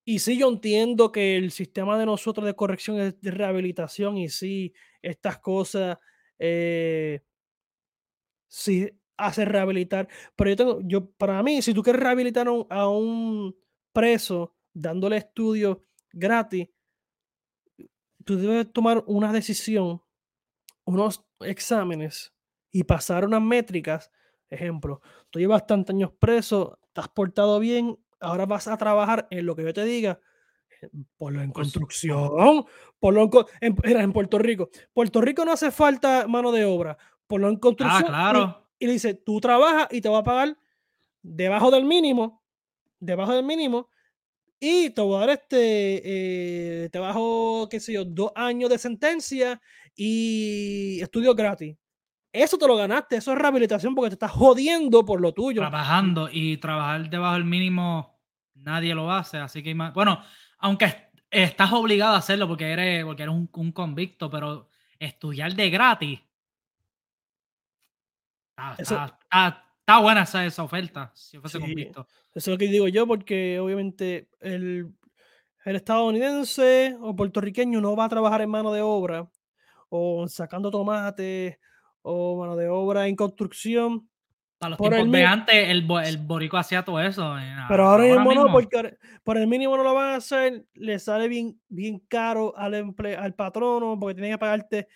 Y 0.08 0.20
sí, 0.20 0.38
yo 0.38 0.48
entiendo 0.48 1.10
que 1.10 1.36
el 1.36 1.50
sistema 1.50 1.98
de 1.98 2.06
nosotros 2.06 2.46
de 2.46 2.54
corrección 2.54 3.00
es 3.00 3.20
de 3.20 3.30
rehabilitación 3.32 4.16
y 4.16 4.28
sí, 4.28 4.72
estas 5.02 5.40
cosas 5.40 5.98
eh, 6.38 7.22
sí 8.46 8.88
hace 9.16 9.44
rehabilitar. 9.44 10.08
Pero 10.36 10.50
yo 10.50 10.56
tengo, 10.56 10.80
yo, 10.84 11.10
para 11.10 11.42
mí, 11.42 11.60
si 11.60 11.74
tú 11.74 11.82
quieres 11.82 12.00
rehabilitar 12.00 12.46
a 12.46 12.88
un, 12.88 13.56
preso 13.92 14.54
dándole 14.72 15.16
estudios 15.16 15.78
gratis, 16.12 16.68
tú 18.24 18.36
debes 18.36 18.72
tomar 18.72 19.02
una 19.06 19.32
decisión, 19.32 20.02
unos 20.84 21.26
exámenes 21.40 22.32
y 22.70 22.84
pasar 22.84 23.24
unas 23.24 23.42
métricas. 23.42 24.12
Ejemplo, 24.50 25.00
tú 25.30 25.40
llevas 25.40 25.66
tantos 25.66 25.94
años 25.94 26.12
preso, 26.12 26.78
te 26.92 27.00
has 27.00 27.08
portado 27.08 27.58
bien, 27.58 27.98
ahora 28.26 28.46
vas 28.46 28.68
a 28.68 28.76
trabajar 28.76 29.26
en 29.30 29.46
lo 29.46 29.54
que 29.54 29.62
yo 29.62 29.72
te 29.72 29.84
diga. 29.84 30.20
Eh, 30.82 30.88
ponlo 31.16 31.40
en 31.42 31.52
pues, 31.52 31.64
construcción, 31.64 32.64
ponlo 32.98 33.30
en, 33.60 33.76
en, 33.84 34.12
Puerto 34.12 34.38
Rico. 34.38 34.70
Puerto 34.92 35.20
Rico 35.20 35.44
no 35.44 35.52
hace 35.52 35.70
falta 35.70 36.26
mano 36.26 36.52
de 36.52 36.64
obra, 36.64 36.96
ponlo 37.26 37.48
en 37.48 37.56
construcción. 37.56 38.04
Ah, 38.04 38.08
claro. 38.08 38.68
Y, 38.78 38.86
le 38.86 38.92
dice, 38.92 39.14
tú 39.14 39.40
trabajas 39.40 39.88
y 39.90 40.00
te 40.00 40.08
va 40.08 40.18
a 40.18 40.24
pagar 40.24 40.56
debajo 41.22 41.70
del 41.70 41.84
mínimo, 41.84 42.42
debajo 43.00 43.32
del 43.32 43.44
mínimo, 43.44 43.88
y 44.58 44.90
te 44.90 45.00
voy 45.00 45.16
a 45.16 45.20
dar 45.20 45.30
este, 45.30 46.84
eh, 46.84 46.88
te 46.90 46.98
bajo, 46.98 47.68
qué 47.70 47.80
sé 47.80 47.92
yo, 47.92 48.04
dos 48.04 48.32
años 48.34 48.70
de 48.70 48.78
sentencia 48.78 49.60
y 49.94 51.00
estudio 51.00 51.34
gratis. 51.34 51.76
Eso 52.32 52.58
te 52.58 52.66
lo 52.66 52.76
ganaste, 52.76 53.16
eso 53.16 53.32
es 53.32 53.38
rehabilitación 53.38 53.94
porque 53.94 54.10
te 54.10 54.14
estás 54.14 54.30
jodiendo 54.30 55.04
por 55.06 55.20
lo 55.20 55.32
tuyo. 55.32 55.62
Trabajando 55.62 56.28
y 56.30 56.58
trabajar 56.58 57.08
debajo 57.08 57.34
del 57.34 57.46
mínimo, 57.46 58.15
nadie 58.66 58.94
lo 58.94 59.10
hace, 59.10 59.38
así 59.38 59.62
que 59.62 59.72
bueno, 59.74 60.22
aunque 60.58 61.10
estás 61.30 61.72
obligado 61.72 62.14
a 62.14 62.18
hacerlo 62.18 62.48
porque 62.48 62.70
eres, 62.70 63.04
porque 63.04 63.22
eres 63.22 63.34
un, 63.34 63.72
convicto, 63.72 64.28
pero 64.28 64.68
estudiar 64.98 65.54
de 65.54 65.70
gratis. 65.70 66.20
Está, 68.78 70.00
buena 70.00 70.22
esa, 70.22 70.44
esa, 70.44 70.64
oferta, 70.64 71.12
si 71.14 71.38
fuese 71.38 71.60
convicto. 71.60 72.06
Eso 72.34 72.50
es 72.50 72.54
lo 72.54 72.58
que 72.58 72.66
digo 72.66 72.88
yo, 72.88 73.06
porque 73.06 73.60
obviamente 73.60 74.28
el, 74.40 74.92
el 75.64 75.76
estadounidense 75.76 76.96
o 77.00 77.14
puertorriqueño 77.14 77.80
no 77.80 77.94
va 77.94 78.06
a 78.06 78.08
trabajar 78.08 78.40
en 78.40 78.50
mano 78.50 78.72
de 78.72 78.82
obra 78.82 79.30
o 79.88 80.26
sacando 80.28 80.70
tomates 80.70 81.58
o 82.02 82.38
mano 82.38 82.56
de 82.56 82.68
obra 82.68 83.06
en 83.06 83.16
construcción. 83.16 84.08
Para 84.58 84.70
los 84.70 84.78
tiempos 84.78 85.00
el 85.00 85.12
de 85.12 85.24
antes, 85.24 85.54
el, 85.68 85.86
el 86.04 86.18
borico 86.18 86.56
hacía 86.56 86.82
todo 86.82 87.00
eso. 87.00 87.38
Eh, 87.38 87.54
pero 87.68 87.88
ahora, 87.88 88.04
mismo, 88.04 88.32
no, 88.32 88.50
porque 88.50 88.96
por 89.22 89.36
el 89.36 89.46
mínimo 89.46 89.76
no 89.76 89.82
lo 89.82 89.92
van 89.92 90.14
a 90.14 90.16
hacer, 90.16 90.64
le 90.74 90.98
sale 90.98 91.28
bien, 91.28 91.60
bien 91.68 92.00
caro 92.08 92.56
al, 92.56 92.74
emple, 92.74 93.16
al 93.16 93.34
patrono, 93.34 93.98
porque 93.98 94.14
tiene 94.14 94.30
que 94.30 94.38
pagarte 94.38 94.88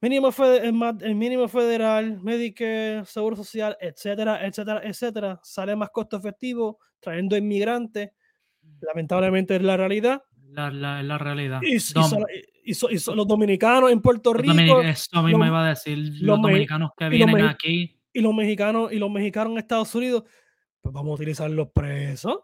mínimo, 0.00 0.30
el, 1.00 1.14
mínimo 1.14 1.48
federal, 1.48 2.20
Medicare, 2.22 3.04
Seguro 3.06 3.36
Social, 3.36 3.76
etcétera, 3.80 4.46
etcétera, 4.46 4.80
etcétera. 4.84 5.40
Sale 5.42 5.74
más 5.74 5.90
costo 5.90 6.16
efectivo 6.16 6.78
trayendo 7.00 7.36
inmigrantes. 7.36 8.10
Lamentablemente 8.80 9.56
es 9.56 9.62
la 9.62 9.76
realidad. 9.76 10.22
La, 10.50 10.70
la, 10.70 11.02
la 11.02 11.18
realidad. 11.18 11.60
Y, 11.62 11.76
y, 11.76 13.14
los 13.14 13.26
dominicanos 13.26 13.90
en 13.90 14.00
Puerto 14.00 14.32
Rico. 14.32 14.82
Eso 14.82 15.22
mismo 15.22 15.46
iba 15.46 15.64
a 15.64 15.68
decir. 15.70 15.98
Los, 16.20 16.40
dominicanos 16.40 16.90
que 16.96 17.08
vienen 17.08 17.42
aquí. 17.42 17.95
Y 18.16 18.22
los 18.22 18.32
mexicanos 18.32 18.90
y 18.92 18.98
los 18.98 19.10
mexicanos 19.10 19.52
en 19.52 19.58
Estados 19.58 19.94
Unidos. 19.94 20.24
Pues 20.80 20.90
vamos 20.90 21.10
a 21.10 21.14
utilizar 21.16 21.50
los 21.50 21.68
presos. 21.68 22.38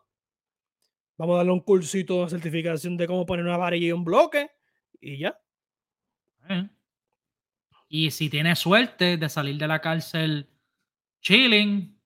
Vamos 1.16 1.32
a 1.32 1.36
darle 1.38 1.52
un 1.52 1.60
cursito 1.60 2.24
de 2.24 2.28
certificación 2.28 2.98
de 2.98 3.06
cómo 3.06 3.24
poner 3.24 3.46
una 3.46 3.56
varilla 3.56 3.86
y 3.86 3.92
un 3.92 4.04
bloque. 4.04 4.50
Y 5.00 5.16
ya. 5.16 5.34
Eh. 6.46 6.68
Y 7.88 8.10
si 8.10 8.28
tiene 8.28 8.54
suerte 8.54 9.16
de 9.16 9.28
salir 9.30 9.56
de 9.56 9.66
la 9.66 9.80
cárcel 9.80 10.50
chilling, 11.22 11.98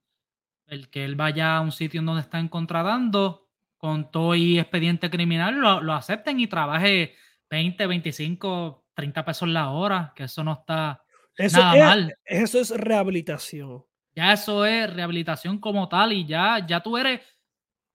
el 0.69 0.89
que 0.89 1.05
él 1.05 1.17
vaya 1.17 1.57
a 1.57 1.61
un 1.61 1.73
sitio 1.73 2.03
donde 2.03 2.23
está 2.23 2.39
encontradando 2.39 3.49
con 3.79 4.13
todo 4.13 4.37
y 4.37 4.61
expediente 4.61 5.11
criminal, 5.11 5.57
lo, 5.57 5.81
lo 5.81 5.93
acepten 5.93 6.39
y 6.39 6.47
trabaje 6.47 7.17
20, 7.51 7.85
25, 7.85 8.87
30 8.95 9.25
pesos 9.25 9.49
la 9.49 9.71
hora, 9.71 10.13
que 10.15 10.23
eso 10.23 10.45
no 10.45 10.53
está 10.53 11.03
eso 11.37 11.59
nada 11.59 11.87
mal. 11.87 12.19
Eso 12.25 12.61
es 12.61 12.71
rehabilitación. 12.71 13.85
Ya 14.15 14.33
eso 14.33 14.65
es 14.65 14.93
rehabilitación 14.93 15.59
como 15.59 15.89
tal 15.89 16.13
y 16.13 16.25
ya, 16.27 16.65
ya 16.67 16.81
tú 16.81 16.97
eres 16.97 17.21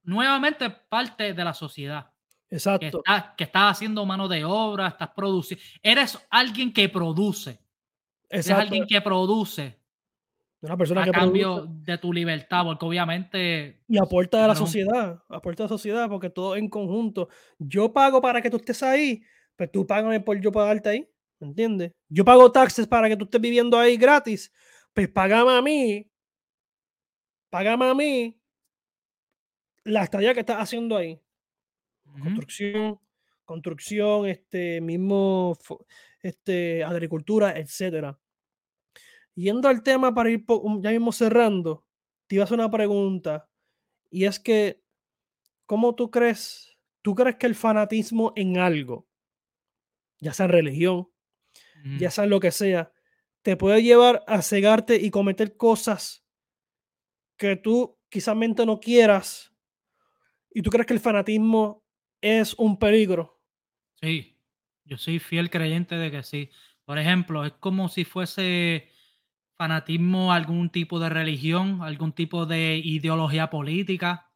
nuevamente 0.04 0.69
parte 0.69 1.34
de 1.34 1.43
la 1.43 1.54
sociedad. 1.54 2.12
Exacto. 2.49 3.01
Que 3.38 3.45
estás, 3.45 3.71
haciendo 3.71 4.06
mano 4.06 4.27
de 4.27 4.43
obra, 4.43 4.89
estás 4.89 5.10
produciendo. 5.15 5.63
Eres 5.82 6.19
alguien 6.30 6.73
que 6.73 6.89
produce. 6.89 7.60
Eres 8.30 8.51
alguien 8.51 8.86
que 8.86 9.01
produce. 9.01 9.80
Una 10.62 10.77
persona 10.77 11.01
a 11.01 11.06
que 11.06 11.12
cambio 11.12 11.65
de 11.67 11.97
tu 11.97 12.13
libertad, 12.13 12.63
porque 12.65 12.86
obviamente. 12.86 13.82
Y 13.88 13.97
aporta 13.97 14.45
a 14.45 14.49
la 14.49 14.56
sociedad, 14.56 15.23
aporta 15.27 15.63
a 15.63 15.65
la 15.65 15.69
sociedad, 15.69 16.08
porque 16.08 16.30
todo 16.30 16.56
en 16.56 16.69
conjunto. 16.69 17.30
Yo 17.58 17.91
pago 17.91 18.21
para 18.21 18.41
que 18.41 18.49
tú 18.51 18.58
estés 18.58 18.84
ahí, 18.84 19.23
pues 19.56 19.71
tú 19.71 19.88
págame 19.88 20.19
por 20.19 20.39
yo 20.39 20.51
pagarte 20.51 20.89
ahí, 20.89 21.10
¿me 21.41 21.47
entiendes? 21.47 21.91
Yo 22.08 22.23
pago 22.23 22.51
taxes 22.51 22.88
para 22.88 23.10
que 23.10 23.17
tú 23.17 23.25
estés 23.25 23.41
viviendo 23.41 23.77
ahí 23.77 23.97
gratis, 23.97 24.51
pues 24.93 25.10
págame 25.10 25.51
a 25.51 25.62
mí, 25.62 26.10
págame 27.49 27.86
a 27.86 27.93
mí 27.93 28.39
la 29.84 30.04
estadía 30.04 30.34
que 30.34 30.41
estás 30.41 30.58
haciendo 30.58 30.95
ahí. 30.95 31.19
Construcción, 32.21 32.99
construcción, 33.45 34.27
este 34.27 34.80
mismo, 34.82 35.58
este, 36.21 36.84
agricultura, 36.84 37.58
etcétera. 37.58 38.19
Yendo 39.34 39.67
al 39.67 39.82
tema 39.82 40.13
para 40.13 40.30
ir 40.30 40.45
ya 40.82 40.91
mismo 40.91 41.12
cerrando, 41.12 41.86
te 42.27 42.36
iba 42.36 42.43
a 42.43 42.45
hacer 42.45 42.60
una 42.60 42.69
pregunta 42.69 43.49
y 44.10 44.25
es 44.25 44.39
que, 44.39 44.84
¿cómo 45.65 45.95
tú 45.95 46.12
crees? 46.12 46.77
¿Tú 47.01 47.15
crees 47.15 47.38
que 47.38 47.47
el 47.47 47.56
fanatismo 47.56 48.34
en 48.36 48.58
algo 48.58 49.08
ya 50.21 50.34
sea 50.34 50.47
religión, 50.47 51.11
ya 51.98 52.12
sea 52.12 52.26
lo 52.26 52.39
que 52.39 52.52
sea, 52.52 52.91
te 53.41 53.58
puede 53.58 53.82
llevar 53.82 54.24
a 54.28 54.41
cegarte 54.41 54.98
y 54.98 55.10
cometer 55.10 55.58
cosas 55.58 56.24
que 57.38 57.56
tú 57.56 57.98
quizás 58.10 58.36
no 58.36 58.80
quieras 58.80 59.52
y 60.54 60.62
tú 60.62 60.70
crees 60.70 60.86
que 60.86 60.94
el 60.94 61.00
fanatismo 61.00 61.84
es 62.22 62.54
un 62.56 62.78
peligro. 62.78 63.41
Sí, 64.02 64.38
yo 64.84 64.98
soy 64.98 65.20
fiel 65.20 65.50
creyente 65.50 65.96
de 65.96 66.12
que 66.12 66.24
sí. 66.24 66.50
Por 66.86 67.00
ejemplo, 67.00 67.46
es 67.46 67.54
como 67.54 67.89
si 67.89 68.04
fuese 68.04 68.89
fanatismo 69.58 70.34
algún 70.34 70.70
tipo 70.70 71.00
de 71.00 71.10
religión, 71.10 71.82
algún 71.82 72.13
tipo 72.13 72.46
de 72.46 72.78
ideología 72.84 73.50
política. 73.50 74.30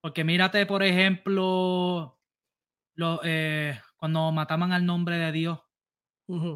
Porque 0.00 0.24
mírate, 0.24 0.66
por 0.66 0.82
ejemplo, 0.82 2.20
lo, 2.94 3.20
eh, 3.24 3.80
cuando 3.96 4.30
mataban 4.32 4.72
al 4.72 4.84
nombre 4.84 5.16
de 5.16 5.32
Dios 5.32 5.60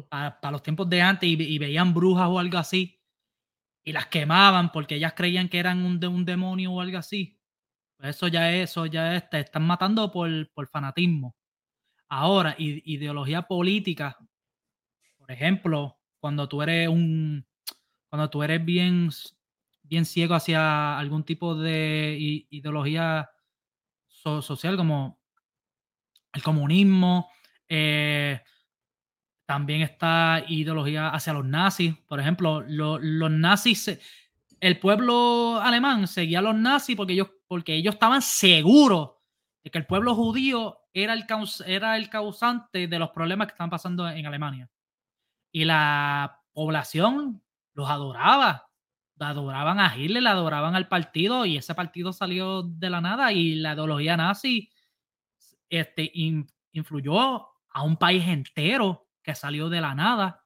para, 0.09 0.51
los 0.51 0.63
tiempos 0.63 0.89
de 0.89 1.01
antes 1.01 1.29
y, 1.29 1.57
veían 1.57 1.93
brujas 1.93 2.27
o 2.27 2.39
algo 2.39 2.57
así 2.57 2.99
y 3.83 3.91
las 3.91 4.07
quemaban 4.07 4.71
porque 4.71 4.95
ellas 4.95 5.13
creían 5.15 5.49
que 5.49 5.59
eran 5.59 5.85
un, 5.85 5.99
de 5.99 6.07
un 6.07 6.25
demonio 6.25 6.73
o 6.73 6.81
algo 6.81 6.97
así. 6.97 7.39
Pues 7.97 8.15
eso 8.15 8.27
ya 8.27 8.53
es, 8.53 8.71
eso 8.71 8.85
ya 8.85 9.15
es, 9.15 9.29
te 9.29 9.39
están 9.39 9.65
matando 9.65 10.11
por, 10.11 10.29
por 10.51 10.67
fanatismo. 10.67 11.35
Ahora, 12.09 12.55
ideología 12.57 13.43
política, 13.43 14.17
por 15.17 15.31
ejemplo, 15.31 15.97
cuando 16.19 16.47
tú 16.47 16.61
eres 16.61 16.87
un, 16.89 17.45
cuando 18.09 18.29
tú 18.29 18.43
eres 18.43 18.63
bien, 18.63 19.09
bien 19.83 20.05
ciego 20.05 20.35
hacia 20.35 20.97
algún 20.97 21.23
tipo 21.23 21.55
de 21.55 22.17
ideología 22.49 23.29
social 24.41 24.75
como 24.77 25.19
el 26.33 26.43
comunismo, 26.43 27.29
eh, 27.67 28.41
también 29.47 29.81
está 29.81 30.43
ideología 30.49 31.07
hacia 31.07 31.31
los 31.31 31.45
nazis. 31.45 31.95
Por 32.05 32.19
ejemplo, 32.19 32.61
los 32.67 33.31
nazis, 33.31 33.97
el 34.59 34.77
pueblo 34.77 35.59
alemán 35.61 36.05
seguía 36.05 36.39
a 36.39 36.41
los 36.41 36.55
nazis 36.55 36.97
porque 36.97 37.13
ellos, 37.13 37.29
porque 37.47 37.73
ellos 37.73 37.95
estaban 37.95 38.21
seguros 38.21 39.11
de 39.63 39.71
que 39.71 39.77
el 39.77 39.85
pueblo 39.85 40.15
judío 40.15 40.79
era 40.93 41.13
el, 41.13 41.25
era 41.65 41.95
el 41.95 42.09
causante 42.09 42.87
de 42.87 42.99
los 42.99 43.11
problemas 43.11 43.47
que 43.47 43.53
están 43.53 43.69
pasando 43.69 44.07
en 44.09 44.25
Alemania. 44.25 44.69
Y 45.53 45.63
la 45.63 46.41
población 46.51 47.41
los 47.73 47.89
adoraba. 47.89 48.69
Adoraban 49.17 49.79
a 49.79 49.97
Hitler, 49.97 50.23
le 50.23 50.29
adoraban 50.29 50.75
al 50.75 50.89
partido 50.89 51.45
y 51.45 51.57
ese 51.57 51.73
partido 51.73 52.11
salió 52.11 52.63
de 52.63 52.89
la 52.89 52.99
nada 52.99 53.31
y 53.31 53.55
la 53.55 53.73
ideología 53.73 54.17
nazi 54.17 54.69
este, 55.69 56.11
influyó 56.73 57.47
a 57.69 57.83
un 57.83 57.95
país 57.95 58.27
entero 58.27 59.06
que 59.27 59.35
salió 59.35 59.67
de 59.67 59.81
la 59.81 59.93
nada. 59.93 60.45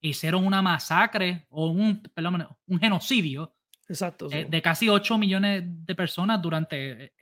Hicieron 0.00 0.46
una 0.46 0.62
masacre 0.62 1.48
o 1.50 1.66
un, 1.66 2.00
perdón, 2.14 2.46
un 2.66 2.78
genocidio 2.78 3.56
Exacto, 3.88 4.28
eh, 4.30 4.46
de 4.48 4.62
casi 4.62 4.88
8 4.88 5.18
millones 5.18 5.64
de 5.66 5.94
personas 5.96 6.40
durante 6.40 7.06
eh, 7.06 7.12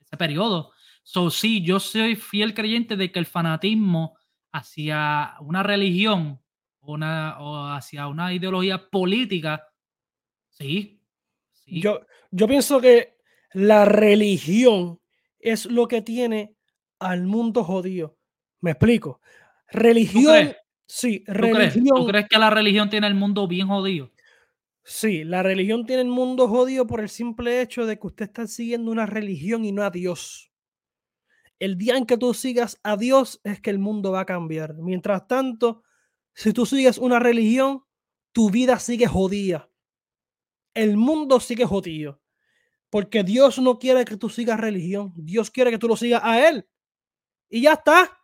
ese 0.00 0.16
periodo. 0.16 0.70
So, 1.02 1.28
sí, 1.28 1.60
yo 1.60 1.80
soy 1.80 2.14
fiel 2.14 2.54
creyente 2.54 2.96
de 2.96 3.10
que 3.10 3.18
el 3.18 3.26
fanatismo 3.26 4.16
hacia 4.52 5.34
una 5.40 5.64
religión 5.64 6.40
una, 6.82 7.40
o 7.40 7.66
hacia 7.66 8.06
una 8.06 8.32
ideología 8.32 8.88
política, 8.88 9.66
sí. 10.50 11.02
sí. 11.52 11.80
Yo, 11.80 12.06
yo 12.30 12.46
pienso 12.46 12.80
que 12.80 13.18
la 13.52 13.84
religión 13.84 15.00
es 15.40 15.66
lo 15.66 15.88
que 15.88 16.00
tiene 16.00 16.54
al 17.00 17.24
mundo 17.26 17.64
jodido. 17.64 18.16
Me 18.60 18.70
explico. 18.70 19.20
Religión. 19.70 20.54
Sí, 20.86 21.22
religión. 21.26 21.84
¿Tú 21.84 22.06
crees 22.06 22.26
que 22.28 22.38
la 22.38 22.50
religión 22.50 22.88
tiene 22.88 23.06
el 23.06 23.14
mundo 23.14 23.46
bien 23.46 23.68
jodido? 23.68 24.10
Sí, 24.84 25.22
la 25.22 25.42
religión 25.42 25.84
tiene 25.84 26.00
el 26.02 26.08
mundo 26.08 26.48
jodido 26.48 26.86
por 26.86 27.00
el 27.00 27.10
simple 27.10 27.60
hecho 27.60 27.84
de 27.84 27.98
que 27.98 28.06
usted 28.06 28.24
está 28.24 28.46
siguiendo 28.46 28.90
una 28.90 29.04
religión 29.04 29.66
y 29.66 29.72
no 29.72 29.82
a 29.82 29.90
Dios. 29.90 30.50
El 31.58 31.76
día 31.76 31.96
en 31.96 32.06
que 32.06 32.16
tú 32.16 32.32
sigas 32.32 32.80
a 32.82 32.96
Dios 32.96 33.40
es 33.44 33.60
que 33.60 33.68
el 33.68 33.78
mundo 33.78 34.12
va 34.12 34.20
a 34.20 34.26
cambiar. 34.26 34.74
Mientras 34.74 35.26
tanto, 35.26 35.82
si 36.32 36.54
tú 36.54 36.64
sigues 36.64 36.96
una 36.96 37.18
religión, 37.18 37.84
tu 38.32 38.50
vida 38.50 38.78
sigue 38.78 39.06
jodida. 39.06 39.68
El 40.72 40.96
mundo 40.96 41.40
sigue 41.40 41.66
jodido. 41.66 42.22
Porque 42.88 43.24
Dios 43.24 43.58
no 43.58 43.78
quiere 43.78 44.06
que 44.06 44.16
tú 44.16 44.30
sigas 44.30 44.58
religión. 44.58 45.12
Dios 45.16 45.50
quiere 45.50 45.70
que 45.70 45.78
tú 45.78 45.88
lo 45.88 45.96
sigas 45.96 46.22
a 46.24 46.48
Él. 46.48 46.66
Y 47.50 47.62
ya 47.62 47.74
está. 47.74 48.17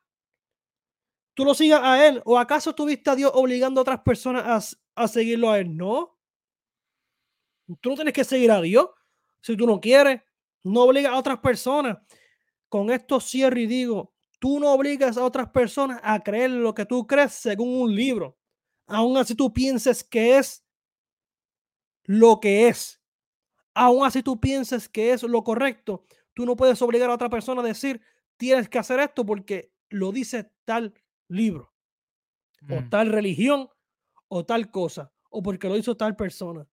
Tú 1.35 1.45
lo 1.45 1.55
sigas 1.55 1.81
a 1.83 2.07
Él. 2.07 2.23
¿O 2.25 2.39
acaso 2.39 2.75
tuviste 2.75 3.11
a 3.11 3.17
Dios 3.17 3.33
obligando 3.35 3.81
a 3.81 3.83
otras 3.83 4.01
personas 4.01 4.79
a, 4.97 5.03
a 5.03 5.09
seguirlo 5.09 5.51
a 5.51 5.59
Él? 5.59 5.77
No. 5.77 6.17
Tú 7.81 7.91
no 7.91 7.95
tienes 7.97 8.15
que 8.15 8.25
seguir 8.25 8.51
a 8.51 8.61
Dios. 8.61 8.89
Si 9.41 9.57
tú 9.57 9.67
no 9.67 9.81
quieres, 9.81 10.23
no 10.63 10.83
obligas 10.83 11.13
a 11.13 11.19
otras 11.19 11.39
personas. 11.41 11.99
Con 12.69 12.91
esto 12.91 13.21
cierro 13.21 13.59
y 13.59 13.67
digo, 13.67 14.15
tú 14.39 14.59
no 14.59 14.73
obligas 14.73 15.17
a 15.17 15.25
otras 15.25 15.51
personas 15.51 16.01
a 16.03 16.21
creer 16.21 16.51
lo 16.51 16.75
que 16.75 16.87
tú 16.87 17.07
crees 17.07 17.33
según 17.33 17.83
un 17.83 17.95
libro. 17.95 18.37
Aún 18.87 19.17
así 19.17 19.35
tú 19.35 19.53
pienses 19.53 20.05
que 20.05 20.39
es 20.39 20.65
lo 22.05 22.41
que 22.41 22.69
es. 22.69 23.01
Aún 23.75 24.05
así 24.07 24.23
tú 24.23 24.41
pienses 24.41 24.89
que 24.89 25.13
es 25.13 25.23
lo 25.23 25.43
correcto. 25.43 26.05
Tú 26.35 26.47
no 26.47 26.57
puedes 26.57 26.81
obligar 26.83 27.11
a 27.11 27.15
otra 27.15 27.31
persona 27.31 27.61
a 27.63 27.65
decir, 27.65 28.01
tienes 28.37 28.69
que 28.69 28.79
hacer 28.79 29.01
esto 29.01 29.25
porque 29.25 29.73
lo 29.89 30.13
dice 30.13 30.53
tal 30.65 30.95
libro, 31.29 31.73
o 32.69 32.81
mm. 32.81 32.91
tal 32.91 33.11
religión, 33.11 33.69
o 34.29 34.45
tal 34.45 34.71
cosa, 34.71 35.13
o 35.31 35.43
porque 35.43 35.69
lo 35.69 35.77
hizo 35.77 35.97
tal 35.97 36.17
persona. 36.17 36.67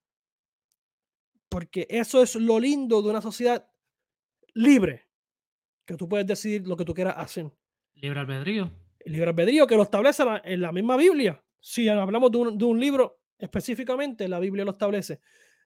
Porque 1.49 1.86
eso 1.89 2.22
es 2.22 2.36
lo 2.36 2.60
lindo 2.60 3.02
de 3.02 3.10
una 3.10 3.22
sociedad 3.22 3.70
libre, 4.54 5.08
que 5.86 5.95
tú 5.95 6.08
puedes 6.08 6.26
decidir 6.26 6.68
lo 6.68 6.78
que 6.78 6.86
tú 6.86 6.93
quieras 6.93 7.16
hacer. 7.18 7.52
Libre 7.95 8.20
albedrío. 8.20 8.72
El 8.99 9.14
libre 9.14 9.30
albedrío 9.30 9.68
que 9.68 9.76
lo 9.76 9.84
establece 9.84 10.24
en 10.43 10.62
la 10.62 10.72
misma 10.72 10.95
Biblia. 10.97 11.43
Si 11.60 11.88
hablamos 11.88 12.32
de 12.32 12.66
un, 12.66 12.80
libro 12.80 13.22
específicamente, 13.38 14.28
la 14.28 14.39
Biblia 14.39 14.66
lo 14.66 14.72
establece. 14.72 15.20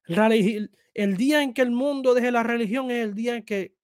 el 0.08 1.18
día 1.18 1.42
en 1.42 1.54
que 1.54 1.62
el 1.62 1.72
mundo 1.72 2.14
deje 2.14 2.32
la 2.32 2.44
religión 2.44 2.92
es 2.92 3.04
el 3.04 3.14
día 3.14 3.36
en 3.36 3.44
que 3.44 3.78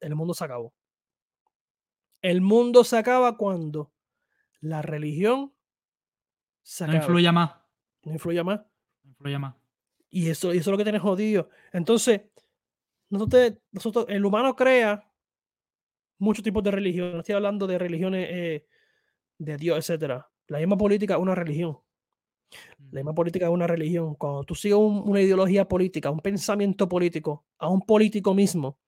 el 0.00 0.14
mundo 0.14 0.34
se 0.34 0.44
acabó. 0.44 0.74
El 2.22 2.40
mundo 2.40 2.84
se 2.84 2.96
acaba 2.96 3.36
cuando 3.36 3.93
la 4.64 4.80
religión 4.80 5.52
se 6.62 6.86
no 6.86 6.94
influye 6.94 7.30
más. 7.30 7.50
No 8.02 8.12
influye 8.12 8.42
más. 8.42 8.60
No 9.02 9.10
influye 9.10 9.38
más. 9.38 9.54
Y 10.10 10.30
eso, 10.30 10.50
eso 10.52 10.60
es 10.60 10.66
lo 10.66 10.78
que 10.78 10.84
tiene 10.84 10.98
jodido. 10.98 11.50
Entonces, 11.72 12.22
nosotros, 13.10 13.52
nosotros, 13.72 14.06
el 14.08 14.24
humano 14.24 14.56
crea 14.56 15.06
muchos 16.18 16.42
tipos 16.42 16.62
de 16.64 16.70
religión. 16.70 17.12
No 17.12 17.18
estoy 17.18 17.34
hablando 17.34 17.66
de 17.66 17.78
religiones 17.78 18.28
eh, 18.30 18.66
de 19.38 19.56
Dios, 19.58 19.78
etcétera. 19.78 20.30
La 20.46 20.58
misma 20.58 20.78
política 20.78 21.14
es 21.14 21.20
una 21.20 21.34
religión. 21.34 21.78
La 22.90 23.00
misma 23.00 23.14
política 23.14 23.46
es 23.46 23.50
una 23.50 23.66
religión. 23.66 24.14
Cuando 24.14 24.44
tú 24.44 24.54
sigues 24.54 24.78
una 24.78 25.20
ideología 25.20 25.68
política, 25.68 26.10
un 26.10 26.20
pensamiento 26.20 26.88
político, 26.88 27.44
a 27.58 27.68
un 27.68 27.82
político 27.82 28.32
mismo. 28.32 28.78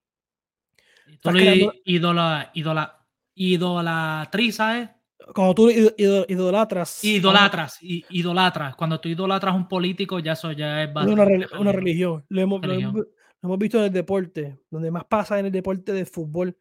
Tú 1.21 1.31
creando... 1.31 1.75
idola, 1.85 2.51
idola, 2.55 3.07
idolatriza, 3.35 4.81
¿eh? 4.81 4.96
Cuando 5.35 5.55
tú 5.55 5.71
idolatras. 5.71 7.03
Idolatras, 7.03 7.79
idolatras. 7.81 8.77
Cuando 8.77 9.01
tú 9.01 9.09
idolatras 9.09 9.55
a 9.55 9.57
un 9.57 9.67
político, 9.67 10.19
ya 10.19 10.33
eso 10.33 10.53
ya 10.53 10.85
es 10.85 10.91
una, 10.95 11.27
una, 11.59 11.73
religión. 11.73 12.25
Lo 12.29 12.41
hemos, 12.41 12.61
hemos, 12.63 13.59
visto 13.59 13.79
en 13.79 13.85
el 13.85 13.93
deporte, 13.93 14.61
donde 14.71 14.91
más 14.91 15.05
pasa 15.07 15.39
en 15.39 15.47
el 15.47 15.53
deporte 15.53 15.93
de 15.93 16.05
fútbol, 16.05 16.57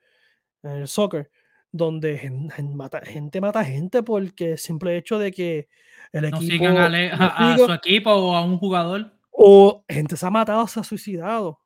en 0.64 0.72
el 0.72 0.88
soccer, 0.88 1.30
donde 1.72 2.18
gente 2.18 2.64
mata, 2.74 3.02
gente 3.02 3.42
mata 3.42 3.66
gente 3.66 4.04
porque 4.04 4.54
el 4.54 4.58
simple 4.58 4.98
hecho 4.98 5.20
de 5.20 5.32
que 5.32 5.68
el 6.14 6.26
equipo. 6.26 6.42
Sigan 6.42 6.78
a, 6.78 7.58
su 7.58 7.72
equipo 7.74 8.12
o 8.12 8.36
a 8.36 8.44
un 8.44 8.58
jugador. 8.58 9.14
O 9.32 9.84
gente 9.90 10.16
se 10.16 10.26
ha 10.26 10.30
matado, 10.30 10.66
se 10.68 10.80
ha 10.80 10.84
suicidado. 10.84 11.60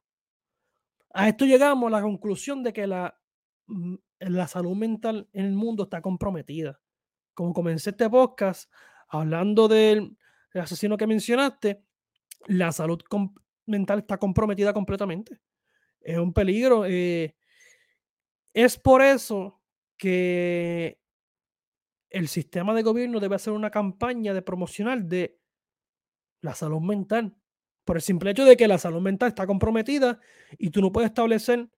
A 1.14 1.28
esto 1.28 1.46
llegamos 1.46 1.88
a 1.88 1.98
la 1.98 2.02
conclusión 2.02 2.64
de 2.64 2.74
que 2.74 2.88
la, 2.88 3.16
mm, 3.68 3.96
la 4.20 4.48
salud 4.48 4.76
mental 4.76 5.30
en 5.34 5.46
el 5.46 5.54
mundo 5.54 5.84
está 5.84 6.02
comprometida 6.02 6.80
como 7.40 7.54
comencé 7.54 7.92
este 7.92 8.10
podcast 8.10 8.70
hablando 9.08 9.70
del 9.70 10.18
asesino 10.54 10.98
que 10.98 11.08
mencionaste, 11.08 11.86
la 12.48 12.74
salud 12.74 13.02
mental 13.66 14.00
está 14.00 14.18
comprometida 14.18 14.74
completamente. 14.74 15.40
Es 16.02 16.18
un 16.18 16.34
peligro. 16.34 16.84
Eh, 16.86 17.38
es 18.54 18.78
por 18.78 19.02
eso 19.02 19.62
que 19.96 21.00
el 22.10 22.28
sistema 22.28 22.74
de 22.74 22.84
gobierno 22.84 23.22
debe 23.22 23.36
hacer 23.36 23.54
una 23.54 23.72
campaña 23.72 24.34
de 24.34 24.42
promocional 24.42 25.08
de 25.08 25.40
la 26.42 26.56
salud 26.56 26.82
mental. 26.82 27.38
Por 27.86 27.96
el 27.96 28.02
simple 28.02 28.32
hecho 28.32 28.44
de 28.44 28.58
que 28.58 28.68
la 28.68 28.78
salud 28.78 29.00
mental 29.00 29.30
está 29.30 29.48
comprometida 29.48 30.20
y 30.58 30.72
tú 30.72 30.82
no 30.82 30.92
puedes 30.92 31.10
establecer, 31.10 31.70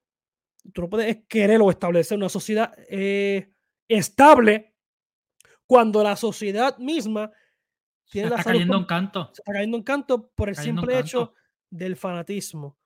tú 0.73 0.81
no 0.81 0.89
puedes 0.89 1.25
querer 1.27 1.61
o 1.61 1.69
establecer 1.69 2.17
una 2.17 2.29
sociedad 2.29 2.73
eh, 2.89 3.51
estable 3.87 4.75
cuando 5.65 6.03
la 6.03 6.15
sociedad 6.15 6.77
misma 6.77 7.31
tiene 8.09 8.29
se 8.29 8.35
está 8.35 8.51
cayendo 8.51 8.77
en 8.77 8.85
canto. 8.85 9.31
Se 9.33 9.41
está 9.41 9.53
cayendo 9.53 9.77
en 9.77 9.83
canto 9.83 10.29
por 10.35 10.49
el 10.49 10.55
simple 10.55 10.99
hecho 10.99 11.33
del 11.69 11.95
fanatismo. 11.95 12.77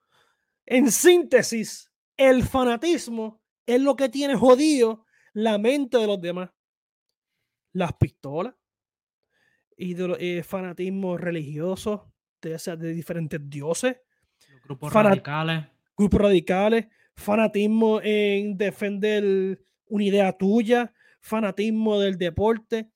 En 0.64 0.90
síntesis, 0.90 1.90
el 2.16 2.44
fanatismo 2.44 3.42
es 3.66 3.80
lo 3.80 3.96
que 3.96 4.08
tiene 4.08 4.36
jodido 4.36 5.04
la 5.32 5.58
mente 5.58 5.98
de 5.98 6.06
los 6.06 6.20
demás. 6.20 6.50
Las 7.72 7.92
pistolas 7.94 8.54
y 9.76 9.94
eh, 10.00 10.42
fanatismo 10.42 11.18
religioso 11.18 12.12
de, 12.40 12.56
de 12.78 12.92
diferentes 12.92 13.40
dioses. 13.50 14.00
grupos 14.64 14.92
radicales. 14.92 15.66
Grupos 15.96 16.20
radicales. 16.20 16.86
Fanatismo 17.16 18.00
en 18.02 18.56
defender 18.56 19.60
una 19.88 20.04
idea 20.04 20.32
tuya 20.32 20.92
fanatismo 21.26 22.00
del 22.00 22.16
deporte. 22.16 22.90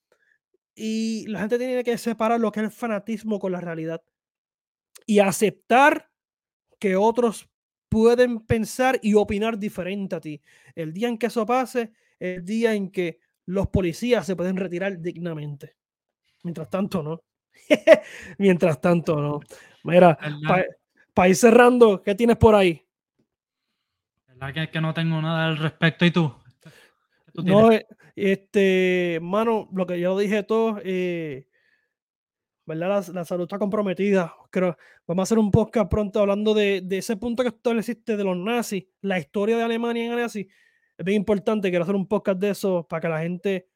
Y 0.74 1.26
la 1.26 1.40
gente 1.40 1.58
tiene 1.58 1.84
que 1.84 1.98
separar 1.98 2.40
lo 2.40 2.52
que 2.52 2.60
es 2.60 2.64
el 2.64 2.70
fanatismo 2.70 3.38
con 3.38 3.52
la 3.52 3.60
realidad. 3.60 4.02
Y 5.04 5.18
aceptar 5.18 6.08
que 6.78 6.96
otros 6.96 7.48
pueden 7.88 8.40
pensar 8.40 8.98
y 9.02 9.14
opinar 9.14 9.58
diferente 9.58 10.16
a 10.16 10.20
ti. 10.20 10.40
El 10.74 10.92
día 10.92 11.08
en 11.08 11.18
que 11.18 11.26
eso 11.26 11.44
pase, 11.44 11.92
el 12.18 12.44
día 12.44 12.72
en 12.74 12.90
que 12.90 13.18
los 13.46 13.68
policías 13.68 14.24
se 14.24 14.36
pueden 14.36 14.56
retirar 14.56 14.98
dignamente. 15.00 15.76
Mientras 16.44 16.70
tanto, 16.70 17.02
no. 17.02 17.22
Mientras 18.38 18.80
tanto, 18.80 19.20
no. 19.20 19.40
Mira, 19.82 20.16
para 21.12 21.28
ir 21.28 21.36
cerrando, 21.36 22.00
¿qué 22.00 22.14
tienes 22.14 22.36
por 22.36 22.54
ahí? 22.54 22.86
Que, 24.54 24.70
que 24.70 24.80
no 24.80 24.94
tengo 24.94 25.20
nada 25.20 25.46
al 25.48 25.58
respecto. 25.58 26.06
¿Y 26.06 26.10
tú? 26.10 26.34
No, 27.34 27.70
este, 28.16 29.18
mano, 29.22 29.68
lo 29.72 29.86
que 29.86 30.00
yo 30.00 30.18
dije 30.18 30.42
todo, 30.42 30.80
eh, 30.84 31.46
¿verdad? 32.66 33.06
La, 33.08 33.24
salud 33.24 33.44
está 33.44 33.58
comprometida. 33.58 34.34
Creo, 34.50 34.76
vamos 35.06 35.22
a 35.22 35.24
hacer 35.24 35.38
un 35.38 35.50
podcast 35.50 35.90
pronto 35.90 36.20
hablando 36.20 36.54
de, 36.54 36.84
ese 36.90 37.16
punto 37.16 37.42
que 37.42 37.50
estableciste 37.50 38.16
de 38.16 38.24
los 38.24 38.36
nazis, 38.36 38.86
la 39.00 39.18
historia 39.18 39.56
de 39.56 39.62
Alemania 39.62 40.06
en 40.06 40.16
nazis. 40.16 40.46
es 40.96 41.04
bien 41.04 41.16
importante. 41.16 41.70
Quiero 41.70 41.84
hacer 41.84 41.94
un 41.94 42.08
podcast 42.08 42.38
de 42.40 42.50
eso 42.50 42.86
para 42.88 43.00
que 43.00 43.08
la 43.08 43.20
gente 43.20 43.68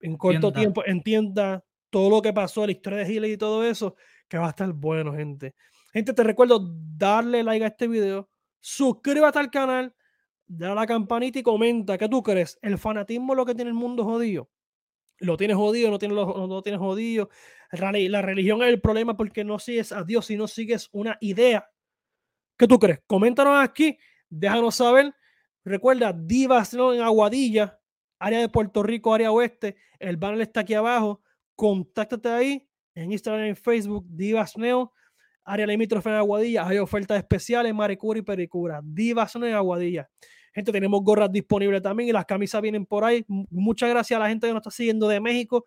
en 0.00 0.16
corto 0.16 0.52
tiempo 0.52 0.84
entienda 0.86 1.64
todo 1.90 2.10
lo 2.10 2.22
que 2.22 2.32
pasó, 2.32 2.66
la 2.66 2.72
historia 2.72 3.00
de 3.00 3.12
Hillary 3.12 3.32
y 3.32 3.38
todo 3.38 3.64
eso, 3.64 3.96
que 4.28 4.38
va 4.38 4.46
a 4.46 4.50
estar 4.50 4.70
bueno, 4.72 5.12
gente. 5.14 5.54
Gente, 5.92 6.12
te 6.12 6.22
recuerdo 6.22 6.60
darle 6.96 7.42
like 7.42 7.64
a 7.64 7.68
este 7.68 7.88
video, 7.88 8.28
suscríbete 8.60 9.38
al 9.38 9.50
canal, 9.50 9.94
dale 10.46 10.74
la 10.74 10.86
campanita 10.86 11.38
y 11.38 11.42
comenta. 11.42 11.98
¿Qué 11.98 12.08
tú 12.08 12.22
crees? 12.22 12.58
¿El 12.62 12.78
fanatismo 12.78 13.32
es 13.32 13.36
lo 13.36 13.46
que 13.46 13.54
tiene 13.54 13.70
el 13.70 13.74
mundo 13.74 14.04
jodido? 14.04 14.50
¿Lo 15.18 15.36
tienes 15.36 15.56
jodido? 15.56 15.90
¿No 15.90 15.98
tienes, 15.98 16.16
lo, 16.16 16.46
no 16.46 16.62
tienes 16.62 16.80
jodido? 16.80 17.28
La 17.72 18.22
religión 18.22 18.62
es 18.62 18.68
el 18.68 18.80
problema 18.80 19.16
porque 19.16 19.44
no 19.44 19.58
sigues 19.58 19.92
a 19.92 20.04
Dios, 20.04 20.26
sino 20.26 20.46
sigues 20.46 20.88
una 20.92 21.18
idea. 21.20 21.68
¿Qué 22.56 22.66
tú 22.66 22.78
crees? 22.78 23.00
Coméntanos 23.06 23.62
aquí, 23.62 23.98
déjanos 24.28 24.76
saber. 24.76 25.14
Recuerda, 25.64 26.12
Divas 26.12 26.72
en 26.72 27.02
Aguadilla, 27.02 27.78
área 28.18 28.40
de 28.40 28.48
Puerto 28.48 28.82
Rico, 28.82 29.12
área 29.12 29.32
oeste. 29.32 29.76
El 29.98 30.16
banner 30.16 30.40
está 30.40 30.60
aquí 30.60 30.74
abajo. 30.74 31.22
Contáctate 31.54 32.28
ahí 32.28 32.68
en 32.94 33.12
Instagram 33.12 33.46
y 33.46 33.48
en 33.50 33.56
Facebook, 33.56 34.06
Divas 34.08 34.56
Neo, 34.56 34.92
área 35.48 35.66
limítrofe 35.66 36.08
en 36.10 36.16
Aguadilla. 36.16 36.66
Hay 36.66 36.78
ofertas 36.78 37.18
especiales, 37.18 37.74
maricura 37.74 38.18
y 38.18 38.22
pericura. 38.22 38.80
Divas 38.84 39.34
en 39.36 39.44
Aguadilla. 39.44 40.08
Gente, 40.52 40.72
tenemos 40.72 41.02
gorras 41.02 41.30
disponibles 41.30 41.82
también 41.82 42.08
y 42.08 42.12
las 42.12 42.26
camisas 42.26 42.60
vienen 42.60 42.84
por 42.86 43.04
ahí. 43.04 43.24
Muchas 43.28 43.88
gracias 43.88 44.16
a 44.16 44.22
la 44.22 44.28
gente 44.28 44.46
que 44.46 44.52
nos 44.52 44.60
está 44.60 44.70
siguiendo 44.70 45.08
de 45.08 45.20
México. 45.20 45.66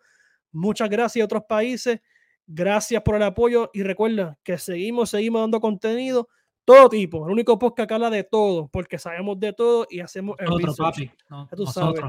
Muchas 0.52 0.90
gracias 0.90 1.22
a 1.22 1.26
otros 1.26 1.44
países. 1.48 2.00
Gracias 2.46 3.02
por 3.04 3.16
el 3.16 3.24
apoyo 3.24 3.70
y 3.74 3.84
recuerda 3.84 4.38
que 4.44 4.58
seguimos, 4.58 5.10
seguimos 5.12 5.42
dando 5.42 5.62
contenido 5.62 6.28
todo 6.66 6.90
tipo. 6.90 7.26
El 7.26 7.34
único 7.34 7.58
podcast 7.58 7.88
que 7.88 7.94
habla 7.94 8.10
de 8.10 8.24
todo, 8.24 8.68
porque 8.68 9.00
sabemos 9.00 9.40
de 9.40 9.54
todo 9.54 9.88
y 9.90 10.00
hacemos 10.00 10.36
el 10.40 10.46
Nosotros, 10.46 10.78
papi. 10.78 11.12
tú 11.56 11.66
sabes. 11.66 12.02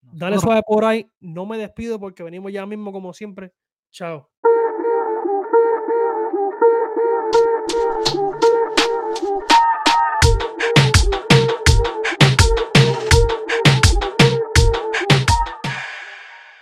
Dale 0.00 0.38
suave 0.38 0.62
por 0.66 0.84
ahí. 0.84 1.10
No 1.20 1.46
me 1.46 1.58
despido 1.58 1.98
porque 1.98 2.22
venimos 2.22 2.52
ya 2.52 2.64
mismo 2.64 2.92
como 2.92 3.12
siempre. 3.12 3.52
Chao. 3.90 4.30